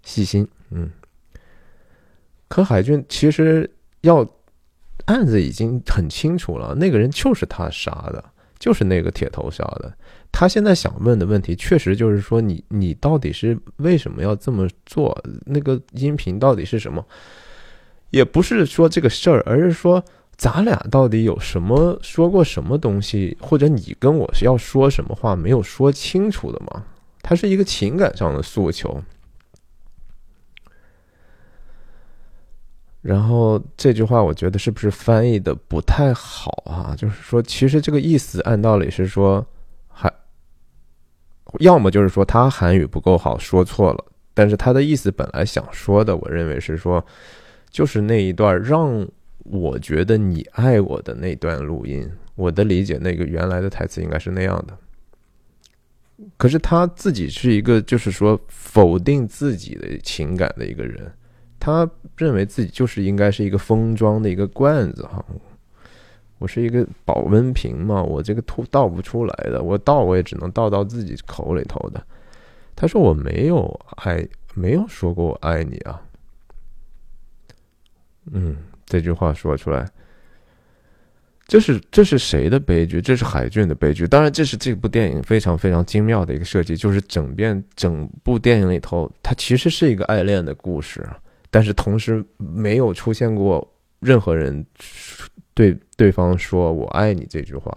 [0.02, 0.90] 细心，嗯。
[2.48, 3.70] 可海俊其实
[4.00, 4.26] 要
[5.04, 8.24] 案子已经很清楚了，那个人就是他杀的，
[8.58, 9.92] 就是那个铁头杀的。
[10.30, 15.18] 他现在想问的问题，确实就是说，你你到底是为什么要这么做？
[15.46, 17.04] 那个音频到底是什么？
[18.10, 20.02] 也不是说这个事儿，而是说
[20.36, 26.84] 咱俩到底有什么说过什么东西，或者你跟我是要说什么话没有说清楚的吗？
[27.22, 29.02] 它是一个情感上的诉求。
[33.08, 36.94] 然后这句话，我觉得是不是翻译的不太好啊？
[36.94, 39.42] 就是说，其实这个意思按道理是说，
[39.88, 40.12] 还
[41.60, 44.04] 要么就是说他韩语不够好，说错了。
[44.34, 47.02] 但是他的意思本来想说的，我认为是说，
[47.70, 49.08] 就是那一段让
[49.44, 52.06] 我觉得你爱我的那段录音。
[52.34, 54.76] 我的理解，那个原来的台词应该是那样的。
[56.36, 61.10] 可是他自己是一个，就是说否定自己的情感的一个人。
[61.60, 65.24] 他认为自己就是应该是一个封装的一个罐子哈，
[66.38, 72.00] 我是一个保温瓶嘛，我这个吐倒不出来的，我倒我也只能倒到自己口里头的。
[72.76, 74.24] 他说我没有爱，
[74.54, 76.00] 没有说过我爱你啊。
[78.30, 78.56] 嗯，
[78.86, 79.84] 这句话说出来，
[81.48, 83.00] 这是这是谁的悲剧？
[83.02, 84.06] 这是海俊的悲剧。
[84.06, 91.04] 当然，这是这部电影非常非常精妙的一个设计，就是整遍整部电影里头，它其实是一个爱恋的故事。
[91.50, 93.66] 但是同时没有出现过
[94.00, 94.64] 任何人
[95.54, 97.76] 对对方说我爱你这句话，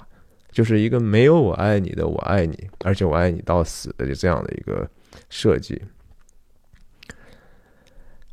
[0.52, 4.90] 就是一个没有我爱你的我爱你，而且我爱你到死的这样的一个
[5.30, 5.82] 设计。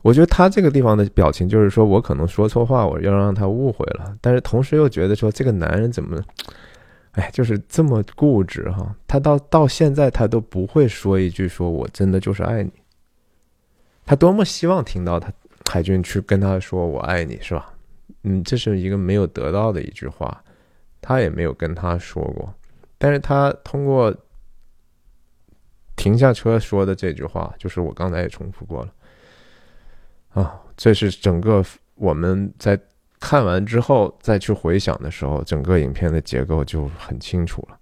[0.02, 6.23] 我觉得他这个地方的表情就是说我可能说错话，我要让他误会了，但是同时又觉得说这个男人怎么，
[7.12, 12.70] 哎，就是这么固执哈，他到到现在他都不会说一句说我真的就是爱你。
[14.09, 15.31] 他多么希望听到他
[15.71, 17.75] 海军去跟他说“我爱你”，是吧？
[18.23, 20.43] 嗯，这是一个没有得到的一句话，
[21.03, 22.55] 他也没有跟他说过。
[22.97, 24.17] 但是他通过
[25.95, 28.95] 停下车说的这句话，就是我刚才也重复过了。
[30.31, 31.63] 啊，这是整个
[31.95, 32.81] 我们在
[33.21, 37.79] 看完之后再去回想的时候，整个影片的结构就很清楚了。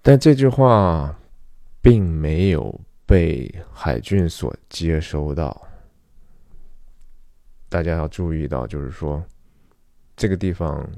[0.00, 1.12] 但这句话。
[1.84, 5.68] 并没有被海俊所接收到。
[7.68, 9.22] 大家要注意到，就是说，
[10.16, 10.88] 这个地方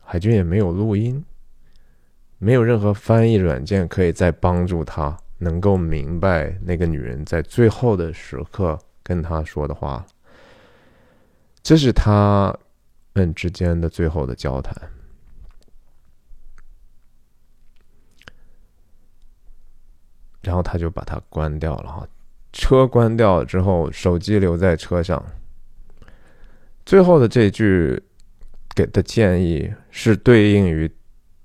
[0.00, 1.24] 海军也没有录音，
[2.38, 10.04] 没有任何翻译软件可以再帮助他能够明白那个女人在最后的时刻跟他说的话。
[11.62, 12.52] 这是他
[13.12, 14.97] 们之间的最后的交谈。
[20.48, 22.08] 然后他就把它关掉了哈，
[22.54, 25.22] 车关掉之后，手机留在车上。
[26.86, 28.02] 最后的这句
[28.74, 30.90] 给的建议是对应于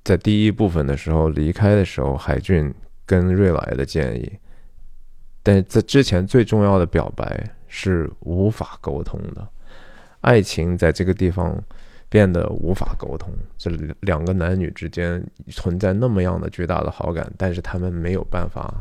[0.05, 2.73] 在第一部分的时候离开的时候，海俊
[3.05, 4.31] 跟瑞来的建议。
[5.43, 9.45] 但在之前最重要的表白是无法沟通的，
[10.21, 11.61] 爱情在这个地方
[12.07, 13.33] 变得无法沟通。
[13.57, 13.69] 这
[13.99, 18.73] 两个男女之间存在那么样的巨大的好感，但是他们没有办法。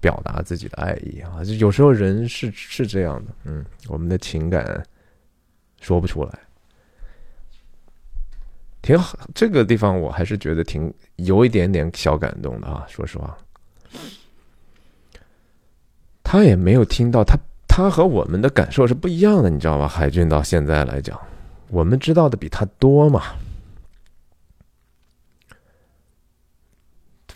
[0.00, 4.82] 表达自己的爱意啊，就有时候人是是这样的，嗯，我们的情感
[5.80, 6.38] 说不出来，
[8.80, 9.18] 挺好。
[9.34, 13.36] 这个地方我还是觉得挺有一点点小感动的啊，说实话。
[16.22, 17.36] 他也没有听到，他
[17.68, 19.86] 他和我们的感受是不一样的，你知道吧？
[19.86, 21.20] 海军到现在来讲，
[21.68, 23.22] 我们知道的比他多嘛。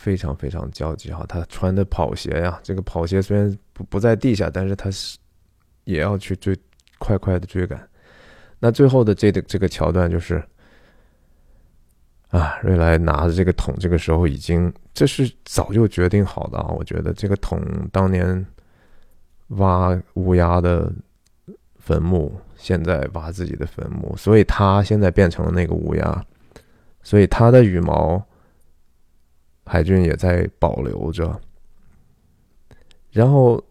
[0.05, 5.17] 非常非常焦急哈，他穿的跑鞋呀，这个跑鞋虽然不不在地下，但是他是
[5.85, 6.55] 也要去追，
[6.99, 7.89] 快快的追赶。
[8.59, 10.45] 那最后的这个这个桥段就是，
[12.29, 16.69] 啊，瑞来拿着这个桶，这个时候已经这是早就决定好的啊。
[16.69, 17.59] 我觉得这个桶
[17.91, 18.45] 当年
[19.49, 20.93] 挖乌鸦的
[21.79, 26.25] 坟墓，现在挖自己的坟墓，所以他现在变成了那个乌鸦，
[27.03, 28.23] 所以他的羽毛。
[29.65, 31.41] 海军也在保留着，
[33.11, 33.63] 然后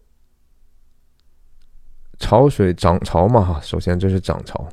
[2.20, 4.68] 潮水涨潮嘛哈，首先这是涨潮。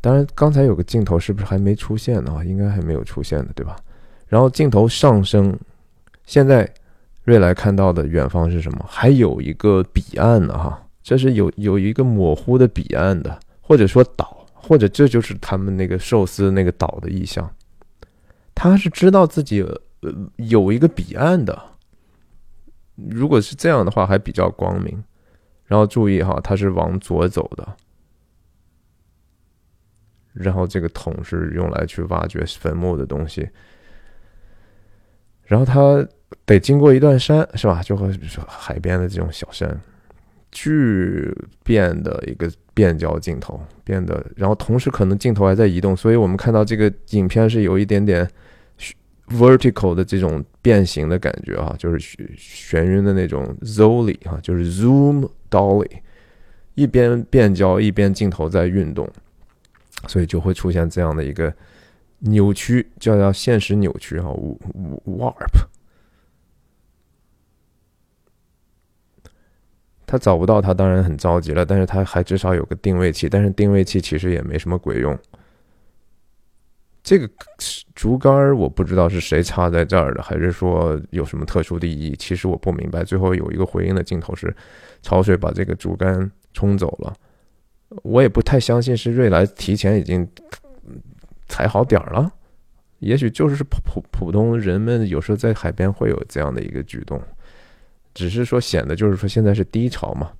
[0.00, 2.42] 当然，刚才有个镜头是不是还没出现呢？
[2.44, 3.76] 应该还没有出现的，对吧？
[4.26, 5.56] 然后镜头上升，
[6.26, 6.68] 现在
[7.22, 8.84] 瑞来看到的远方是什么？
[8.88, 17.48] 还有一个彼岸呢哈，这是有有一个模糊的彼岸的，或者说岛，或者这就是他们那个寿司那个岛的意象。
[18.54, 19.64] 他是知道自己
[20.36, 21.60] 有一个彼岸的，
[22.96, 25.02] 如果是这样的话，还比较光明。
[25.64, 27.66] 然后注意哈，他是往左走的，
[30.34, 33.48] 然后这个桶是用来去挖掘坟墓的东西。
[35.44, 36.06] 然后他
[36.44, 37.82] 得经过一段山，是吧？
[37.82, 38.12] 就和
[38.46, 39.80] 海边的这种小山，
[40.50, 41.34] 巨
[41.64, 48.28] 变的一个变焦镜头，变得，然后同时可能镜头还在移动，所以我们看到这个影片是有一点点。
[49.36, 51.98] Vertical 的这种变形的感觉啊，就是
[52.36, 55.90] 眩晕的那种 zolly 啊，就是 zoom dolly，
[56.74, 59.08] 一边变焦一边镜头在运动，
[60.06, 61.52] 所以就会出现这样的一个
[62.18, 64.34] 扭曲，叫叫现实扭曲哈啊
[65.06, 65.66] ，warp。
[70.06, 75.18] 他找不到他，当然很着急了，但是他还至少有个定位器，但是定位器其实也没什么鬼用。
[77.02, 77.28] 这个
[77.96, 82.14] 竹竿我不知道是谁插在这儿的，还是说有什么特殊的意义？
[82.16, 83.02] 其实我不明白。
[83.02, 84.54] 最后有一个回应的镜头是，
[85.02, 87.12] 潮水把这个竹竿冲走了。
[88.04, 90.26] 我也不太相信是瑞来提前已经
[91.48, 92.32] 踩好点儿了，
[93.00, 97.20] 也许就是普普普通人们有时候在海边会有这样的一个举动，
[98.14, 100.30] 只是说显得就是说现在是低潮嘛。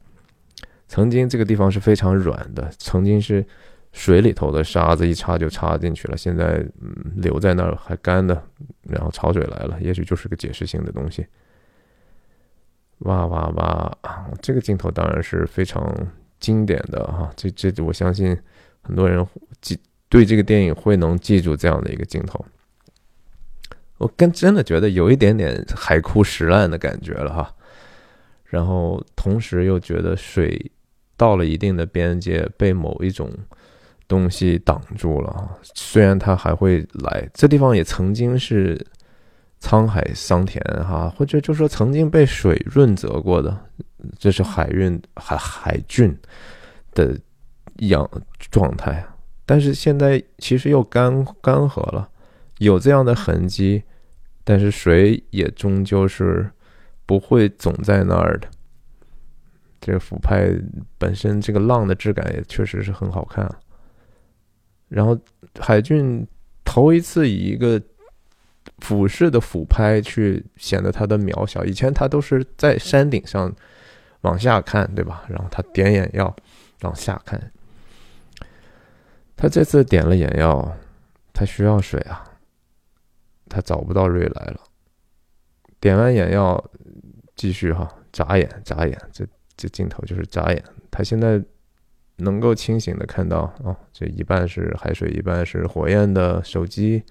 [0.87, 3.45] 曾经这个地方是非常软的，曾经是。
[3.93, 8.43] 水里头的沙子一插就插进去了，现在嗯留在那儿还干的，
[8.85, 11.27] 然后潮水来了，也许就是个解释性的东西。
[13.01, 13.99] 哇哇哇！
[14.41, 15.95] 这个镜头当然是非常
[16.41, 18.35] 经典的哈，这这我相信
[18.81, 19.27] 很多人
[19.61, 19.79] 记
[20.09, 22.43] 对这个电影会能记住这样的一个镜头。
[23.99, 27.55] 我跟真的觉得有一点点海枯石烂的感觉了哈，
[28.47, 30.73] 然后同时又觉得水
[31.17, 33.31] 到了一定的边界被某一种。
[34.09, 38.79] 东西挡住了虽然它还会来，这地方也曾经是
[39.61, 43.57] 沧海桑田哈，或者就说曾经被水润泽过的，
[44.19, 46.17] 这是海运海海郡
[46.93, 47.17] 的
[47.79, 48.09] 养
[48.51, 49.05] 状态。
[49.47, 52.09] 但是现在其实又干干涸了，
[52.59, 53.83] 有这样的痕迹，
[54.45, 56.51] 但是水也终究是
[57.07, 58.49] 不会总在那儿的。
[59.81, 60.49] 这个俯拍
[60.97, 63.53] 本身这个浪的质感也确实是很好看。
[64.93, 65.19] 然后
[65.59, 66.27] 海俊
[66.65, 67.81] 头一次以一个
[68.79, 73.51] 俯视的俯拍去显得他的渺小，以前他都是在山顶上
[74.21, 75.25] 往下看，对吧？
[75.29, 76.35] 然后他点眼药
[76.83, 77.53] 往下看，
[79.35, 80.77] 他这次点了眼药，
[81.33, 82.25] 他需要水啊，
[83.49, 84.61] 他找不到瑞来了。
[85.81, 86.63] 点完眼药，
[87.35, 90.63] 继续哈，眨眼，眨眼，这这镜头就是眨眼。
[90.91, 91.43] 他现在
[92.23, 97.03] 能够清醒的看到，哦，这一半是海水，一半是火焰的手机。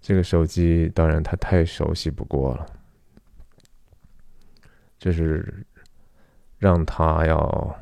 [0.00, 2.66] 这个手机当然他太熟悉不过了，
[4.98, 5.64] 这是
[6.58, 7.78] 让他要。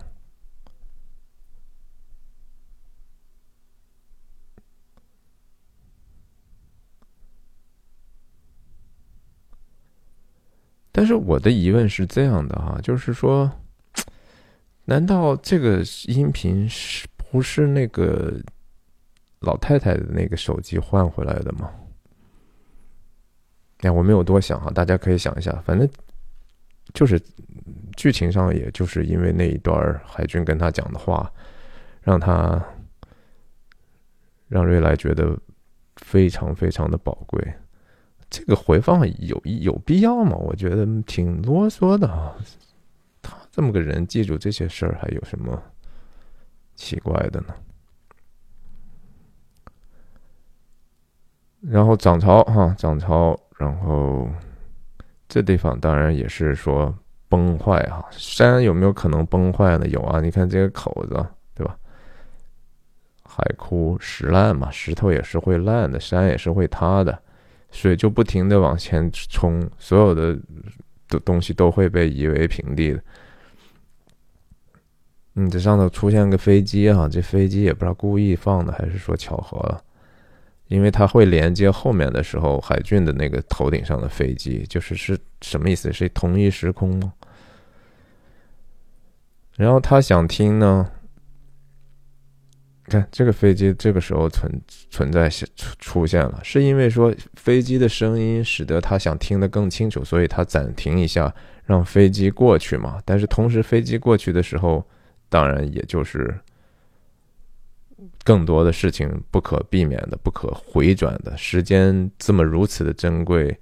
[10.92, 13.50] 但是我的疑问是这样的哈，就是说，
[14.84, 18.34] 难道这个音频是不是那个
[19.40, 21.70] 老太太的那个手机换回来的吗？
[23.78, 25.88] 哎，我没有多想哈，大家可以想一下，反正
[26.92, 27.18] 就是
[27.96, 31.32] 剧情上，也就是因为那一段海军跟他讲的话，
[32.02, 32.62] 让他
[34.48, 35.38] 让瑞来觉得
[35.96, 37.40] 非常非常的宝贵。
[38.28, 40.36] 这个回放有有必要吗？
[40.36, 42.36] 我觉得挺啰嗦的啊。
[43.50, 45.60] 这么个人，记住这些事儿，还有什么
[46.74, 47.54] 奇怪的呢？
[51.60, 54.28] 然后涨潮哈，涨潮，然后
[55.28, 56.94] 这地方当然也是说
[57.28, 58.02] 崩坏哈。
[58.10, 59.86] 山有没有可能崩坏呢？
[59.88, 61.76] 有啊，你看这个口子，对吧？
[63.24, 67.22] 海枯石烂嘛，石头也是会烂的，山也是会塌的。
[67.70, 70.36] 水就不停的往前冲，所有的
[71.08, 73.02] 的东西都会被夷为平地的。
[75.40, 79.82] 嗯，这上头出现个飞机哈，这飞机也不知道故意放的还是说巧合了，
[80.68, 85.90] 因为它会连接后面的时候海军的那个头顶上的飞机，就是是什么意思？
[85.94, 87.14] 是同一时空吗？
[89.56, 90.90] 然后他想听呢。
[92.84, 94.50] 看这个飞机，这个时候存
[94.90, 95.46] 存在出
[95.78, 101.32] 出现了，是因为说飞机的声音使得他想听得更清楚，所以他暂停一下，
[101.64, 103.00] 让飞机过去嘛。
[103.04, 104.84] 但是同时飞机过去的时候，
[105.30, 106.38] 当然也就是
[108.22, 111.34] 更多的事情不可避免的、不可回转的。
[111.38, 113.58] 时间这么如此的珍贵，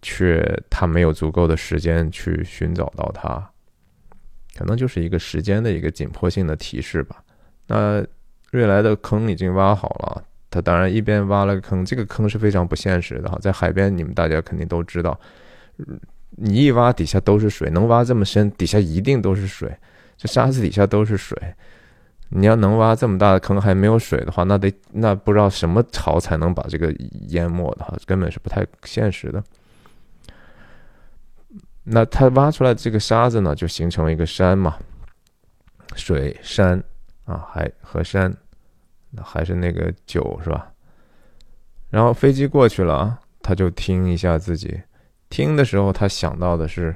[0.00, 0.40] 却
[0.70, 3.50] 他没有足够的时间去寻找到它，
[4.56, 7.24] 可能就是一个时间的一个紧迫性的提示吧。
[7.66, 8.06] 那。
[8.52, 15.18] 瑞来的坑已经挖好了，他当然一边挖了个坑，这个坑是非常不现实的哈，在海边你们大家肯定都知道，
[16.32, 19.74] 你一挖底下都是水，能挖这么深，底下一定都是水，
[20.22, 21.36] 这沙子底下都是水，
[22.28, 26.92] 你要能挖这么大的坑还没有水的话，那得那不知道什么潮才能把这个
[27.30, 29.42] 淹没的哈，根本是不太现实的。
[31.82, 34.78] 那他挖出来这个沙子呢，就形成了一个山嘛，
[35.96, 36.80] 水山
[37.24, 38.32] 啊，海和山。
[39.10, 40.72] 那还是那个酒是吧？
[41.90, 44.80] 然后飞机过去了啊，他就听一下自己
[45.28, 46.94] 听的时候，他想到的是，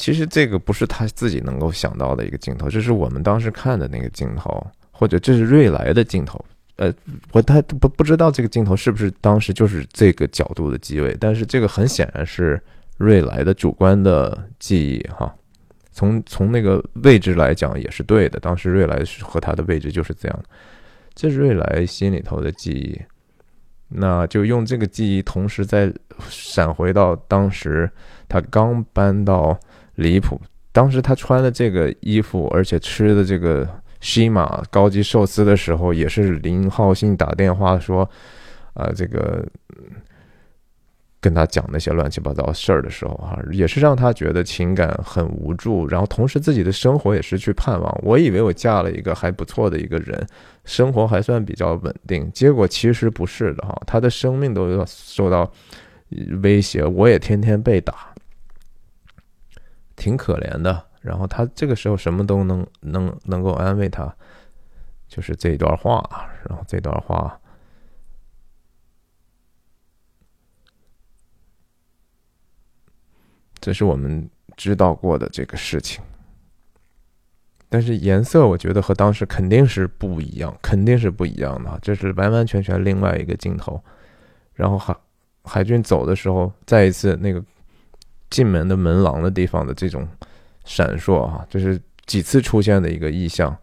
[0.00, 6.42] 其实这个不是他自己能够想到的一个镜头，这是我们当时看的那个镜头，或者这是瑞来的镜头。
[6.76, 6.90] 呃，
[7.32, 12.58] 我他不不知道这个镜头是不是当时就是这个角度的机位，但是这个很显然是
[12.96, 15.30] 瑞来的主观的记忆哈。
[15.92, 20.42] 从从那个位置来讲也是对的，当时瑞来和他的位置就是这样。
[21.14, 22.98] 这是瑞来心里头的记忆，
[23.88, 25.92] 那就用这个记忆，同时再
[26.30, 27.90] 闪回到当时
[28.30, 29.60] 他刚搬到
[30.00, 30.40] 离谱，
[30.72, 33.68] 当时他穿的这个衣服，而且吃的这个
[34.00, 38.08] 西马高级寿司的时候，也是林浩信打电话说，
[38.74, 39.46] 啊，这个。
[41.22, 48.00] 跟他讲那些乱七八糟事儿的时候，哈，也是让他觉得情感很无助，然后同时自己的生活也失去盼望。
[48.02, 50.26] 我以为我嫁了一个还不错的一个人，
[50.64, 55.52] 生活还算比较稳定，结果其实不是的，哈，他的生命都要受到
[56.42, 58.09] 威胁，我也天天被打，
[60.00, 60.86] 挺可怜的。
[61.02, 64.12] 然后他这个时候什么都能能能够安慰他，
[65.06, 66.02] 就是这段话，
[66.48, 67.38] 然后这段话。
[73.60, 76.02] 这是我们知道过的这个事情，
[77.68, 81.78] 但是颜色我觉得和当时肯定是不一样，肯定是不一样的。
[81.82, 83.82] 这是完完全全另外一个镜头。
[84.54, 84.96] 然后海
[85.44, 87.44] 海军走的时候，再一次那个
[88.30, 90.08] 进门的门廊的地方的这种
[90.64, 93.54] 闪烁啊，这是几次出现的一个意象，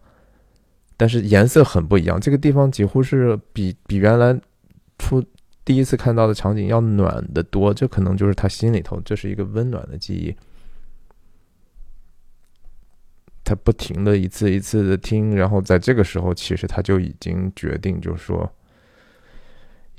[0.96, 2.20] 但是颜色很不一样。
[2.20, 4.38] 这个地方几乎是比比原来
[4.98, 5.24] 出。
[5.64, 10.34] 第一次看到的场景要暖得多，这可能就是他心里头，这是一个温暖的记忆。
[13.44, 18.50] 他不停的一次一次的听，然后在这个时候，其实他就已经决定，就是说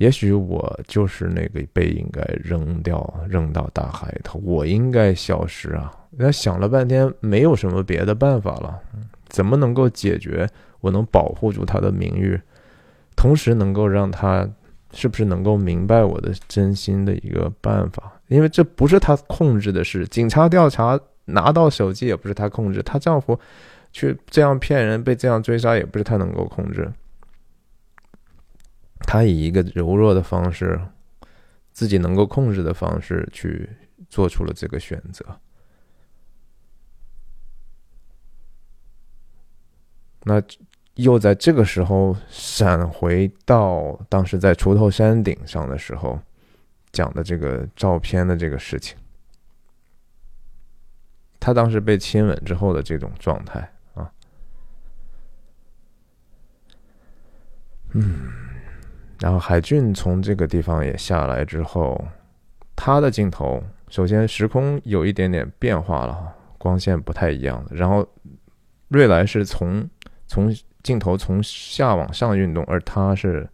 [0.00, 5.92] 也许我就是那个被应该扔掉、扔到大海里头，我应该消失啊！
[6.12, 8.80] 那想了半天，没有什么别的办法了，
[9.28, 10.48] 怎么能够解决？
[10.80, 12.40] 我能保护住他的名誉，
[13.14, 14.48] 同时能够让他
[14.94, 18.10] 是不是能够明白我的真心的一个办法？
[18.28, 23.38] 因为这不是他控制的事，警察调查拿到手机也不是他控制，她丈夫
[23.92, 26.90] 去这样骗人、被这样追杀也不是他能够控制。
[29.06, 30.80] 他以一个柔弱的方式，
[31.72, 33.68] 自己能够控制的方式去
[34.08, 35.24] 做出了这个选择。
[40.22, 40.40] 那
[40.96, 46.20] 又在这个时候闪回到当时在锄头山顶上的时候
[46.92, 48.96] 讲的这个照片的这个事情，
[51.40, 54.12] 他当时被亲吻之后的这种状态啊，
[57.92, 58.49] 嗯。
[59.20, 62.02] 然后海俊从这个地方也下来之后，
[62.74, 67.64] 他的镜头首先时空有一点点变化了，光线不太一样。
[67.70, 68.06] 然后
[68.88, 69.88] 瑞来是从
[70.26, 73.46] 从镜头从下往上运动，而他是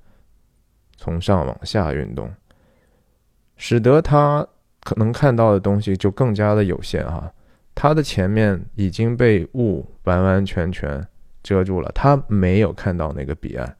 [0.97, 2.33] 从上往下运动，
[3.57, 4.47] 使得他
[4.85, 7.33] 可能看到的东西就更加的有限哈。
[7.75, 11.05] 他的前面已经被雾完完全全
[11.43, 13.77] 遮住了，他没有看到那个彼岸。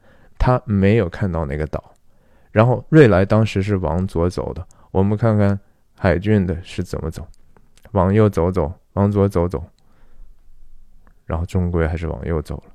[0.47, 1.93] 他没有看到那个岛，
[2.53, 4.65] 然后瑞来当时是往左走的。
[4.91, 5.59] 我们看看
[5.93, 7.27] 海俊的是怎么走，
[7.91, 9.61] 往右走走，往左走走，
[11.25, 12.73] 然后终归还是往右走了。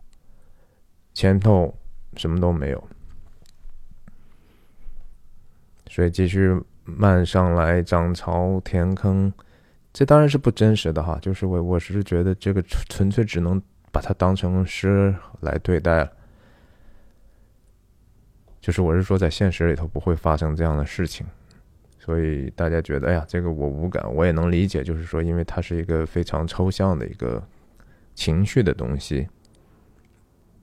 [1.14, 1.74] 前头
[2.18, 2.88] 什么都没有，
[5.86, 6.54] 所以继续
[6.84, 9.32] 慢上来涨潮填坑，
[9.94, 11.18] 这当然是不真实的哈。
[11.22, 13.58] 就是我我是觉得这个纯粹只能
[13.90, 16.12] 把它当成诗来对待了。
[18.62, 21.26] 就是我是说，在现实里头不会发生这样的事情，
[21.98, 24.84] 所以大家觉得，哎呀，这个我无感，我也能理解。
[24.84, 27.43] 就是说，因为它是一个非常抽象的一个
[28.14, 29.28] 情绪的东西。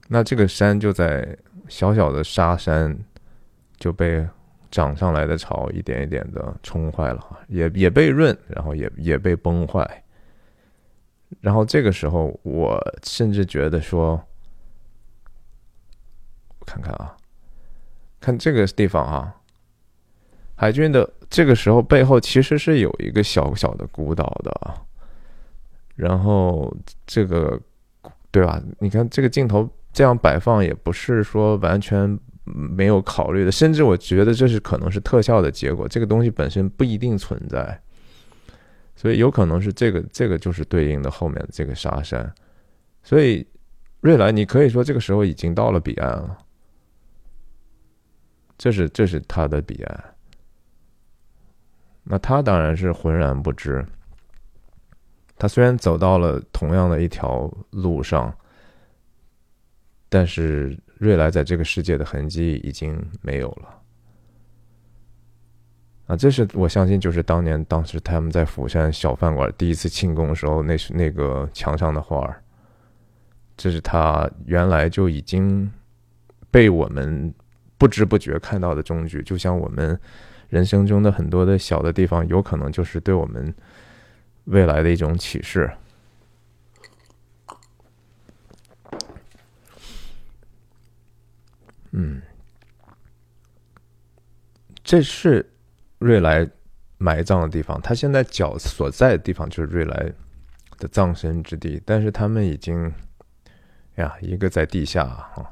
[0.08, 2.98] 那这个山就在小小的沙山
[3.76, 4.26] 就被
[4.72, 10.04] 涨上来的潮一点一点的冲坏了，也也被润，然后也也被崩坏。
[11.42, 14.12] 然后这个时候，我甚至觉得说，
[16.60, 17.18] 我看看啊。
[18.20, 19.34] 看这个地方啊，
[20.56, 24.76] 海军的这个时候背后其实是有一个小小的孤岛的啊。
[25.96, 26.74] 然后
[27.06, 27.60] 这个
[28.32, 28.62] 对吧？
[28.80, 35.88] 你看这个镜头这样摆放也不是说完全没有考虑的，甚至我觉得这是可能是特效的结果。
[35.88, 37.78] 这个东西本身不一定存在，
[38.96, 42.34] 所以有可能是这个这个就是对应的后面这个沙山。
[43.04, 43.46] 所以
[44.02, 46.38] 瑞兰，你可以说这个时候已经到了彼岸了。
[48.60, 50.03] 这是这是他的彼岸，
[52.03, 53.84] 那他当然是浑然不知。
[55.38, 58.36] 他虽然走到了同样的一条路上，
[60.10, 63.81] 但是瑞来在这个世界的痕迹已经没有了。
[66.07, 72.44] 啊，这是我相信，就是当年当时他们在釜山小饭馆第一次庆功的时候，那是那个墙上的画儿。
[73.56, 75.72] 这是他原来就已经
[76.52, 77.34] 被我们。
[77.80, 79.98] 不知不觉看到的终局，就像我们
[80.50, 83.56] 人生中的很多的小的地方，有可能就是对我们
[84.44, 85.72] 未来的一种启示。
[91.92, 92.22] 嗯，
[94.84, 95.50] 这是
[96.00, 96.48] 瑞来
[96.98, 100.12] 埋葬的地方，他现在脚所在的地方就是瑞来
[100.78, 102.94] 的葬身之地，但是他们已经
[103.96, 105.50] 呀，一个在地下啊。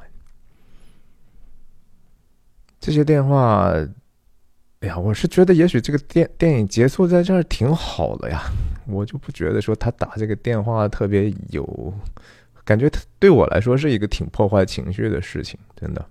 [2.88, 3.74] 这些电话，
[4.80, 8.44] 哎呀，我是觉得也许这个电电影结束在这儿挺好的呀，
[8.88, 11.94] 我就不觉得说他打这个电话特别有
[12.64, 12.90] 感觉，
[13.20, 16.06] 对我来说是一个挺破坏情绪的事情，真的。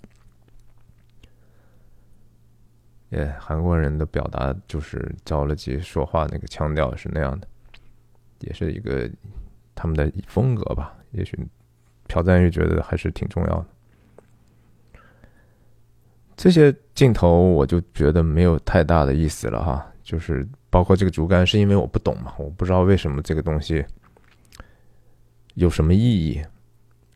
[3.13, 7.49] 耶，韩国人的表达就是着了急说话那个腔调是那样的，
[8.41, 9.11] 也是一个
[9.75, 10.95] 他们的风格吧。
[11.13, 11.39] 也许
[12.07, 13.67] 朴赞玉觉得还是挺重要的。
[16.37, 23.83] 这些镜头我就觉得没有太大的意思了哈，就是包括这个竹竿，是因为我不懂嘛，我不知道为什么这个东西
[25.55, 26.43] 有什么意义。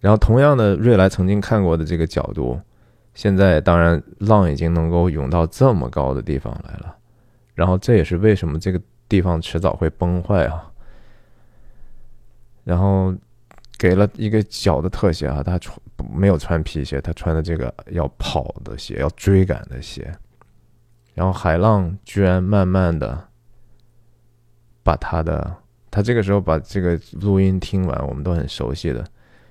[0.01, 2.59] 然后同样的，瑞来曾经看过的这个角度，
[3.13, 6.97] 现在当然浪已经能够涌到这么高的地方来了，
[7.55, 10.73] 然后这也是为什么这个地方迟早会崩坏啊。
[12.65, 13.15] 然后
[13.77, 15.79] 给了一个小的特写啊，他穿。
[16.03, 20.13] 没有穿皮鞋，他穿的这个要跑的鞋，要追赶的鞋。
[21.15, 23.29] 然后海浪居然慢慢的
[24.83, 25.57] 把他的，
[25.91, 29.05] 他这个时候把这个录音听完，我们都很熟悉的，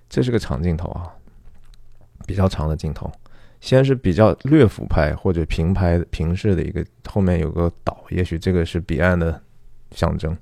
[0.09, 1.13] 这是个长镜头啊，
[2.25, 3.11] 比较长的镜头。
[3.61, 9.41] 先是比较略俯拍或者平拍平视的一个，后面有个岛，也许这个是彼岸的
[9.91, 10.35] 象征，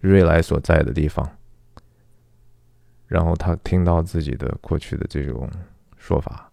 [0.00, 1.26] 瑞来所在的地方。
[3.12, 5.46] 然后他听到自己的过去的这种
[5.98, 6.50] 说法，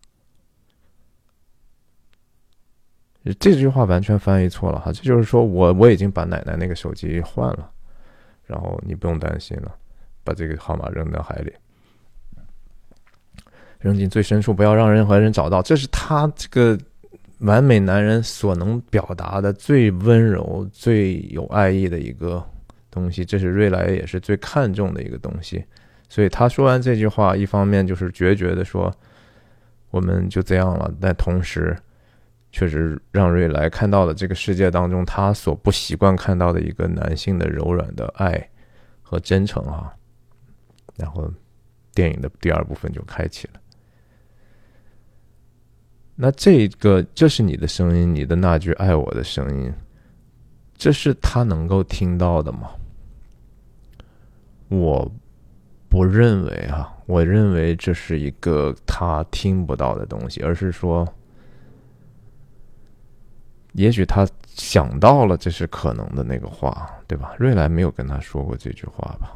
[3.40, 7.72] 这句话完全翻译错了哈，这就是说我我已经把奶奶那个手机换了，
[8.46, 9.74] 然后你不用担心了，
[10.22, 11.54] 把这个号码扔到海里。
[13.80, 15.62] 扔进最深处，不要让任何人找到。
[15.62, 16.78] 这是他这个
[17.38, 22.46] 完美男人所能表达的最温柔、最有爱意的一个
[22.92, 23.24] 东西。
[23.24, 25.64] 这是瑞莱也是最看重的一个东西。
[26.10, 28.92] 所以他说完这句话，一方面就是决绝的说
[29.92, 31.78] 我们就这样了，但同时
[32.52, 38.50] 确实让瑞来看到了这个世界当中他所不习惯看到的一个男性的柔软的爱
[39.02, 39.94] 和真诚啊。
[40.98, 41.32] 然后
[41.94, 43.54] 电影的第二部分就开启了。
[46.16, 49.74] 那这个，这是你的声音，你的那句爱我的声音，
[50.76, 52.72] 这是他能够听到的吗？
[54.68, 55.10] 我
[55.90, 61.08] 不认为啊，我认为这是一个他听不到的东西，而是说，
[63.74, 67.34] 也许他想到了这是可能的那个话，对吧？
[67.40, 69.36] 瑞来没有跟他说过这句话吧？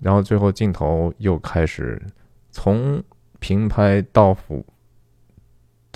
[0.00, 2.00] 然后最后镜头又开始
[2.50, 3.02] 从
[3.40, 4.64] 平拍到俯。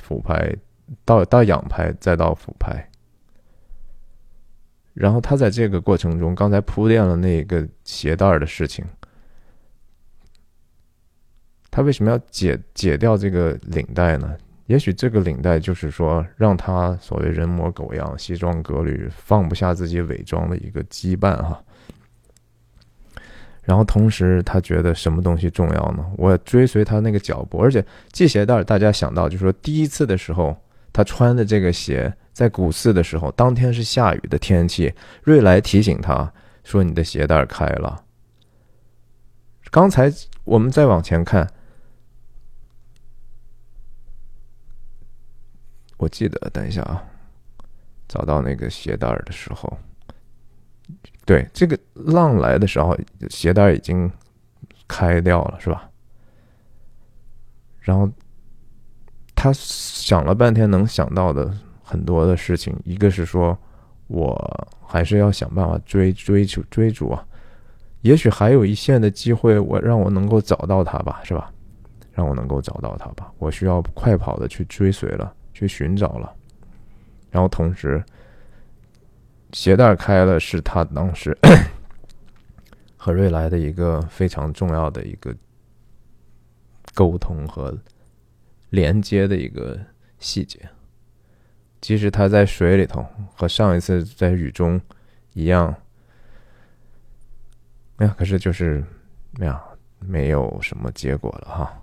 [0.03, 0.55] 俯拍
[1.05, 2.89] 到到仰拍，再到俯拍，
[4.97, 8.83] 然后他在这个过程中，刚才铺垫了那个鞋带的事情，
[11.71, 14.35] 他为什么要解解掉这个领带呢？
[14.69, 21.63] 也许这个领带就是说，让他所谓人模狗样、西装革履、放不下自己伪装的一个羁绊哈。
[23.63, 26.05] 然后同时，他觉得什么东西重要呢？
[26.17, 30.57] 我追随他那个脚步，而且系鞋带，大家想到就是说，第一次的时候，
[30.91, 34.93] 他穿的这个鞋，在古寺的时候，当天是下雨的天气，
[35.23, 36.31] 瑞来提醒他
[36.65, 38.05] 说：“你的鞋带开了。”
[39.73, 40.13] 刚才
[40.45, 41.51] 我们再往前看，
[45.97, 47.03] 我记得，等一下啊，
[48.07, 49.79] 找到那个鞋带的时候。
[51.25, 52.95] 对，这个浪来的时候，
[53.31, 54.13] 鞋带已经
[54.87, 55.89] 开掉了，是吧？
[57.81, 58.07] 然后
[59.35, 61.51] 他想了半天，能想到的
[61.89, 63.57] 很多的事情，一个是说，
[64.09, 67.25] 我还是要想办法追追求追逐啊，
[68.01, 71.53] 也许还有一线的机会，我让我能够找到他吧，是吧？
[72.13, 76.35] 让我能够找到他吧，我需要快跑的去追随了，去寻找了，
[77.31, 78.05] 然后同时。
[79.53, 81.35] 鞋带开了，是他当时
[82.99, 85.35] 和瑞来的一个非常重要的一个
[86.93, 87.75] 沟通和
[88.71, 89.79] 连接的一个
[90.19, 90.59] 细节。
[91.81, 93.05] 即使他在水里头，
[93.35, 94.81] 和上一次在雨中
[95.35, 95.75] 一样，
[97.97, 98.85] 哎呀，可是就是
[99.41, 99.63] 哎呀，
[99.99, 101.83] 没有什么结果了哈。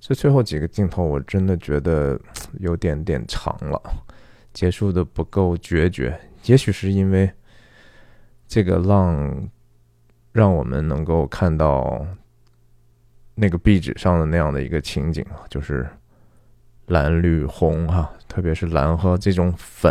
[0.00, 2.18] 这最后几个镜头，我真的觉得
[2.60, 3.82] 有点点长了，
[4.52, 6.18] 结束的不够决绝。
[6.44, 7.30] 也许是因为
[8.46, 9.48] 这个浪，
[10.32, 12.06] 让我们能够看到
[13.34, 15.86] 那个壁纸上的那样的一个情景，就是
[16.88, 19.90] 蓝绿红哈，特别是蓝和这种粉，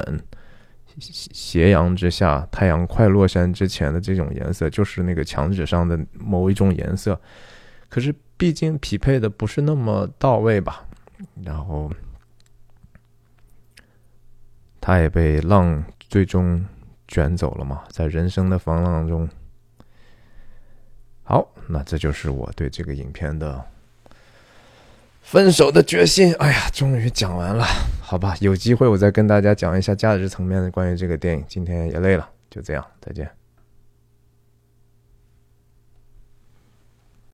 [0.99, 7.19] 斜阳之下，太阳快落山之前的这种颜色，就是那个墙纸上的某一种颜色。
[7.89, 10.85] 可是毕竟匹配的不是那么到位吧，
[11.43, 11.91] 然后
[14.79, 15.83] 他也被浪。
[16.09, 16.65] 最终
[17.05, 19.27] 卷走了嘛，在人生的风浪中。
[21.23, 23.61] 好，那这就是我对这个影片的
[25.29, 26.33] 分手的决心。
[26.39, 27.65] 哎呀，终于讲完了，
[27.99, 31.43] 好吧，有机会我再跟大家讲一下价值层面的关于这个电影。
[31.49, 33.36] 今天也累了，就这样，再见。